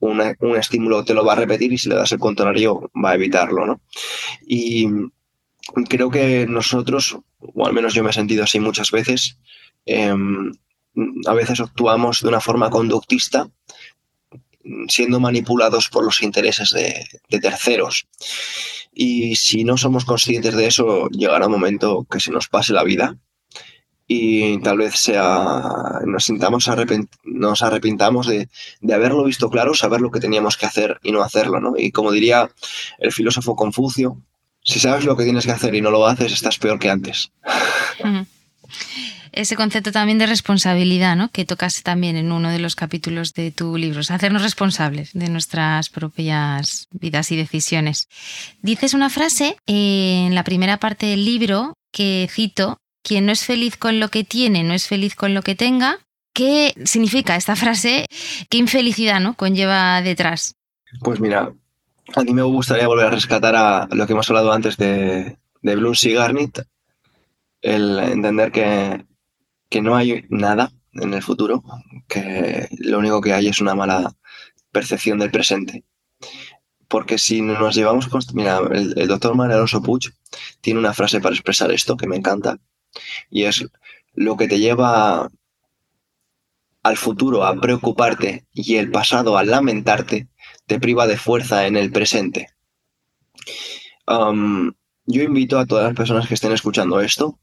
un 0.00 0.56
estímulo 0.56 1.04
te 1.04 1.14
lo 1.14 1.24
va 1.24 1.34
a 1.34 1.36
repetir 1.36 1.72
y 1.72 1.78
si 1.78 1.88
le 1.88 1.94
das 1.94 2.12
el 2.12 2.18
contrario 2.18 2.90
va 2.92 3.10
a 3.10 3.14
evitarlo, 3.14 3.66
¿no? 3.66 3.80
Y 4.46 4.88
creo 5.88 6.10
que 6.10 6.46
nosotros, 6.48 7.18
o 7.38 7.66
al 7.66 7.74
menos 7.74 7.94
yo 7.94 8.02
me 8.02 8.10
he 8.10 8.14
sentido 8.14 8.44
así 8.44 8.58
muchas 8.60 8.90
veces, 8.90 9.38
em, 9.84 10.52
a 11.26 11.34
veces 11.34 11.60
actuamos 11.60 12.22
de 12.22 12.28
una 12.28 12.40
forma 12.40 12.70
conductista 12.70 13.48
siendo 14.88 15.20
manipulados 15.20 15.88
por 15.88 16.04
los 16.04 16.22
intereses 16.22 16.70
de, 16.70 17.40
terceros. 17.40 18.06
Y 18.92 19.36
si 19.36 19.64
no 19.64 19.76
somos 19.76 20.04
conscientes 20.04 20.54
de 20.54 20.66
eso, 20.66 21.08
llegará 21.08 21.46
un 21.46 21.52
momento 21.52 22.06
que 22.10 22.20
se 22.20 22.30
nos 22.30 22.48
pase 22.48 22.72
la 22.72 22.84
vida 22.84 23.16
y 24.12 24.58
tal 24.58 24.78
vez 24.78 24.96
sea 24.96 26.00
nos 26.04 26.24
sintamos 26.24 26.68
nos 27.22 27.62
arrepintamos 27.62 28.26
de, 28.26 28.48
haberlo 28.92 29.22
visto 29.22 29.48
claro, 29.50 29.72
saber 29.72 30.00
lo 30.00 30.10
que 30.10 30.18
teníamos 30.18 30.56
que 30.56 30.66
hacer 30.66 30.98
y 31.04 31.12
no 31.12 31.22
hacerlo, 31.22 31.60
¿no? 31.60 31.74
Y 31.76 31.92
como 31.92 32.10
diría 32.10 32.50
el 32.98 33.12
filósofo 33.12 33.54
Confucio, 33.54 34.20
si 34.64 34.80
sabes 34.80 35.04
lo 35.04 35.16
que 35.16 35.22
tienes 35.22 35.46
que 35.46 35.52
hacer 35.52 35.76
y 35.76 35.80
no 35.80 35.92
lo 35.92 36.08
haces, 36.08 36.32
estás 36.32 36.58
peor 36.58 36.80
que 36.80 36.90
antes. 36.90 37.30
Ese 39.30 39.54
concepto 39.54 39.92
también 39.92 40.18
de 40.18 40.26
responsabilidad, 40.26 41.14
¿no? 41.14 41.28
Que 41.28 41.44
tocas 41.44 41.84
también 41.84 42.16
en 42.16 42.32
uno 42.32 42.50
de 42.50 42.58
los 42.58 42.74
capítulos 42.74 43.32
de 43.32 43.52
tu 43.52 43.76
libro, 43.76 44.00
hacernos 44.00 44.42
responsables 44.42 45.12
de 45.12 45.28
nuestras 45.28 45.88
propias 45.88 46.88
vidas 46.90 47.30
y 47.30 47.36
decisiones. 47.36 48.08
Dices 48.60 48.92
una 48.92 49.08
frase 49.08 49.56
en 49.68 50.34
la 50.34 50.42
primera 50.42 50.78
parte 50.78 51.06
del 51.06 51.24
libro 51.24 51.74
que 51.92 52.28
cito, 52.28 52.79
quien 53.02 53.26
no 53.26 53.32
es 53.32 53.44
feliz 53.44 53.76
con 53.76 54.00
lo 54.00 54.08
que 54.08 54.24
tiene, 54.24 54.62
no 54.62 54.74
es 54.74 54.86
feliz 54.86 55.14
con 55.14 55.34
lo 55.34 55.42
que 55.42 55.54
tenga. 55.54 55.98
¿Qué 56.32 56.74
significa 56.84 57.36
esta 57.36 57.56
frase? 57.56 58.06
¿Qué 58.48 58.58
infelicidad 58.58 59.20
¿no? 59.20 59.34
conlleva 59.34 60.00
detrás? 60.02 60.54
Pues 61.00 61.20
mira, 61.20 61.52
a 62.14 62.22
mí 62.22 62.32
me 62.32 62.42
gustaría 62.42 62.86
volver 62.86 63.06
a 63.06 63.10
rescatar 63.10 63.56
a 63.56 63.88
lo 63.90 64.06
que 64.06 64.12
hemos 64.12 64.28
hablado 64.30 64.52
antes 64.52 64.76
de, 64.76 65.38
de 65.62 65.76
Bloom 65.76 65.94
y 66.02 66.12
Garnett, 66.12 66.66
el 67.62 67.98
entender 67.98 68.52
que, 68.52 69.04
que 69.68 69.82
no 69.82 69.96
hay 69.96 70.24
nada 70.28 70.72
en 70.92 71.14
el 71.14 71.22
futuro, 71.22 71.62
que 72.08 72.68
lo 72.78 72.98
único 72.98 73.20
que 73.20 73.32
hay 73.32 73.48
es 73.48 73.60
una 73.60 73.74
mala 73.74 74.14
percepción 74.72 75.18
del 75.18 75.30
presente. 75.30 75.84
Porque 76.88 77.18
si 77.18 77.40
nos 77.40 77.74
llevamos... 77.74 78.08
Mira, 78.34 78.60
el, 78.72 79.06
doctor 79.06 79.36
Manuel 79.36 79.66
Puig 79.84 80.12
tiene 80.60 80.80
una 80.80 80.92
frase 80.92 81.20
para 81.20 81.34
expresar 81.34 81.70
esto 81.70 81.96
que 81.96 82.08
me 82.08 82.16
encanta, 82.16 82.58
y 83.30 83.44
es 83.44 83.64
lo 84.14 84.36
que 84.36 84.48
te 84.48 84.58
lleva 84.58 85.30
al 86.82 86.96
futuro 86.96 87.44
a 87.44 87.54
preocuparte 87.60 88.46
y 88.52 88.76
el 88.76 88.90
pasado 88.90 89.36
a 89.36 89.44
lamentarte, 89.44 90.28
te 90.66 90.80
priva 90.80 91.06
de 91.06 91.16
fuerza 91.16 91.66
en 91.66 91.76
el 91.76 91.92
presente. 91.92 92.48
yo 94.06 95.22
invito 95.22 95.58
a 95.58 95.66
todas 95.66 95.84
las 95.84 95.94
personas 95.94 96.26
que 96.28 96.34
estén 96.34 96.52
escuchando 96.52 97.00
esto 97.00 97.38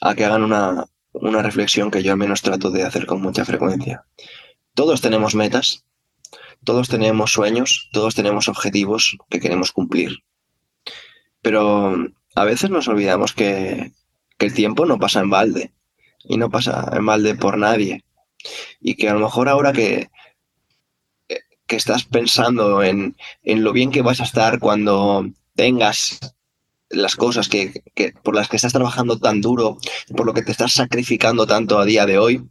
a 0.00 0.14
que 0.14 0.24
hagan 0.24 0.42
una, 0.42 0.86
una 1.12 1.42
reflexión 1.42 1.90
que 1.90 2.02
yo 2.02 2.12
al 2.12 2.18
menos 2.18 2.42
trato 2.42 2.70
de 2.70 2.84
hacer 2.84 3.06
con 3.06 3.20
mucha 3.20 3.44
frecuencia. 3.44 4.04
Todos 4.74 5.00
tenemos 5.00 5.34
metas, 5.34 5.84
todos 6.64 6.88
tenemos 6.88 7.32
sueños, 7.32 7.88
todos 7.92 8.14
tenemos 8.14 8.48
objetivos 8.48 9.16
que 9.28 9.40
queremos 9.40 9.72
cumplir. 9.72 10.18
Pero 11.42 11.96
a 12.34 12.44
veces 12.44 12.70
nos 12.70 12.88
olvidamos 12.88 13.32
que 13.32 13.92
que 14.40 14.46
el 14.46 14.54
tiempo 14.54 14.86
no 14.86 14.98
pasa 14.98 15.20
en 15.20 15.28
balde 15.28 15.70
y 16.24 16.38
no 16.38 16.50
pasa 16.50 16.90
en 16.94 17.04
balde 17.04 17.34
por 17.34 17.58
nadie. 17.58 18.04
Y 18.80 18.94
que 18.94 19.10
a 19.10 19.12
lo 19.12 19.20
mejor 19.20 19.50
ahora 19.50 19.72
que, 19.72 20.08
que 21.66 21.76
estás 21.76 22.04
pensando 22.04 22.82
en, 22.82 23.14
lo 23.44 23.72
bien 23.72 23.90
que 23.90 24.00
vas 24.00 24.20
a 24.20 24.24
estar 24.24 24.58
cuando 24.58 25.28
tengas 25.54 26.18
las 26.88 27.16
cosas 27.16 27.48
que, 27.48 27.82
por 28.22 28.34
las 28.34 28.48
que 28.48 28.56
estás 28.56 28.72
trabajando 28.72 29.18
tan 29.18 29.42
duro, 29.42 29.78
por 30.16 30.24
lo 30.24 30.32
que 30.32 30.42
te 30.42 30.52
estás 30.52 30.72
sacrificando 30.72 31.46
tanto 31.46 31.78
a 31.78 31.84
día 31.84 32.06
de 32.06 32.18
hoy, 32.18 32.42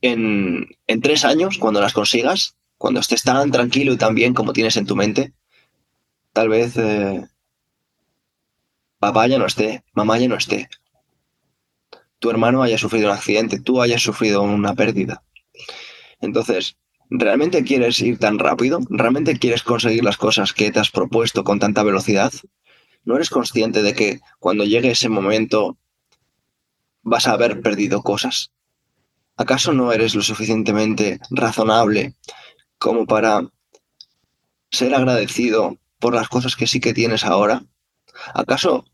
en, 0.00 0.66
tres 1.02 1.26
años, 1.26 1.58
cuando 1.58 1.82
las 1.82 1.92
consigas, 1.92 2.56
cuando 2.78 3.00
estés 3.00 3.22
tan 3.22 3.50
tranquilo 3.50 3.92
y 3.92 3.98
tan 3.98 4.14
bien 4.14 4.32
como 4.32 4.54
tienes 4.54 4.78
en 4.78 4.86
tu 4.86 4.96
mente, 4.96 5.34
tal 6.32 6.48
vez 6.48 6.76
eh, 6.78 7.26
papá 9.04 9.26
ya 9.26 9.38
no 9.38 9.46
esté, 9.46 9.84
mamá 9.92 10.18
ya 10.18 10.28
no 10.28 10.36
esté, 10.36 10.68
tu 12.24 12.30
hermano 12.30 12.62
haya 12.62 12.78
sufrido 12.78 13.08
un 13.08 13.14
accidente, 13.14 13.60
tú 13.60 13.82
hayas 13.82 14.02
sufrido 14.02 14.40
una 14.40 14.74
pérdida. 14.74 15.22
Entonces, 16.22 16.78
¿realmente 17.10 17.64
quieres 17.64 17.98
ir 17.98 18.18
tan 18.18 18.38
rápido? 18.38 18.80
¿Realmente 18.88 19.38
quieres 19.38 19.62
conseguir 19.62 20.04
las 20.04 20.16
cosas 20.16 20.54
que 20.54 20.70
te 20.70 20.80
has 20.80 20.90
propuesto 20.90 21.44
con 21.44 21.58
tanta 21.58 21.82
velocidad? 21.82 22.32
¿No 23.04 23.16
eres 23.16 23.28
consciente 23.28 23.82
de 23.82 23.92
que 23.92 24.20
cuando 24.38 24.64
llegue 24.64 24.90
ese 24.90 25.10
momento 25.10 25.76
vas 27.02 27.26
a 27.26 27.32
haber 27.32 27.60
perdido 27.60 28.00
cosas? 28.00 28.52
¿Acaso 29.36 29.74
no 29.74 29.92
eres 29.92 30.14
lo 30.14 30.22
suficientemente 30.22 31.20
razonable 31.28 32.14
como 32.78 33.04
para 33.04 33.50
ser 34.70 34.94
agradecido 34.94 35.76
por 35.98 36.14
las 36.14 36.30
cosas 36.30 36.56
que 36.56 36.66
sí 36.66 36.80
que 36.80 36.94
tienes 36.94 37.22
ahora? 37.24 37.64
¿Acaso 38.32 38.86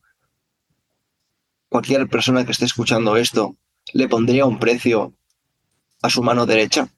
cualquier 1.70 2.08
persona 2.08 2.44
que 2.44 2.52
esté 2.52 2.66
escuchando 2.66 3.16
esto 3.16 3.56
le 3.94 4.08
pondría 4.08 4.44
un 4.44 4.58
precio 4.58 5.14
a 6.02 6.10
su 6.10 6.22
mano 6.22 6.44
derecha, 6.44 6.88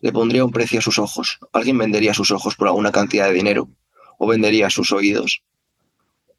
le 0.00 0.12
pondría 0.12 0.44
un 0.44 0.52
precio 0.52 0.78
a 0.78 0.82
sus 0.82 0.98
ojos. 0.98 1.40
Alguien 1.52 1.76
vendería 1.76 2.14
sus 2.14 2.30
ojos 2.30 2.56
por 2.56 2.68
alguna 2.68 2.92
cantidad 2.92 3.26
de 3.26 3.34
dinero, 3.34 3.68
o 4.18 4.26
vendería 4.26 4.70
sus 4.70 4.92
oídos, 4.92 5.42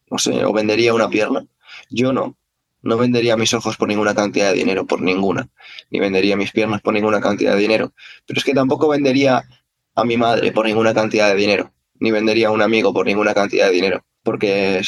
no 0.10 0.18
sé, 0.18 0.44
o 0.46 0.54
vendería 0.54 0.94
una 0.94 1.10
pierna. 1.10 1.46
Yo 1.90 2.14
no, 2.14 2.38
no 2.82 2.98
vendería 2.98 3.38
mis 3.38 3.54
ojos 3.54 3.76
por 3.78 3.90
ninguna 3.90 4.16
cantidad 4.16 4.52
de 4.52 4.58
dinero, 4.58 4.86
por 4.86 5.02
ninguna, 5.02 5.50
ni 5.90 6.00
vendería 6.00 6.38
mis 6.38 6.52
piernas 6.52 6.82
por 6.82 6.94
ninguna 6.94 7.20
cantidad 7.20 7.54
de 7.54 7.60
dinero. 7.60 7.94
Pero 8.26 8.40
es 8.40 8.44
que 8.44 8.54
tampoco 8.54 8.88
vendería 8.88 9.44
a 9.96 10.04
mi 10.06 10.18
madre 10.18 10.52
por 10.52 10.66
ninguna 10.66 10.94
cantidad 10.94 11.28
de 11.30 11.36
dinero, 11.36 11.74
ni 12.00 12.12
vendería 12.12 12.48
a 12.48 12.52
un 12.52 12.62
amigo 12.62 12.94
por 12.94 13.06
ninguna 13.06 13.34
cantidad 13.34 13.68
de 13.68 13.74
dinero. 13.74 14.06
Porque 14.24 14.82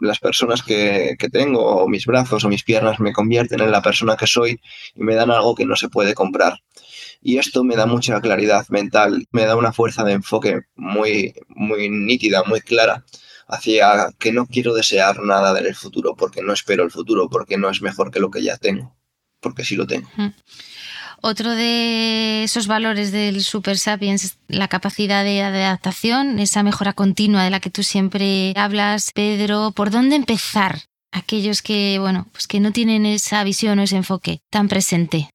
las 0.00 0.18
personas 0.18 0.62
que, 0.62 1.16
tengo, 1.32 1.64
o 1.64 1.88
mis 1.88 2.06
brazos 2.06 2.44
o 2.44 2.48
mis 2.48 2.64
piernas, 2.64 3.00
me 3.00 3.12
convierten 3.12 3.60
en 3.60 3.70
la 3.70 3.82
persona 3.82 4.16
que 4.16 4.26
soy 4.26 4.60
y 4.94 5.02
me 5.02 5.14
dan 5.14 5.30
algo 5.30 5.54
que 5.54 5.64
no 5.64 5.76
se 5.76 5.88
puede 5.88 6.14
comprar. 6.14 6.60
Y 7.22 7.38
esto 7.38 7.64
me 7.64 7.76
da 7.76 7.86
mucha 7.86 8.20
claridad 8.20 8.66
mental, 8.68 9.26
me 9.30 9.46
da 9.46 9.56
una 9.56 9.72
fuerza 9.72 10.04
de 10.04 10.12
enfoque 10.12 10.60
muy, 10.74 11.34
muy 11.48 11.88
nítida, 11.88 12.44
muy 12.44 12.60
clara 12.60 13.04
hacia 13.48 14.10
que 14.18 14.32
no 14.32 14.46
quiero 14.46 14.74
desear 14.74 15.22
nada 15.22 15.58
en 15.58 15.66
el 15.66 15.74
futuro, 15.74 16.14
porque 16.16 16.42
no 16.42 16.52
espero 16.52 16.84
el 16.84 16.90
futuro, 16.90 17.28
porque 17.30 17.56
no 17.56 17.70
es 17.70 17.80
mejor 17.82 18.10
que 18.10 18.20
lo 18.20 18.30
que 18.30 18.42
ya 18.42 18.56
tengo, 18.56 18.94
porque 19.40 19.64
sí 19.64 19.76
lo 19.76 19.86
tengo. 19.86 20.08
Otro 21.26 21.52
de 21.52 22.44
esos 22.44 22.66
valores 22.66 23.10
del 23.10 23.40
Super 23.40 23.78
Sapiens 23.78 24.24
es 24.24 24.38
la 24.46 24.68
capacidad 24.68 25.24
de 25.24 25.40
adaptación, 25.40 26.38
esa 26.38 26.62
mejora 26.62 26.92
continua 26.92 27.42
de 27.42 27.48
la 27.48 27.60
que 27.60 27.70
tú 27.70 27.82
siempre 27.82 28.52
hablas, 28.56 29.10
Pedro. 29.14 29.72
¿Por 29.74 29.90
dónde 29.90 30.16
empezar? 30.16 30.80
Aquellos 31.12 31.62
que, 31.62 31.96
bueno, 31.98 32.26
pues 32.30 32.46
que 32.46 32.60
no 32.60 32.72
tienen 32.72 33.06
esa 33.06 33.42
visión 33.42 33.78
o 33.78 33.84
ese 33.84 33.96
enfoque 33.96 34.40
tan 34.50 34.68
presente. 34.68 35.30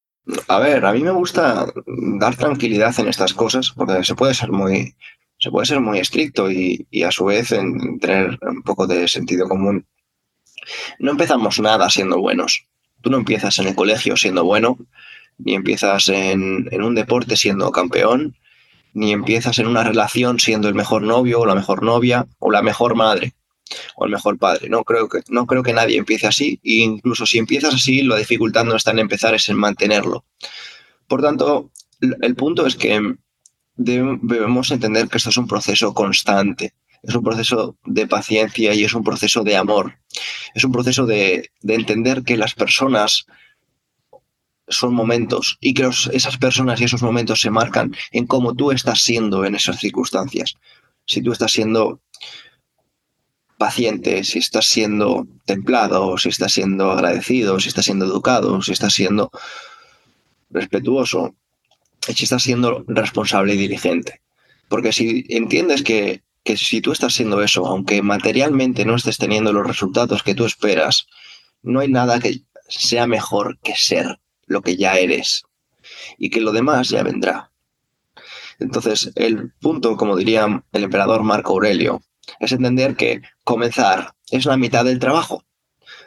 A 0.48 0.60
ver, 0.60 0.86
a 0.86 0.94
mí 0.94 1.02
me 1.02 1.10
gusta 1.10 1.66
dar 1.88 2.36
tranquilidad 2.36 2.94
en 3.00 3.08
estas 3.08 3.34
cosas, 3.34 3.72
porque 3.72 4.04
se 4.04 4.14
puede 4.14 4.36
ser 4.36 4.52
muy, 4.52 4.94
se 5.40 5.50
puede 5.50 5.66
ser 5.66 5.80
muy 5.80 5.98
estricto 5.98 6.52
y, 6.52 6.86
a 7.04 7.10
su 7.10 7.26
vez 7.26 7.52
en 7.52 7.98
tener 7.98 8.38
un 8.44 8.62
poco 8.62 8.86
de 8.86 9.08
sentido 9.08 9.50
común. 9.50 9.88
No 11.00 11.10
empezamos 11.10 11.60
nada 11.60 11.90
siendo 11.90 12.20
buenos. 12.20 12.68
Tú 13.02 13.10
no 13.10 13.18
empiezas 13.18 13.58
en 13.58 13.70
el 13.70 13.76
colegio 13.76 14.16
siendo 14.18 14.44
bueno, 14.44 14.78
ni 15.40 15.56
empiezas 15.56 16.10
en, 16.10 16.68
un 16.72 16.96
deporte 16.96 17.36
siendo 17.36 17.72
campeón, 17.72 18.36
ni 18.94 19.12
empiezas 19.12 19.58
en 19.60 19.68
una 19.68 19.84
relación 19.84 20.40
siendo 20.40 20.68
el 20.68 20.76
mejor 20.76 21.02
novio 21.02 21.40
o 21.40 21.46
la 21.46 21.56
mejor 21.56 21.84
novia 21.84 22.28
o 22.40 22.52
la 22.52 22.62
mejor 22.62 22.96
madre 22.96 23.34
o 23.96 24.06
el 24.06 24.12
mejor 24.12 24.38
padre. 24.38 24.70
No 24.70 24.84
creo 24.84 25.08
que, 25.08 25.20
no 25.30 25.46
creo 25.46 25.64
que 25.64 25.74
nadie 25.74 25.98
empiece 25.98 26.28
así 26.28 26.60
e 26.64 26.76
incluso 26.76 27.26
si 27.26 27.38
empiezas 27.38 27.74
así, 27.74 28.02
la 28.02 28.18
dificultad 28.18 28.66
no 28.66 28.76
está 28.76 28.92
en 28.92 29.00
empezar, 29.00 29.34
es 29.34 29.48
en 29.50 29.58
mantenerlo. 29.58 30.26
Por 31.08 31.22
tanto, 31.22 31.72
el 32.02 32.36
punto 32.36 32.66
es 32.66 32.76
que 32.76 33.16
debemos 33.76 34.72
entender 34.72 35.08
que 35.08 35.18
esto 35.18 35.30
es 35.30 35.38
un 35.38 35.48
proceso 35.48 35.94
constante, 35.94 36.74
es 37.02 37.16
un 37.16 37.24
proceso 37.24 37.78
de 37.86 38.08
paciencia 38.08 38.74
y 38.74 38.84
es 38.84 38.94
un 38.94 39.04
proceso 39.04 39.44
de 39.44 39.56
amor. 39.56 40.00
Es 40.54 40.64
un 40.64 40.72
proceso 40.72 41.06
de, 41.06 41.50
de 41.62 41.76
entender 41.76 42.24
que 42.24 42.36
las 42.36 42.56
personas 42.56 43.26
son 44.70 44.94
momentos 44.94 45.58
y 45.60 45.74
que 45.74 45.90
esas 46.12 46.38
personas 46.38 46.80
y 46.80 46.86
esos 46.86 47.02
momentos 47.02 47.42
se 47.42 47.50
marcan 47.50 47.96
en 48.12 48.28
cómo 48.28 48.54
tú 48.54 48.72
estás 48.72 49.02
siendo 49.02 49.46
en 49.46 49.56
esas 49.56 49.80
circunstancias. 49.80 50.56
Si 51.06 51.22
tú 51.22 51.32
estás 51.32 51.52
siendo 51.52 52.02
paciente, 53.58 54.24
si 54.24 54.40
estás 54.40 54.66
siendo 54.68 55.28
templado, 55.46 56.18
si 56.18 56.30
estás 56.30 56.54
siendo 56.54 56.92
agradecido, 56.92 57.60
si 57.60 57.68
estás 57.68 57.86
siendo 57.86 58.06
educado, 58.06 58.62
si 58.62 58.72
estás 58.72 58.94
siendo 58.94 59.32
respetuoso, 60.50 61.36
si 62.08 62.24
estás 62.24 62.44
siendo 62.44 62.86
responsable 62.88 63.56
y 63.56 63.58
diligente. 63.58 64.22
Porque 64.70 64.94
si 64.94 65.26
entiendes 65.30 65.84
que, 65.84 66.24
que 66.44 66.56
si 66.56 66.80
tú 66.80 66.92
estás 66.92 67.14
siendo 67.14 67.42
eso, 67.44 67.66
aunque 67.66 68.02
materialmente 68.02 68.86
no 68.86 68.96
estés 68.96 69.18
teniendo 69.18 69.52
los 69.52 69.68
resultados 69.68 70.24
que 70.24 70.36
tú 70.36 70.46
esperas, 70.46 71.08
no 71.62 71.82
hay 71.82 71.90
nada 71.90 72.20
que 72.20 72.42
sea 72.68 73.08
mejor 73.08 73.60
que 73.60 73.74
ser 73.76 74.20
lo 74.50 74.62
que 74.62 74.76
ya 74.76 74.96
eres 74.96 75.44
y 76.18 76.30
que 76.30 76.42
lo 76.42 76.52
demás 76.52 76.90
ya 76.90 77.04
vendrá. 77.04 77.52
Entonces, 78.60 79.12
el 79.16 79.54
punto, 79.62 79.96
como 79.96 80.18
diría 80.18 80.64
el 80.74 80.84
emperador 80.84 81.24
Marco 81.24 81.54
Aurelio, 81.54 82.02
es 82.40 82.52
entender 82.52 82.96
que 82.96 83.22
comenzar 83.46 84.14
es 84.30 84.46
la 84.46 84.58
mitad 84.58 84.84
del 84.84 85.00
trabajo. 85.00 85.46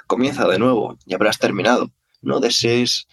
Comienza 0.06 0.46
de 0.46 0.58
nuevo 0.58 0.98
y 1.06 1.14
habrás 1.14 1.38
terminado. 1.38 1.90
No 2.20 2.40
desees 2.40 3.08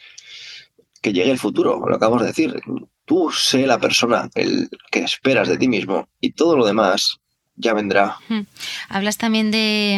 que 1.02 1.14
llegue 1.14 1.32
el 1.32 1.40
futuro, 1.40 1.82
lo 1.88 1.96
acabamos 1.96 2.22
de 2.22 2.28
decir. 2.28 2.62
Tú 3.06 3.32
sé 3.32 3.66
la 3.66 3.80
persona 3.80 4.30
el 4.36 4.70
que 4.92 5.00
esperas 5.00 5.48
de 5.48 5.58
ti 5.58 5.68
mismo 5.68 6.10
y 6.20 6.32
todo 6.34 6.58
lo 6.58 6.66
demás 6.66 7.20
ya 7.56 7.74
vendrá. 7.74 8.18
Hmm. 8.28 8.42
Hablas 8.90 9.18
también 9.18 9.52
de, 9.52 9.98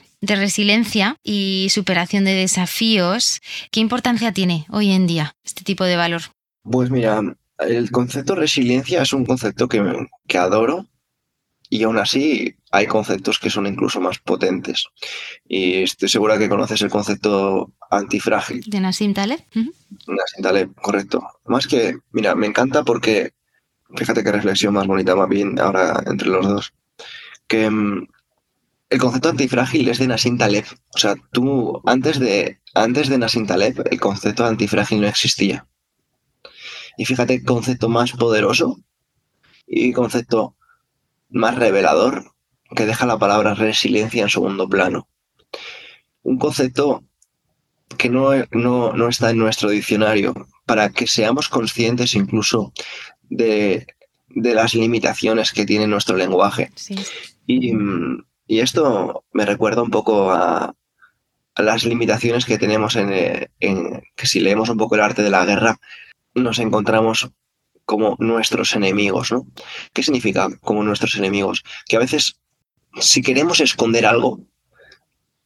mm, 0.00 0.07
de 0.20 0.36
resiliencia 0.36 1.16
y 1.22 1.68
superación 1.70 2.24
de 2.24 2.34
desafíos. 2.34 3.40
¿Qué 3.70 3.80
importancia 3.80 4.32
tiene 4.32 4.66
hoy 4.70 4.90
en 4.90 5.06
día 5.06 5.34
este 5.44 5.64
tipo 5.64 5.84
de 5.84 5.96
valor? 5.96 6.22
Pues 6.62 6.90
mira, 6.90 7.22
el 7.58 7.90
concepto 7.90 8.34
resiliencia 8.34 9.02
es 9.02 9.12
un 9.12 9.24
concepto 9.24 9.68
que, 9.68 10.06
que 10.26 10.38
adoro 10.38 10.86
y 11.70 11.82
aún 11.82 11.98
así 11.98 12.56
hay 12.70 12.86
conceptos 12.86 13.38
que 13.38 13.50
son 13.50 13.66
incluso 13.66 14.00
más 14.00 14.18
potentes. 14.18 14.86
Y 15.46 15.82
estoy 15.82 16.08
segura 16.08 16.38
que 16.38 16.48
conoces 16.48 16.80
el 16.82 16.90
concepto 16.90 17.72
antifrágil. 17.90 18.62
De 18.66 18.80
Nassim 18.80 19.14
Taleb. 19.14 19.40
Nassim 19.54 20.42
Taleb, 20.42 20.74
correcto. 20.74 21.22
Más 21.46 21.66
que, 21.66 21.98
mira, 22.12 22.34
me 22.34 22.46
encanta 22.46 22.84
porque, 22.84 23.32
fíjate 23.96 24.24
qué 24.24 24.32
reflexión 24.32 24.74
más 24.74 24.86
bonita 24.86 25.14
más 25.14 25.28
bien 25.28 25.58
ahora 25.58 26.02
entre 26.06 26.28
los 26.28 26.46
dos, 26.46 26.72
que 27.46 27.68
mm, 27.70 28.06
el 28.90 28.98
concepto 28.98 29.28
antifrágil 29.28 29.88
es 29.88 29.98
de 29.98 30.06
Nassim 30.06 30.38
Taleb. 30.38 30.64
O 30.94 30.98
sea, 30.98 31.14
tú, 31.32 31.82
antes 31.84 32.18
de, 32.18 32.60
antes 32.74 33.08
de 33.08 33.18
Nassim 33.18 33.46
Taleb, 33.46 33.86
el 33.90 34.00
concepto 34.00 34.46
antifrágil 34.46 35.00
no 35.00 35.06
existía. 35.06 35.66
Y 36.96 37.04
fíjate, 37.04 37.44
concepto 37.44 37.88
más 37.88 38.12
poderoso 38.12 38.80
y 39.66 39.92
concepto 39.92 40.56
más 41.28 41.56
revelador 41.56 42.32
que 42.74 42.86
deja 42.86 43.06
la 43.06 43.18
palabra 43.18 43.54
resiliencia 43.54 44.22
en 44.22 44.30
segundo 44.30 44.68
plano. 44.68 45.08
Un 46.22 46.38
concepto 46.38 47.04
que 47.96 48.08
no, 48.08 48.30
no, 48.52 49.08
está 49.08 49.30
en 49.30 49.38
nuestro 49.38 49.70
diccionario 49.70 50.34
para 50.66 50.90
que 50.90 51.06
seamos 51.06 51.48
conscientes 51.48 52.14
incluso 52.14 52.72
de, 53.30 53.86
de 54.28 54.54
las 54.54 54.74
limitaciones 54.74 55.52
que 55.52 55.64
tiene 55.64 55.86
nuestro 55.86 56.16
lenguaje. 56.16 56.70
Sí. 56.74 56.96
Y, 57.46 57.72
y 58.48 58.60
esto 58.60 59.24
me 59.32 59.44
recuerda 59.44 59.82
un 59.82 59.90
poco 59.90 60.32
a, 60.32 60.74
las 61.56 61.84
limitaciones 61.84 62.44
que 62.46 62.56
tenemos 62.56 62.96
en, 62.96 63.10
que 63.58 64.26
si 64.26 64.40
leemos 64.40 64.68
un 64.68 64.78
poco 64.78 64.94
el 64.94 65.00
arte 65.00 65.22
de 65.22 65.30
la 65.30 65.44
guerra, 65.44 65.78
nos 66.34 66.60
encontramos 66.60 67.30
como 67.84 68.16
nuestros 68.20 68.74
enemigos, 68.74 69.32
¿no? 69.32 69.46
¿Qué 69.92 70.02
significa 70.02 70.48
como 70.60 70.84
nuestros 70.84 71.16
enemigos? 71.16 71.64
Que 71.86 71.96
a 71.96 71.98
veces, 71.98 72.38
si 73.00 73.22
queremos 73.22 73.60
esconder 73.60 74.06
algo, 74.06 74.40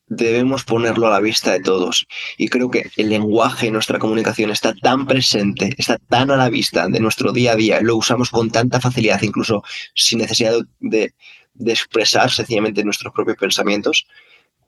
debemos 0.06 0.64
ponerlo 0.64 1.06
a 1.06 1.12
la 1.12 1.20
vista 1.20 1.52
de 1.52 1.60
todos. 1.60 2.06
Y 2.36 2.48
creo 2.48 2.70
que 2.70 2.90
el 2.96 3.08
lenguaje 3.08 3.68
en 3.68 3.72
nuestra 3.72 3.98
comunicación 3.98 4.50
está 4.50 4.74
tan 4.74 5.06
presente, 5.06 5.74
está 5.78 5.96
tan 5.96 6.30
a 6.30 6.36
la 6.36 6.50
vista 6.50 6.88
de 6.88 7.00
nuestro 7.00 7.32
día 7.32 7.52
a 7.52 7.56
día, 7.56 7.80
lo 7.80 7.96
usamos 7.96 8.30
con 8.30 8.50
tanta 8.50 8.80
facilidad, 8.80 9.22
incluso 9.22 9.62
sin 9.94 10.18
necesidad 10.18 10.54
de, 10.80 11.14
de 11.54 11.72
expresar 11.72 12.30
sencillamente 12.30 12.84
nuestros 12.84 13.12
propios 13.12 13.36
pensamientos, 13.36 14.06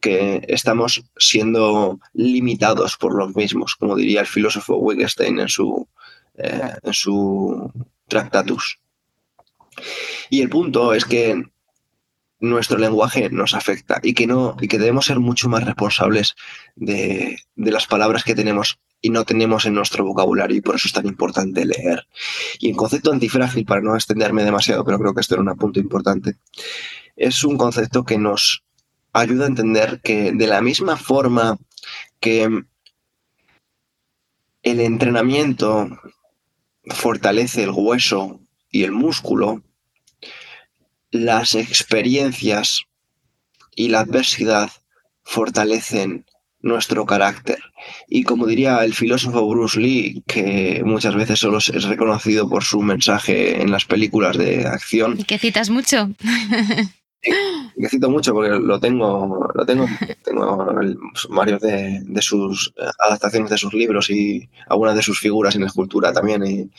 que 0.00 0.44
estamos 0.48 1.02
siendo 1.16 1.98
limitados 2.12 2.96
por 2.96 3.14
los 3.14 3.34
mismos, 3.34 3.74
como 3.74 3.96
diría 3.96 4.20
el 4.20 4.26
filósofo 4.26 4.76
Wittgenstein 4.76 5.40
en 5.40 5.48
su, 5.48 5.88
eh, 6.36 6.74
en 6.82 6.92
su 6.92 7.72
Tractatus. 8.06 8.78
Y 10.28 10.42
el 10.42 10.50
punto 10.50 10.92
es 10.92 11.04
que 11.04 11.42
nuestro 12.38 12.76
lenguaje 12.78 13.30
nos 13.30 13.54
afecta 13.54 14.00
y 14.02 14.12
que, 14.12 14.26
no, 14.26 14.56
y 14.60 14.68
que 14.68 14.78
debemos 14.78 15.06
ser 15.06 15.20
mucho 15.20 15.48
más 15.48 15.64
responsables 15.64 16.34
de, 16.76 17.38
de 17.54 17.70
las 17.70 17.86
palabras 17.86 18.24
que 18.24 18.34
tenemos 18.34 18.78
y 19.04 19.10
no 19.10 19.26
tenemos 19.26 19.66
en 19.66 19.74
nuestro 19.74 20.02
vocabulario 20.02 20.56
y 20.56 20.62
por 20.62 20.76
eso 20.76 20.88
es 20.88 20.94
tan 20.94 21.04
importante 21.06 21.66
leer. 21.66 22.08
Y 22.58 22.70
el 22.70 22.76
concepto 22.76 23.12
antifrágil, 23.12 23.66
para 23.66 23.82
no 23.82 23.94
extenderme 23.94 24.44
demasiado, 24.44 24.82
pero 24.82 24.98
creo 24.98 25.12
que 25.12 25.20
esto 25.20 25.34
era 25.34 25.42
un 25.42 25.58
punto 25.58 25.78
importante, 25.78 26.38
es 27.14 27.44
un 27.44 27.58
concepto 27.58 28.04
que 28.06 28.16
nos 28.16 28.64
ayuda 29.12 29.44
a 29.44 29.48
entender 29.48 30.00
que 30.00 30.32
de 30.32 30.46
la 30.46 30.62
misma 30.62 30.96
forma 30.96 31.58
que 32.18 32.64
el 34.62 34.80
entrenamiento 34.80 36.00
fortalece 36.86 37.64
el 37.64 37.72
hueso 37.74 38.40
y 38.70 38.84
el 38.84 38.92
músculo, 38.92 39.62
las 41.10 41.54
experiencias 41.54 42.84
y 43.76 43.88
la 43.88 44.00
adversidad 44.00 44.70
fortalecen 45.24 46.24
nuestro 46.64 47.04
carácter. 47.04 47.58
Y 48.08 48.24
como 48.24 48.46
diría 48.46 48.84
el 48.84 48.94
filósofo 48.94 49.46
Bruce 49.46 49.78
Lee, 49.78 50.24
que 50.26 50.82
muchas 50.84 51.14
veces 51.14 51.38
solo 51.38 51.58
es 51.58 51.84
reconocido 51.84 52.48
por 52.48 52.64
su 52.64 52.80
mensaje 52.80 53.60
en 53.60 53.70
las 53.70 53.84
películas 53.84 54.36
de 54.38 54.66
acción. 54.66 55.16
Y 55.18 55.24
que 55.24 55.38
citas 55.38 55.68
mucho. 55.70 56.10
que 57.20 57.88
cito 57.88 58.10
mucho 58.10 58.32
porque 58.32 58.50
lo 58.50 58.80
tengo, 58.80 59.46
lo 59.54 59.66
tengo, 59.66 59.86
tengo 60.24 60.66
varios 61.28 61.60
de, 61.60 62.02
sus 62.20 62.72
adaptaciones 62.98 63.50
de 63.50 63.58
sus 63.58 63.74
libros 63.74 64.08
y 64.08 64.48
algunas 64.66 64.96
de 64.96 65.02
sus 65.02 65.20
figuras 65.20 65.54
en 65.56 65.64
escultura 65.64 66.12
también 66.12 66.46
y, 66.46 66.70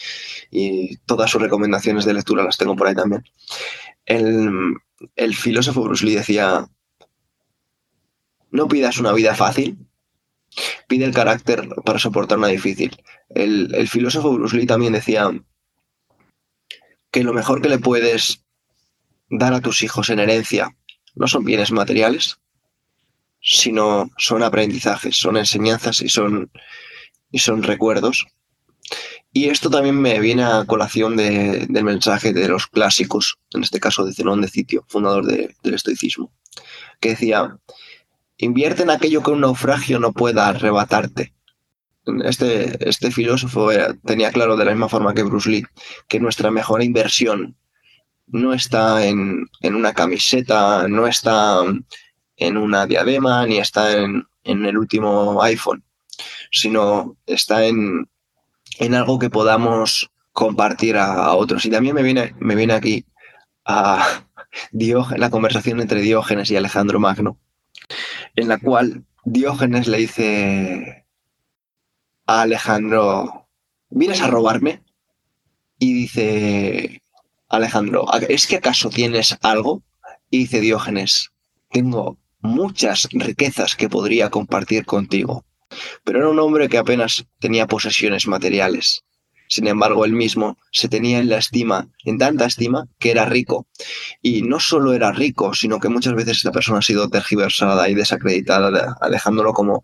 y, 0.51 0.97
todas 1.05 1.29
sus 1.29 1.41
recomendaciones 1.41 2.05
de 2.05 2.13
lectura 2.13 2.43
las 2.43 2.57
tengo 2.57 2.75
por 2.75 2.87
ahí 2.87 2.95
también. 2.95 3.23
El, 4.05 4.75
el 5.15 5.35
filósofo 5.35 5.83
Bruce 5.83 6.05
Lee 6.05 6.15
decía 6.15 6.67
no 8.55 8.67
pidas 8.67 8.97
una 8.97 9.13
vida 9.13 9.35
fácil, 9.35 9.77
pide 10.87 11.05
el 11.05 11.13
carácter 11.13 11.67
para 11.85 11.99
soportar 11.99 12.37
una 12.37 12.47
difícil. 12.47 12.95
El, 13.29 13.87
filósofo 13.87 14.31
Bruce 14.33 14.55
Lee 14.55 14.65
también 14.65 14.93
decía 14.93 15.29
que 17.11 17.23
lo 17.23 17.33
mejor 17.33 17.61
que 17.61 17.69
le 17.69 17.79
puedes 17.79 18.43
dar 19.29 19.53
a 19.53 19.61
tus 19.61 19.83
hijos 19.83 20.09
en 20.09 20.19
herencia 20.19 20.75
no 21.15 21.27
son 21.27 21.43
bienes 21.45 21.71
materiales, 21.71 22.37
sino 23.41 24.09
son 24.17 24.43
aprendizajes, 24.43 25.17
son 25.17 25.37
enseñanzas 25.37 26.01
y 26.01 26.09
son, 26.09 26.51
y 27.31 27.39
son 27.39 27.63
recuerdos. 27.63 28.25
Y 29.31 29.49
esto 29.49 29.69
también 29.69 29.99
me 29.99 30.19
viene 30.19 30.43
a 30.43 30.63
colación 30.65 31.17
de- 31.17 31.65
del 31.67 31.83
mensaje 31.83 32.33
de 32.33 32.47
los 32.47 32.67
clásicos, 32.67 33.37
en 33.51 33.63
este 33.63 33.79
caso 33.79 34.05
de 34.05 34.13
Zenón 34.13 34.41
de 34.41 34.47
Sitio, 34.47 34.85
fundador 34.87 35.25
de- 35.25 35.55
del 35.63 35.73
estoicismo, 35.73 36.31
que 36.99 37.09
decía, 37.09 37.57
invierte 38.37 38.83
en 38.83 38.89
aquello 38.89 39.23
que 39.23 39.31
un 39.31 39.41
naufragio 39.41 39.99
no 39.99 40.13
pueda 40.13 40.47
arrebatarte. 40.49 41.33
Este, 42.23 42.87
este 42.87 43.09
filósofo 43.11 43.71
era- 43.71 43.93
tenía 44.05 44.31
claro 44.31 44.55
de 44.57 44.65
la 44.65 44.71
misma 44.71 44.89
forma 44.89 45.13
que 45.13 45.23
Bruce 45.23 45.49
Lee 45.49 45.65
que 46.07 46.19
nuestra 46.19 46.51
mejor 46.51 46.83
inversión 46.83 47.57
no 48.27 48.53
está 48.53 49.05
en, 49.05 49.47
una 49.63 49.93
camiseta, 49.93 50.87
no 50.87 51.07
está 51.07 51.61
en 52.37 52.57
una 52.57 52.85
diadema, 52.85 53.45
ni 53.45 53.57
está 53.57 53.97
en, 53.97 54.25
el 54.43 54.77
último 54.77 55.41
iPhone, 55.41 55.83
sino 56.51 57.17
está 57.25 57.65
en, 57.65 58.07
en 58.79 58.93
algo 58.93 59.17
que 59.19 59.29
podamos 59.29 60.11
compartir 60.31 60.97
a, 60.97 61.13
a 61.13 61.33
otros. 61.35 61.65
Y 61.65 61.71
también 61.71 61.95
me 61.95 62.03
viene, 62.03 62.35
me 62.39 62.55
viene 62.55 62.73
aquí 62.73 63.05
a 63.65 64.23
Diógenes, 64.71 65.19
la 65.19 65.29
conversación 65.29 65.81
entre 65.81 66.01
Diógenes 66.01 66.49
y 66.51 66.55
Alejandro 66.55 66.99
Magno, 66.99 67.39
en 68.35 68.47
la 68.47 68.57
cual 68.57 69.05
Diógenes 69.23 69.87
le 69.87 69.97
dice 69.97 71.05
a 72.25 72.41
Alejandro, 72.41 73.47
¿vienes 73.89 74.21
a 74.21 74.27
robarme? 74.27 74.83
Y 75.79 75.93
dice 75.93 77.01
Alejandro, 77.49 78.05
¿es 78.29 78.47
que 78.47 78.57
acaso 78.57 78.89
tienes 78.89 79.37
algo? 79.41 79.83
Y 80.29 80.39
dice 80.39 80.59
Diógenes, 80.59 81.31
tengo 81.69 82.17
muchas 82.39 83.07
riquezas 83.11 83.75
que 83.75 83.89
podría 83.89 84.29
compartir 84.29 84.85
contigo. 84.85 85.45
Pero 86.03 86.19
era 86.19 86.29
un 86.29 86.39
hombre 86.39 86.69
que 86.69 86.77
apenas 86.77 87.25
tenía 87.39 87.67
posesiones 87.67 88.27
materiales. 88.27 89.03
Sin 89.47 89.67
embargo, 89.67 90.05
él 90.05 90.13
mismo 90.13 90.57
se 90.71 90.89
tenía 90.89 91.19
en 91.19 91.29
la 91.29 91.37
estima, 91.37 91.87
en 92.03 92.17
tanta 92.17 92.45
estima, 92.45 92.87
que 92.99 93.11
era 93.11 93.25
rico. 93.25 93.67
Y 94.21 94.41
no 94.41 94.59
solo 94.59 94.93
era 94.93 95.11
rico, 95.11 95.53
sino 95.53 95.79
que 95.79 95.89
muchas 95.89 96.13
veces 96.13 96.37
esta 96.37 96.51
persona 96.51 96.79
ha 96.79 96.81
sido 96.81 97.09
tergiversada 97.09 97.89
y 97.89 97.95
desacreditada, 97.95 98.97
alejándolo 99.01 99.53
como, 99.53 99.83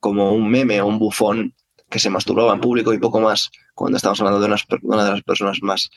como 0.00 0.32
un 0.32 0.50
meme 0.50 0.80
o 0.80 0.86
un 0.86 0.98
bufón 0.98 1.54
que 1.88 1.98
se 1.98 2.10
masturbaba 2.10 2.54
en 2.54 2.60
público 2.60 2.92
y 2.92 2.98
poco 2.98 3.20
más, 3.20 3.50
cuando 3.74 3.96
estamos 3.96 4.20
hablando 4.20 4.40
de 4.40 4.56
una 4.82 5.04
de 5.04 5.10
las 5.10 5.22
personas 5.22 5.58
más 5.62 5.90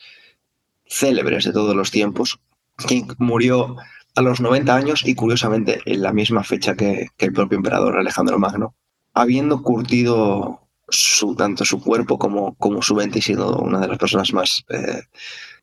célebres 0.86 1.44
de 1.44 1.52
todos 1.52 1.74
los 1.74 1.90
tiempos, 1.90 2.38
que 2.86 3.04
murió 3.18 3.76
a 4.14 4.22
los 4.22 4.40
90 4.40 4.74
años 4.74 5.06
y 5.06 5.14
curiosamente 5.14 5.80
en 5.84 6.02
la 6.02 6.12
misma 6.12 6.44
fecha 6.44 6.74
que, 6.74 7.08
que 7.16 7.26
el 7.26 7.32
propio 7.32 7.56
emperador 7.56 7.98
Alejandro 7.98 8.38
Magno, 8.38 8.74
habiendo 9.14 9.62
curtido 9.62 10.65
su, 10.88 11.34
tanto 11.34 11.64
su 11.64 11.80
cuerpo 11.80 12.18
como, 12.18 12.54
como 12.56 12.82
su 12.82 12.94
mente 12.94 13.18
y 13.18 13.22
siendo 13.22 13.56
una 13.58 13.80
de 13.80 13.88
las 13.88 13.98
personas 13.98 14.32
más, 14.32 14.64
eh, 14.68 15.02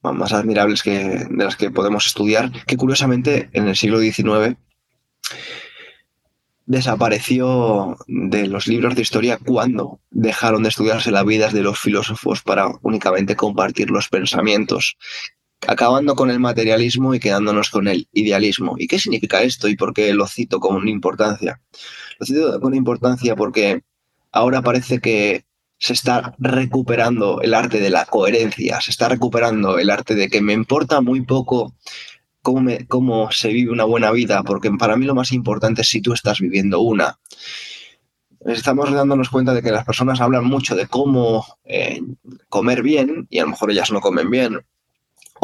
más 0.02 0.34
admirables 0.34 0.84
que, 0.84 1.26
de 1.30 1.44
las 1.44 1.56
que 1.56 1.72
podemos 1.72 2.06
estudiar, 2.06 2.52
que 2.66 2.78
curiosamente 2.78 3.50
en 3.54 3.68
el 3.68 3.76
siglo 3.76 4.00
XIX 4.00 4.58
desapareció 6.66 7.98
de 8.08 8.48
los 8.48 8.68
libros 8.68 8.96
de 8.96 9.02
historia 9.02 9.38
cuando 9.38 10.00
dejaron 10.12 10.64
de 10.64 10.70
estudiarse 10.70 11.12
las 11.12 11.26
vidas 11.26 11.54
de 11.54 11.62
los 11.62 11.80
filósofos 11.80 12.42
para 12.42 12.68
únicamente 12.82 13.36
compartir 13.36 13.90
los 13.90 14.08
pensamientos, 14.08 14.98
acabando 15.68 16.16
con 16.16 16.30
el 16.30 16.40
materialismo 16.40 17.14
y 17.14 17.20
quedándonos 17.20 17.70
con 17.70 17.88
el 17.88 18.08
idealismo. 18.14 18.76
¿Y 18.78 18.88
qué 18.88 19.00
significa 19.00 19.42
esto 19.44 19.68
y 19.68 19.76
por 19.76 19.94
qué 19.94 20.14
lo 20.14 20.28
cito 20.28 20.60
con 20.60 20.88
importancia? 20.88 21.62
Lo 22.20 22.26
cito 22.26 22.60
con 22.62 22.74
importancia 22.74 23.36
porque 23.36 23.84
ahora 24.34 24.62
parece 24.62 25.00
que 25.00 25.46
se 25.78 25.94
está 25.94 26.34
recuperando 26.40 27.42
el 27.42 27.54
arte 27.54 27.80
de 27.80 27.90
la 27.90 28.06
coherencia, 28.06 28.82
se 28.82 28.92
está 28.92 29.10
recuperando 29.10 29.78
el 29.78 29.90
arte 29.90 30.16
de 30.16 30.30
que 30.30 30.42
me 30.42 30.54
importa 30.54 31.02
muy 31.02 31.22
poco 31.22 31.76
cómo, 32.42 32.72
cómo 32.88 33.32
se 33.32 33.50
vive 33.50 33.72
una 33.72 33.84
buena 33.84 34.12
vida, 34.12 34.44
porque 34.44 34.72
para 34.72 34.98
mí 34.98 35.06
lo 35.06 35.16
más 35.16 35.32
importante 35.32 35.82
es 35.82 35.90
si 35.90 36.02
tú 36.02 36.14
estás 36.14 36.40
viviendo 36.40 36.82
una. 36.82 37.20
Estamos 38.46 38.92
dándonos 38.92 39.30
cuenta 39.30 39.54
de 39.54 39.62
que 39.62 39.72
las 39.72 39.86
personas 39.86 40.20
hablan 40.20 40.46
mucho 40.46 40.76
de 40.76 40.88
cómo 40.88 41.46
eh, 41.64 42.02
comer 42.50 42.82
bien 42.82 43.28
y 43.30 43.40
a 43.40 43.44
lo 43.44 43.50
mejor 43.50 43.72
ellas 43.72 43.92
no 43.92 44.02
comen 44.02 44.30
bien, 44.30 44.60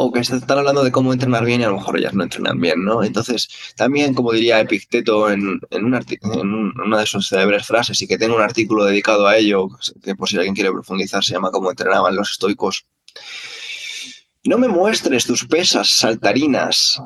o 0.02 0.10
que 0.10 0.20
están 0.20 0.58
hablando 0.58 0.82
de 0.82 0.90
cómo 0.90 1.12
entrenar 1.12 1.44
bien 1.44 1.60
y 1.60 1.64
a 1.64 1.68
lo 1.68 1.76
mejor 1.76 1.98
ellas 1.98 2.14
no 2.14 2.22
entrenan 2.22 2.58
bien, 2.58 2.82
¿no? 2.84 3.04
Entonces, 3.04 3.48
también, 3.76 4.14
como 4.14 4.32
diría 4.32 4.58
Epicteto 4.60 5.30
en, 5.30 5.60
en, 5.70 5.84
un 5.84 5.94
en, 5.94 6.72
una 6.80 7.00
de 7.00 7.06
sus 7.06 7.28
célebres 7.28 7.66
frases, 7.66 8.00
y 8.00 8.06
que 8.06 8.16
tengo 8.16 8.36
un 8.36 8.42
artículo 8.42 8.84
dedicado 8.84 9.26
a 9.26 9.36
ello, 9.36 9.68
que 10.02 10.14
por 10.14 10.28
si 10.28 10.36
alguien 10.36 10.54
quiere 10.54 10.72
profundizar, 10.72 11.22
se 11.22 11.34
llama 11.34 11.50
Cómo 11.50 11.70
entrenaban 11.70 12.16
los 12.16 12.30
estoicos. 12.30 12.86
No 14.44 14.56
me 14.56 14.68
muestres 14.68 15.26
tus 15.26 15.44
pesas 15.44 15.88
saltarinas, 15.90 17.00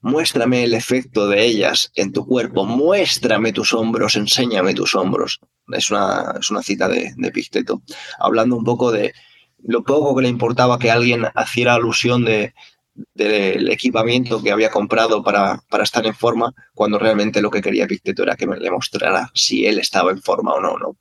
muéstrame 0.00 0.64
el 0.64 0.72
efecto 0.72 1.28
de 1.28 1.44
ellas 1.44 1.92
en 1.94 2.12
tu 2.12 2.26
cuerpo, 2.26 2.64
muéstrame 2.64 3.52
tus 3.52 3.74
hombros, 3.74 4.16
enséñame 4.16 4.72
tus 4.72 4.94
hombros. 4.94 5.40
Es 5.68 5.90
una, 5.90 6.36
es 6.40 6.50
una 6.50 6.62
cita 6.62 6.88
de, 6.88 7.12
de 7.16 7.28
Epicteto, 7.28 7.82
hablando 8.18 8.56
un 8.56 8.64
poco 8.64 8.90
de 8.90 9.12
lo 9.64 9.82
poco 9.82 10.14
que 10.14 10.22
le 10.22 10.28
importaba 10.28 10.78
que 10.78 10.90
alguien 10.90 11.26
hiciera 11.42 11.74
alusión 11.74 12.24
de, 12.24 12.54
del 13.14 13.70
equipamiento 13.70 14.42
que 14.42 14.52
había 14.52 14.70
comprado 14.70 15.22
para, 15.22 15.60
para, 15.68 15.84
estar 15.84 16.06
en 16.06 16.14
forma, 16.14 16.54
cuando 16.74 16.98
realmente 16.98 17.42
lo 17.42 17.50
que 17.50 17.62
quería 17.62 17.86
Picteto 17.86 18.22
era 18.22 18.36
que 18.36 18.46
me 18.46 18.58
le 18.58 18.70
mostrara 18.70 19.30
si 19.34 19.66
él 19.66 19.78
estaba 19.78 20.12
en 20.12 20.22
forma 20.22 20.52
o 20.52 20.60
no, 20.60 20.78
no. 20.78 20.96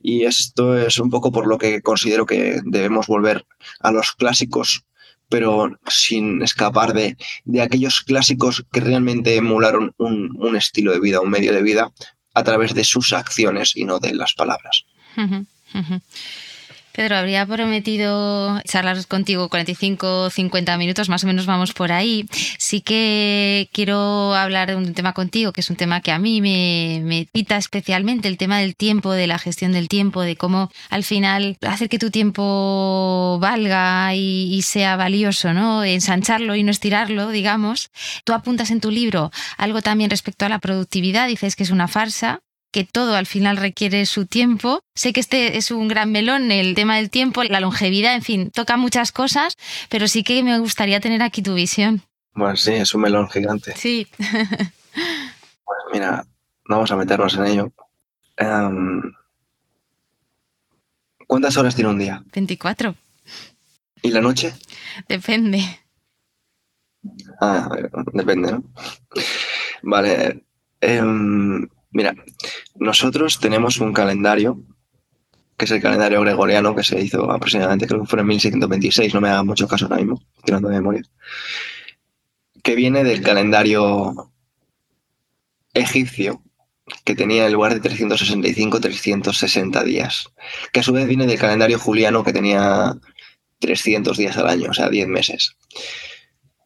Y 0.00 0.24
esto 0.24 0.76
es 0.76 0.98
un 0.98 1.10
poco 1.10 1.30
por 1.30 1.46
lo 1.46 1.58
que 1.58 1.80
considero 1.82 2.26
que 2.26 2.60
debemos 2.64 3.06
volver 3.06 3.46
a 3.80 3.92
los 3.92 4.12
clásicos, 4.12 4.84
pero 5.28 5.78
sin 5.86 6.42
escapar 6.42 6.92
de, 6.92 7.16
de 7.44 7.60
aquellos 7.60 8.00
clásicos 8.00 8.64
que 8.72 8.80
realmente 8.80 9.36
emularon 9.36 9.94
un, 9.98 10.56
estilo 10.56 10.92
de 10.92 11.00
vida, 11.00 11.20
un 11.20 11.30
medio 11.30 11.52
de 11.52 11.62
vida, 11.62 11.92
a 12.34 12.42
través 12.42 12.74
de 12.74 12.84
sus 12.84 13.12
acciones 13.12 13.76
y 13.76 13.84
no 13.84 13.98
de 13.98 14.14
las 14.14 14.34
palabras. 14.34 14.84
Uh. 15.16 15.44
Pedro, 16.98 17.16
habría 17.16 17.46
prometido 17.46 18.60
charlar 18.62 19.06
contigo 19.06 19.48
45, 19.48 20.30
50 20.30 20.76
minutos, 20.78 21.08
más 21.08 21.22
o 21.22 21.28
menos 21.28 21.46
vamos 21.46 21.72
por 21.72 21.92
ahí. 21.92 22.26
Sí 22.58 22.80
que 22.80 23.70
quiero 23.72 24.34
hablar 24.34 24.70
de 24.70 24.74
un 24.74 24.92
tema 24.94 25.12
contigo, 25.12 25.52
que 25.52 25.60
es 25.60 25.70
un 25.70 25.76
tema 25.76 26.00
que 26.00 26.10
a 26.10 26.18
mí 26.18 26.40
me, 26.40 27.00
me 27.04 27.28
pita 27.30 27.56
especialmente, 27.56 28.26
el 28.26 28.36
tema 28.36 28.58
del 28.58 28.74
tiempo, 28.74 29.12
de 29.12 29.28
la 29.28 29.38
gestión 29.38 29.70
del 29.70 29.86
tiempo, 29.86 30.22
de 30.22 30.34
cómo 30.34 30.72
al 30.90 31.04
final 31.04 31.56
hacer 31.60 31.88
que 31.88 32.00
tu 32.00 32.10
tiempo 32.10 33.38
valga 33.40 34.12
y, 34.16 34.52
y 34.52 34.62
sea 34.62 34.96
valioso, 34.96 35.54
¿no? 35.54 35.84
Ensancharlo 35.84 36.56
y 36.56 36.64
no 36.64 36.72
estirarlo, 36.72 37.28
digamos. 37.28 37.90
Tú 38.24 38.32
apuntas 38.32 38.72
en 38.72 38.80
tu 38.80 38.90
libro 38.90 39.30
algo 39.56 39.82
también 39.82 40.10
respecto 40.10 40.46
a 40.46 40.48
la 40.48 40.58
productividad, 40.58 41.28
dices 41.28 41.54
que 41.54 41.62
es 41.62 41.70
una 41.70 41.86
farsa, 41.86 42.40
que 42.70 42.84
todo 42.84 43.16
al 43.16 43.26
final 43.26 43.56
requiere 43.56 44.06
su 44.06 44.26
tiempo. 44.26 44.82
Sé 44.94 45.12
que 45.12 45.20
este 45.20 45.56
es 45.56 45.70
un 45.70 45.88
gran 45.88 46.12
melón, 46.12 46.50
el 46.50 46.74
tema 46.74 46.96
del 46.96 47.10
tiempo, 47.10 47.42
la 47.44 47.60
longevidad, 47.60 48.14
en 48.14 48.22
fin, 48.22 48.50
toca 48.50 48.76
muchas 48.76 49.12
cosas, 49.12 49.56
pero 49.88 50.08
sí 50.08 50.22
que 50.22 50.42
me 50.42 50.58
gustaría 50.58 51.00
tener 51.00 51.22
aquí 51.22 51.42
tu 51.42 51.54
visión. 51.54 52.02
Bueno, 52.34 52.56
sí, 52.56 52.72
es 52.74 52.94
un 52.94 53.02
melón 53.02 53.28
gigante. 53.28 53.74
Sí. 53.76 54.06
pues 54.18 55.78
mira, 55.92 56.24
vamos 56.68 56.90
a 56.90 56.96
meternos 56.96 57.34
en 57.34 57.46
ello. 57.46 57.72
Um, 58.40 59.02
¿Cuántas 61.26 61.56
horas 61.56 61.74
tiene 61.74 61.90
un 61.90 61.98
día? 61.98 62.22
24. 62.32 62.94
¿Y 64.02 64.10
la 64.10 64.20
noche? 64.20 64.54
Depende. 65.08 65.62
Ah, 67.40 67.68
depende, 68.12 68.52
¿no? 68.52 68.64
Vale. 69.82 70.44
Um, 70.80 71.66
Mira, 71.90 72.14
nosotros 72.76 73.40
tenemos 73.40 73.78
un 73.78 73.92
calendario, 73.92 74.60
que 75.56 75.64
es 75.64 75.70
el 75.70 75.80
calendario 75.80 76.20
gregoriano, 76.20 76.74
que 76.74 76.84
se 76.84 77.00
hizo 77.00 77.30
aproximadamente, 77.30 77.86
creo 77.86 78.02
que 78.02 78.06
fue 78.06 78.20
en 78.20 78.26
1626, 78.26 79.14
no 79.14 79.20
me 79.20 79.30
haga 79.30 79.42
mucho 79.42 79.66
caso 79.66 79.86
ahora 79.86 79.96
mismo, 79.96 80.22
tirando 80.44 80.68
de 80.68 80.76
memoria, 80.76 81.02
que 82.62 82.74
viene 82.74 83.04
del 83.04 83.22
calendario 83.22 84.32
egipcio, 85.74 86.42
que 87.04 87.14
tenía 87.14 87.46
en 87.46 87.52
lugar 87.52 87.74
de 87.74 87.90
365-360 87.90 89.84
días, 89.84 90.30
que 90.72 90.80
a 90.80 90.82
su 90.82 90.92
vez 90.92 91.06
viene 91.06 91.26
del 91.26 91.38
calendario 91.38 91.78
juliano, 91.78 92.24
que 92.24 92.32
tenía 92.32 92.94
300 93.58 94.16
días 94.16 94.36
al 94.36 94.48
año, 94.48 94.70
o 94.70 94.74
sea, 94.74 94.88
10 94.88 95.08
meses. 95.08 95.56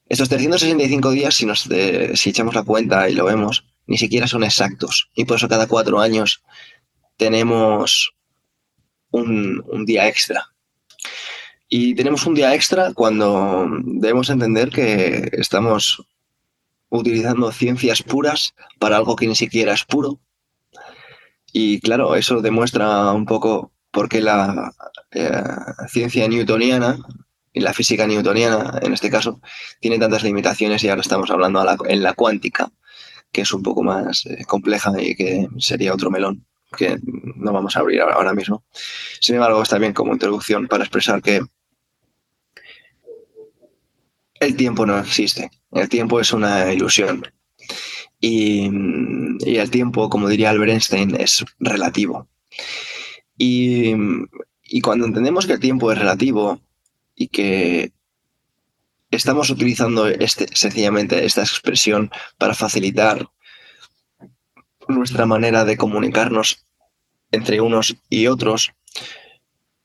Estos 0.09 0.29
365 0.29 1.11
días, 1.11 1.39
de, 1.69 2.13
si 2.17 2.31
echamos 2.31 2.55
la 2.55 2.65
cuenta 2.65 3.09
y 3.09 3.15
lo 3.15 3.25
vemos, 3.25 3.72
ni 3.87 3.99
siquiera 3.99 4.27
son 4.27 4.45
exactos. 4.45 5.11
Y 5.15 5.25
por 5.25 5.37
eso 5.37 5.49
cada 5.49 5.67
cuatro 5.67 6.01
años 6.01 6.43
tenemos 7.17 8.15
un, 9.11 9.85
día 9.87 10.09
extra. 10.09 10.47
Y 11.69 11.95
tenemos 11.95 12.27
un 12.27 12.35
día 12.35 12.55
extra 12.55 12.93
cuando 12.93 13.67
debemos 13.85 14.29
entender 14.31 14.71
que 14.71 15.31
estamos 15.33 16.03
utilizando 16.91 17.51
ciencias 17.53 18.03
puras 18.03 18.55
para 18.79 18.97
algo 18.97 19.17
que 19.17 19.27
ni 19.27 19.35
siquiera 19.35 19.73
es 19.73 19.85
puro. 19.85 20.21
Y 21.53 21.81
claro, 21.81 22.15
eso 22.15 22.41
demuestra 22.41 23.13
un 23.13 23.27
poco 23.27 23.73
por 23.91 24.09
qué 24.09 24.21
la 24.21 24.73
eh, 25.11 25.43
ciencia 25.89 26.29
newtoniana 26.29 26.99
y 27.53 27.61
la 27.61 27.75
física 27.75 28.07
newtoniana, 28.07 28.79
en 28.83 28.93
este 28.95 29.11
caso, 29.11 29.41
tiene 29.81 29.99
tantas 29.99 30.23
limitaciones 30.23 30.83
y 30.83 30.89
ahora 30.89 31.03
estamos 31.03 31.31
hablando 31.31 31.63
en 31.87 32.03
la 32.03 32.15
cuántica, 32.15 32.73
que 33.33 33.41
es 33.41 33.53
un 33.53 33.63
poco 33.63 33.83
más 33.83 34.27
eh, 34.27 34.45
compleja 34.47 34.93
y 35.01 35.15
que 35.15 35.49
sería 35.59 35.95
otro 35.95 36.11
melón 36.11 36.45
que 36.77 36.99
no 37.05 37.53
vamos 37.53 37.77
a 37.77 37.81
abrir 37.81 38.01
ahora 38.01 38.33
mismo. 38.33 38.65
Sin 39.21 39.37
embargo, 39.37 39.63
está 39.63 39.79
bien 39.79 39.93
como 39.93 40.13
introducción 40.13 40.69
para 40.69 40.85
expresar 40.85 41.23
que 41.23 41.43
el 44.41 44.57
tiempo 44.57 44.87
no 44.87 44.99
existe. 44.99 45.51
El 45.71 45.89
tiempo 45.89 46.21
es 46.21 46.33
una 46.33 46.73
ilusión. 46.73 47.27
Y, 48.21 48.67
el 49.45 49.71
tiempo, 49.71 50.09
como 50.09 50.29
diría 50.29 50.51
Albert 50.51 50.73
Einstein, 50.73 51.15
es 51.17 51.45
relativo. 51.59 52.29
Y, 53.37 53.95
cuando 54.83 55.07
entendemos 55.07 55.47
que 55.47 55.55
el 55.55 55.61
tiempo 55.61 55.93
es 55.93 55.99
relativo 55.99 56.61
y 57.15 57.29
que 57.29 57.93
estamos 59.13 59.51
utilizando 59.51 60.09
este, 60.09 60.49
sencillamente 60.55 61.25
esta 61.25 61.43
expresión 61.43 62.11
para 62.39 62.55
facilitar 62.55 63.29
nuestra 64.89 65.27
manera 65.27 65.65
de 65.65 65.77
comunicarnos 65.77 66.67
entre 67.31 67.61
unos 67.61 67.97
y 68.09 68.27
otros, 68.27 68.73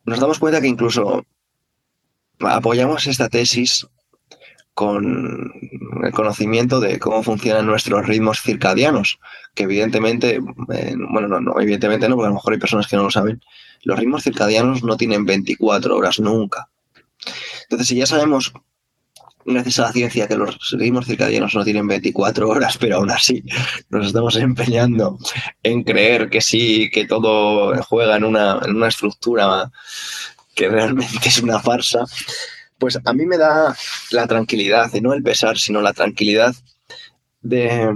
nos 0.06 0.20
damos 0.20 0.40
cuenta 0.40 0.62
que 0.62 0.68
incluso 0.68 1.26
apoyamos 2.40 3.06
esta 3.08 3.30
tesis 3.30 3.88
con 4.74 5.52
el 6.04 6.12
conocimiento 6.12 6.80
de 6.80 7.00
cómo 7.00 7.24
funcionan 7.24 7.66
nuestros 7.66 8.06
ritmos 8.06 8.42
circadianos, 8.42 9.20
que 9.56 9.64
evidentemente, 9.64 10.36
eh, 10.36 10.96
bueno, 11.10 11.28
no, 11.28 11.42
no, 11.42 11.60
evidentemente 11.60 12.08
no, 12.08 12.16
porque 12.16 12.28
a 12.28 12.30
lo 12.30 12.36
mejor 12.36 12.54
hay 12.54 12.60
personas 12.60 12.88
que 12.88 12.96
no 12.96 13.04
lo 13.04 13.12
saben, 13.12 13.42
los 13.84 13.98
ritmos 13.98 14.24
circadianos 14.24 14.84
no 14.84 14.96
tienen 14.96 15.26
24 15.26 15.96
horas 15.96 16.20
nunca. 16.20 16.70
Entonces, 17.64 17.88
si 17.88 17.96
ya 17.96 18.06
sabemos, 18.06 18.54
gracias 19.54 19.80
a 19.80 19.84
la 19.84 19.92
ciencia, 19.94 20.28
que 20.28 20.36
los 20.36 20.58
ritmos 20.72 21.06
circadianos 21.06 21.56
no 21.56 21.64
tienen 21.64 21.88
24 21.88 22.50
horas, 22.50 22.78
pero 22.78 22.98
aún 22.98 23.12
así 23.12 23.44
nos 23.90 24.08
estamos 24.08 24.36
empeñando 24.36 25.18
en 25.64 25.84
creer 25.84 26.30
que 26.30 26.42
sí, 26.42 26.90
que 26.92 27.06
todo 27.06 27.82
juega 27.84 28.18
en 28.18 28.26
una, 28.26 28.60
en 28.64 28.76
una 28.76 28.90
estructura 28.90 29.72
que 30.54 30.68
realmente 30.70 31.30
es 31.30 31.42
una 31.42 31.60
farsa, 31.60 32.04
pues 32.78 33.00
a 33.04 33.14
mí 33.14 33.26
me 33.26 33.38
da 33.38 33.76
la 34.12 34.28
tranquilidad, 34.28 34.94
y 34.94 35.02
no 35.02 35.14
el 35.14 35.24
pesar, 35.24 35.58
sino 35.58 35.82
la 35.82 35.94
tranquilidad 35.94 36.54
de, 37.42 37.90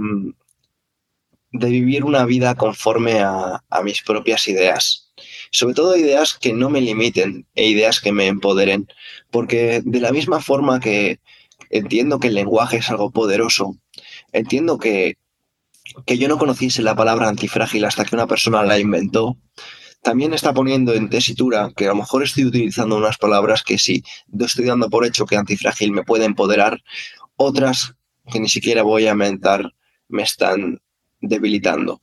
de 1.52 1.68
vivir 1.68 2.04
una 2.04 2.24
vida 2.24 2.54
conforme 2.54 3.20
a, 3.20 3.62
mis 3.84 4.02
propias 4.02 4.48
ideas. 4.48 5.12
Sobre 5.50 5.74
todo 5.74 5.96
ideas 5.96 6.34
que 6.34 6.52
no 6.52 6.70
me 6.70 6.80
limiten 6.80 7.46
e 7.54 7.68
ideas 7.68 8.00
que 8.00 8.12
me 8.12 8.26
empoderen. 8.26 8.88
Porque 9.30 9.82
de 9.84 10.00
la 10.00 10.12
misma 10.12 10.40
forma 10.40 10.80
que 10.80 11.20
entiendo 11.70 12.18
que 12.18 12.28
el 12.28 12.34
lenguaje 12.34 12.78
es 12.78 12.90
algo 12.90 13.10
poderoso, 13.10 13.76
entiendo 14.32 14.78
que, 14.78 15.18
que 16.06 16.18
yo 16.18 16.28
no 16.28 16.38
conociese 16.38 16.82
la 16.82 16.94
palabra 16.94 17.28
antifrágil 17.28 17.84
hasta 17.84 18.04
que 18.04 18.14
una 18.14 18.26
persona 18.26 18.62
la 18.62 18.78
inventó, 18.78 19.36
también 20.02 20.34
está 20.34 20.52
poniendo 20.52 20.94
en 20.94 21.08
tesitura 21.08 21.70
que 21.76 21.84
a 21.84 21.88
lo 21.90 21.96
mejor 21.96 22.24
estoy 22.24 22.44
utilizando 22.44 22.96
unas 22.96 23.18
palabras 23.18 23.62
que 23.62 23.78
sí, 23.78 24.02
estoy 24.40 24.66
dando 24.66 24.90
por 24.90 25.06
hecho 25.06 25.26
que 25.26 25.36
antifrágil 25.36 25.92
me 25.92 26.02
puede 26.02 26.24
empoderar, 26.24 26.82
otras 27.36 27.94
que 28.30 28.40
ni 28.40 28.48
siquiera 28.48 28.82
voy 28.82 29.06
a 29.06 29.14
mentar 29.14 29.72
me 30.08 30.22
están 30.22 30.80
debilitando. 31.20 32.02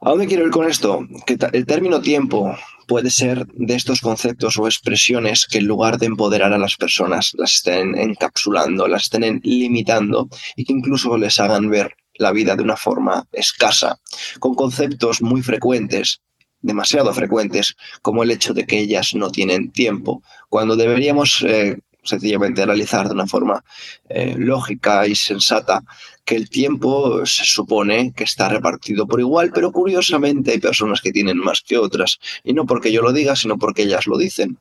¿A 0.00 0.10
dónde 0.10 0.26
quiero 0.26 0.46
ir 0.46 0.50
con 0.50 0.68
esto? 0.68 1.06
Que 1.26 1.36
el 1.52 1.66
término 1.66 2.00
tiempo 2.00 2.56
puede 2.88 3.10
ser 3.10 3.46
de 3.52 3.74
estos 3.74 4.00
conceptos 4.00 4.56
o 4.56 4.66
expresiones 4.66 5.46
que 5.46 5.58
en 5.58 5.66
lugar 5.66 5.98
de 5.98 6.06
empoderar 6.06 6.52
a 6.52 6.58
las 6.58 6.76
personas 6.76 7.32
las 7.34 7.54
estén 7.56 7.96
encapsulando, 7.96 8.88
las 8.88 9.04
estén 9.04 9.40
limitando 9.44 10.28
y 10.56 10.64
que 10.64 10.72
incluso 10.72 11.16
les 11.16 11.38
hagan 11.38 11.70
ver 11.70 11.94
la 12.14 12.32
vida 12.32 12.56
de 12.56 12.64
una 12.64 12.76
forma 12.76 13.28
escasa, 13.30 14.00
con 14.40 14.54
conceptos 14.54 15.22
muy 15.22 15.42
frecuentes 15.42 16.20
demasiado 16.60 17.14
frecuentes, 17.14 17.76
como 18.02 18.24
el 18.24 18.32
hecho 18.32 18.52
de 18.52 18.66
que 18.66 18.80
ellas 18.80 19.14
no 19.14 19.30
tienen 19.30 19.70
tiempo, 19.70 20.22
cuando 20.48 20.74
deberíamos 20.74 21.44
eh, 21.46 21.78
sencillamente 22.08 22.64
realizar 22.64 23.06
de 23.06 23.14
una 23.14 23.26
forma 23.26 23.64
eh, 24.08 24.34
lógica 24.38 25.06
y 25.06 25.14
sensata 25.14 25.82
que 26.24 26.36
el 26.36 26.50
tiempo 26.50 27.24
se 27.24 27.44
supone 27.44 28.12
que 28.14 28.24
está 28.24 28.48
repartido 28.48 29.06
por 29.06 29.20
igual, 29.20 29.50
pero 29.54 29.72
curiosamente 29.72 30.52
hay 30.52 30.58
personas 30.58 31.00
que 31.00 31.12
tienen 31.12 31.38
más 31.38 31.62
que 31.62 31.78
otras, 31.78 32.18
y 32.44 32.52
no 32.52 32.66
porque 32.66 32.92
yo 32.92 33.00
lo 33.00 33.12
diga, 33.12 33.34
sino 33.34 33.56
porque 33.56 33.82
ellas 33.82 34.06
lo 34.06 34.18
dicen. 34.18 34.58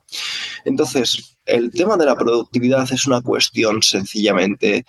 Entonces, 0.63 1.37
el 1.45 1.71
tema 1.71 1.97
de 1.97 2.05
la 2.05 2.15
productividad 2.15 2.91
es 2.91 3.05
una 3.05 3.21
cuestión 3.21 3.81
sencillamente 3.83 4.85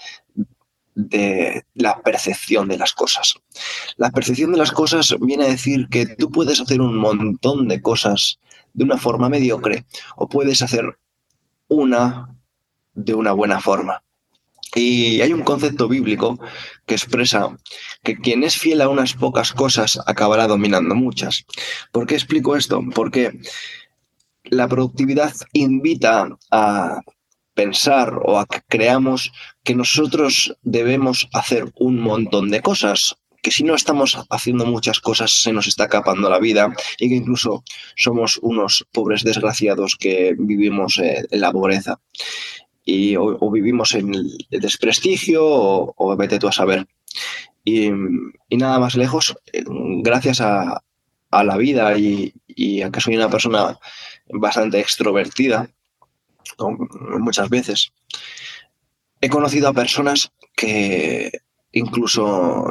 de 0.95 1.65
la 1.75 2.01
percepción 2.03 2.69
de 2.69 2.79
las 2.79 2.93
cosas. 2.93 3.35
La 3.97 4.11
percepción 4.11 4.51
de 4.53 4.59
las 4.59 4.73
cosas 4.73 5.15
viene 5.21 5.45
a 5.45 5.49
decir 5.49 5.89
que 5.89 6.07
tú 6.07 6.31
puedes 6.31 6.61
hacer 6.61 6.81
un 6.81 6.97
montón 6.97 7.69
de 7.69 7.81
cosas 7.81 8.41
de 8.73 8.85
una 8.85 8.99
forma 8.99 9.29
mediocre 9.29 9.85
o 10.17 10.29
puedes 10.29 10.63
hacer 10.63 10.99
una 11.69 12.38
de 12.99 13.15
una 13.15 13.33
buena 13.33 13.61
forma. 13.61 14.03
Y 14.75 15.21
hay 15.23 15.33
un 15.33 15.43
concepto 15.43 15.89
bíblico 15.89 16.39
que 16.87 16.95
expresa 16.95 17.57
que 18.03 18.19
quien 18.19 18.45
es 18.45 18.59
fiel 18.59 18.83
a 18.83 18.89
unas 18.89 19.15
pocas 19.15 19.53
cosas 19.53 19.99
acabará 20.07 20.47
dominando 20.47 20.95
muchas. 20.95 21.45
¿Por 21.91 22.07
qué 22.07 22.15
explico 22.15 22.55
esto? 22.55 22.83
Porque 22.95 23.39
la 24.45 24.69
productividad 24.69 25.33
invita 25.53 26.29
a 26.51 27.01
pensar 27.55 28.21
o 28.25 28.39
a 28.39 28.47
que 28.47 28.61
creamos 28.69 29.33
que 29.65 29.75
nosotros 29.75 30.55
debemos 30.63 31.29
hacer 31.33 31.73
un 31.77 32.01
montón 32.01 32.51
de 32.51 32.61
cosas, 32.61 33.17
que 33.43 33.51
si 33.51 33.65
no 33.65 33.75
estamos 33.75 34.19
haciendo 34.31 34.67
muchas 34.67 35.01
cosas 35.01 35.33
se 35.33 35.53
nos 35.53 35.67
está 35.67 35.85
acapando 35.85 36.29
la 36.29 36.39
vida 36.39 36.73
y 36.99 37.09
que 37.09 37.17
incluso 37.17 37.65
somos 37.97 38.39
unos 38.43 38.87
pobres 38.93 39.25
desgraciados 39.25 39.97
que 39.99 40.35
vivimos 40.39 40.99
eh, 40.99 41.25
en 41.31 41.41
la 41.41 41.53
pobreza 41.53 41.99
y, 42.89 43.17
o, 43.17 43.51
vivimos 43.51 43.95
en 43.95 44.15
el 44.15 44.47
desprestigio 44.51 45.45
o, 45.45 46.17
vete 46.17 46.39
tú 46.39 46.49
a 46.49 46.53
saber. 46.53 46.89
Y, 47.63 47.91
nada 48.51 48.79
más 48.79 48.97
lejos, 48.97 49.37
eh, 49.53 49.63
gracias 50.03 50.41
a, 50.41 50.83
la 51.31 51.57
vida 51.59 51.99
y, 51.99 52.33
y 52.47 52.81
a 52.81 52.91
soy 52.99 53.17
una 53.17 53.29
persona 53.29 53.79
bastante 54.31 54.81
extrovertida, 54.81 55.69
muchas 57.19 57.51
veces. 57.51 57.93
He 59.21 59.29
conocido 59.29 59.69
a 59.69 59.75
personas 59.75 60.33
que 60.57 61.31
incluso 61.73 62.71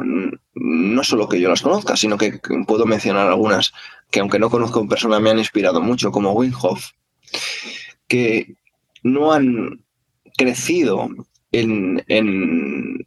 no 0.54 1.04
solo 1.04 1.28
que 1.28 1.40
yo 1.40 1.48
las 1.48 1.62
conozca, 1.62 1.96
sino 1.96 2.18
que 2.18 2.40
puedo 2.66 2.86
mencionar 2.86 3.28
algunas 3.28 3.72
que 4.10 4.18
aunque 4.18 4.40
no 4.40 4.50
conozco 4.50 4.80
en 4.80 4.88
persona 4.88 5.20
me 5.20 5.30
han 5.30 5.38
inspirado 5.38 5.80
mucho, 5.80 6.10
como 6.10 6.32
Winhoff, 6.32 6.90
que 8.08 8.56
no 9.04 9.32
han 9.32 9.84
crecido 10.38 11.10
en, 11.52 12.02
en, 12.08 13.04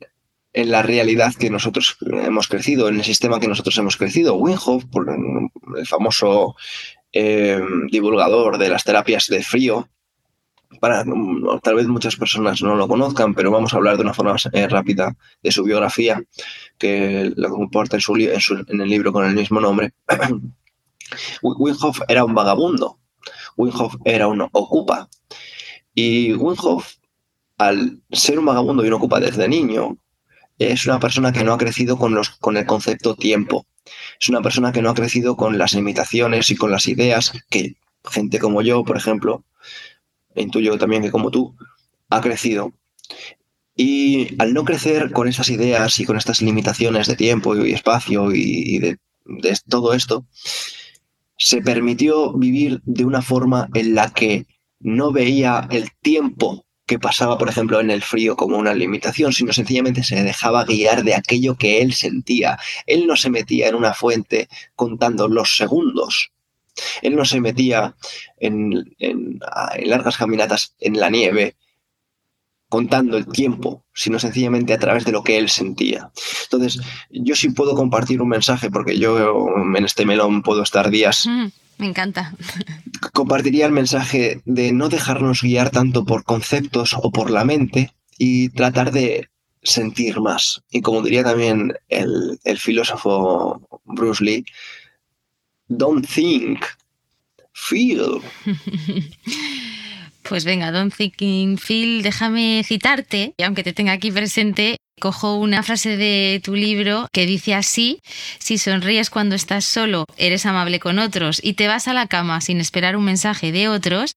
en, 0.54 0.72
la 0.72 0.84
realidad 0.84 1.34
que 1.34 1.50
nosotros 1.50 1.98
hemos 2.02 2.48
crecido, 2.48 2.90
en 2.90 2.98
el 2.98 3.04
sistema 3.04 3.40
que 3.40 3.48
nosotros 3.48 3.76
hemos 3.78 3.98
crecido. 3.98 4.36
Winhoff, 4.36 4.84
el 5.78 5.88
famoso 5.88 6.56
eh, 7.14 7.60
divulgador 7.90 8.58
de 8.58 8.70
las 8.70 8.84
terapias 8.84 9.28
de 9.28 9.42
frío, 9.42 9.88
para, 10.80 11.04
tal 11.64 11.76
vez 11.76 11.88
muchas 11.88 12.16
personas 12.16 12.62
no 12.62 12.76
lo 12.76 12.88
conozcan, 12.88 13.34
pero 13.34 13.52
vamos 13.52 13.74
a 13.74 13.78
hablar 13.78 13.98
de 13.98 14.04
una 14.04 14.14
forma 14.14 14.36
eh, 14.54 14.68
rápida 14.68 15.16
de 15.42 15.52
su 15.52 15.64
biografía, 15.64 16.24
que 16.78 17.32
lo 17.36 17.50
comporta 17.50 17.98
en, 17.98 18.02
su, 18.02 18.16
en, 18.16 18.82
el 18.82 18.90
libro 18.90 19.12
con 19.12 19.26
el 19.26 19.36
mismo 19.36 19.60
nombre. 19.60 19.94
Winhoff 21.42 22.02
era 22.08 22.24
un 22.24 22.34
vagabundo, 22.34 23.00
Winhoff 23.58 23.96
era 24.06 24.28
un 24.28 24.42
ocupa, 24.42 25.10
y 25.94 26.34
Winhoff, 26.34 26.96
al 27.62 28.02
ser 28.12 28.40
un 28.40 28.46
vagabundo 28.46 28.84
y 28.84 28.88
un 28.88 28.94
ocupa 28.94 29.20
desde 29.20 29.48
niño, 29.48 29.98
es 30.58 30.88
una 30.88 31.00
persona 31.00 31.32
que 31.32 31.44
no 31.44 31.54
ha 31.54 31.58
crecido 31.60 31.96
con, 31.96 32.16
los, 32.16 32.30
con 32.30 32.58
el 32.58 32.66
concepto 32.66 33.16
tiempo. 33.16 33.68
Es 34.20 34.30
una 34.30 34.42
persona 34.42 34.72
que 34.72 34.82
no 34.82 34.90
ha 34.90 34.96
crecido 34.96 35.36
con 35.36 35.60
las 35.60 35.74
limitaciones 35.74 36.50
y 36.50 36.56
con 36.56 36.72
las 36.72 36.88
ideas 36.88 37.32
que 37.50 37.76
gente 38.10 38.40
como 38.40 38.64
yo, 38.64 38.84
por 38.84 38.98
ejemplo, 38.98 39.44
intuyo 40.36 40.78
también 40.80 41.04
que 41.04 41.12
como 41.12 41.30
tú, 41.30 41.56
ha 42.10 42.20
crecido. 42.22 42.74
Y 43.76 44.36
al 44.42 44.54
no 44.54 44.66
crecer 44.66 45.12
con 45.12 45.28
estas 45.28 45.50
ideas 45.50 46.00
y 46.00 46.06
con 46.06 46.18
estas 46.18 46.42
limitaciones 46.42 47.08
de 47.08 47.16
tiempo 47.16 47.56
y 47.56 47.74
espacio 47.74 48.34
y 48.34 48.80
de 48.80 48.98
todo 49.70 49.94
esto, 49.94 50.26
se 51.38 51.62
permitió 51.62 52.34
vivir 52.34 52.82
de 52.86 53.06
una 53.06 53.22
forma 53.22 53.70
en 53.76 53.94
la 53.94 54.12
que 54.12 54.48
no 54.80 55.12
veía 55.12 55.68
el 55.70 55.90
tiempo 56.02 56.66
que 56.92 57.00
pasaba, 57.00 57.38
por 57.38 57.48
ejemplo, 57.48 57.80
en 57.80 57.90
el 57.90 58.02
frío 58.02 58.36
como 58.36 58.58
una 58.58 58.74
limitación, 58.74 59.32
sino 59.32 59.54
sencillamente 59.54 60.04
se 60.04 60.22
dejaba 60.24 60.66
guiar 60.66 61.06
de 61.06 61.16
aquello 61.16 61.56
que 61.56 61.82
él 61.82 61.94
sentía. 61.94 62.60
Él 62.86 63.08
no 63.08 63.16
se 63.16 63.30
metía 63.30 63.70
en 63.70 63.76
una 63.76 63.94
fuente 63.94 64.50
contando 64.76 65.30
los 65.30 65.56
segundos. 65.56 66.34
Él 67.02 67.16
no 67.16 67.24
se 67.24 67.40
metía 67.40 67.96
en, 68.42 68.94
en, 69.00 69.40
largas 69.86 70.18
caminatas 70.18 70.76
en 70.82 71.00
la 71.00 71.10
nieve 71.10 71.56
contando 72.68 73.16
el 73.16 73.26
tiempo, 73.26 73.86
sino 73.94 74.20
sencillamente 74.20 74.74
a 74.74 74.80
través 74.80 75.06
de 75.06 75.14
lo 75.14 75.24
que 75.24 75.38
él 75.38 75.48
sentía. 75.48 76.12
Entonces, 76.44 76.82
yo 77.10 77.36
sí 77.36 77.52
puedo 77.52 77.74
compartir 77.74 78.22
un 78.22 78.28
mensaje, 78.28 78.70
porque 78.70 79.00
yo 79.00 79.48
en 79.78 79.86
este 79.86 80.06
melón 80.06 80.42
puedo 80.42 80.62
estar 80.62 80.90
días. 80.90 81.26
Me 81.78 81.88
encanta. 81.88 82.34
Compartiría 83.14 83.66
el 83.66 83.72
mensaje 83.72 84.42
de 84.46 84.72
no 84.72 84.90
dejarnos 84.90 85.42
guiar 85.42 85.72
tanto 85.72 86.06
por 86.06 86.24
conceptos 86.24 86.94
o 86.94 87.12
por 87.12 87.32
la 87.32 87.44
mente 87.44 87.92
y 88.18 88.50
tratar 88.50 88.92
de 88.92 89.30
sentir 89.64 90.20
más. 90.20 90.62
Y 90.72 90.82
como 90.82 91.02
diría 91.02 91.24
también 91.24 91.74
el, 91.90 92.40
el 92.44 92.58
filósofo 92.58 93.82
Bruce 93.86 94.24
Lee, 94.24 94.46
don't 95.68 96.08
think, 96.08 96.64
feel. 97.54 98.22
Pues 100.24 100.46
venga, 100.46 100.72
Don't 100.72 100.96
Thinking 100.96 101.58
Feel, 101.58 102.04
déjame 102.04 102.64
citarte, 102.64 103.34
y 103.38 103.44
aunque 103.44 103.64
te 103.64 103.74
tenga 103.74 103.92
aquí 103.92 104.12
presente, 104.12 104.78
cojo 105.02 105.36
una 105.36 105.64
frase 105.64 105.98
de 105.98 106.40
tu 106.42 106.56
libro 106.56 107.10
que 107.12 107.26
dice 107.26 107.54
así, 107.54 108.00
si 108.40 108.58
sonríes 108.58 109.10
cuando 109.10 109.36
estás 109.36 109.66
solo, 109.66 110.06
eres 110.16 110.46
amable 110.46 110.80
con 110.80 111.00
otros 111.00 111.42
y 111.44 111.56
te 111.56 111.68
vas 111.68 111.90
a 111.90 111.94
la 111.94 112.08
cama 112.08 112.40
sin 112.40 112.62
esperar 112.62 112.96
un 112.96 113.04
mensaje 113.04 113.52
de 113.52 113.68
otros, 113.68 114.14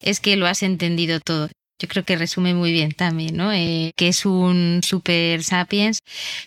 es 0.00 0.20
que 0.20 0.36
lo 0.36 0.46
has 0.46 0.62
entendido 0.62 1.18
todo 1.18 1.48
yo 1.78 1.88
creo 1.88 2.04
que 2.04 2.16
resume 2.16 2.54
muy 2.54 2.72
bien 2.72 2.92
también, 2.92 3.36
¿no? 3.36 3.52
Eh, 3.52 3.92
que 3.96 4.08
es 4.08 4.24
un 4.24 4.80
super 4.82 5.42
sapiens. 5.42 6.00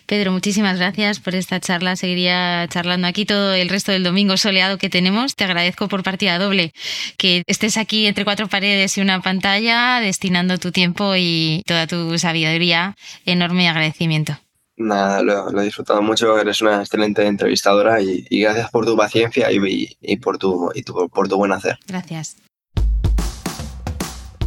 Pedro, 0.06 0.32
muchísimas 0.32 0.78
gracias 0.78 1.20
por 1.20 1.34
esta 1.34 1.60
charla. 1.60 1.96
Seguiría 1.96 2.66
charlando 2.68 3.06
aquí 3.06 3.24
todo 3.24 3.54
el 3.54 3.68
resto 3.68 3.92
del 3.92 4.02
domingo 4.02 4.36
soleado 4.36 4.78
que 4.78 4.90
tenemos. 4.90 5.36
Te 5.36 5.44
agradezco 5.44 5.88
por 5.88 6.02
partida 6.02 6.38
doble 6.38 6.72
que 7.16 7.42
estés 7.46 7.76
aquí 7.76 8.06
entre 8.06 8.24
cuatro 8.24 8.48
paredes 8.48 8.98
y 8.98 9.00
una 9.00 9.20
pantalla, 9.20 10.00
destinando 10.00 10.58
tu 10.58 10.72
tiempo 10.72 11.14
y 11.16 11.62
toda 11.66 11.86
tu 11.86 12.18
sabiduría. 12.18 12.96
Enorme 13.24 13.68
agradecimiento. 13.68 14.36
Nada, 14.76 15.22
lo, 15.22 15.60
he 15.60 15.64
disfrutado 15.64 16.02
mucho. 16.02 16.38
Eres 16.38 16.60
una 16.62 16.80
excelente 16.80 17.26
entrevistadora 17.26 18.00
y, 18.00 18.24
gracias 18.40 18.70
por 18.70 18.86
tu 18.86 18.96
paciencia 18.96 19.52
y, 19.52 19.96
y 20.00 20.16
por, 20.16 20.38
tu, 20.38 20.70
y 20.74 20.82
tu, 20.82 21.08
por 21.08 21.28
tu 21.28 21.36
buen 21.36 21.52
hacer. 21.52 21.78
Gracias. 21.86 22.36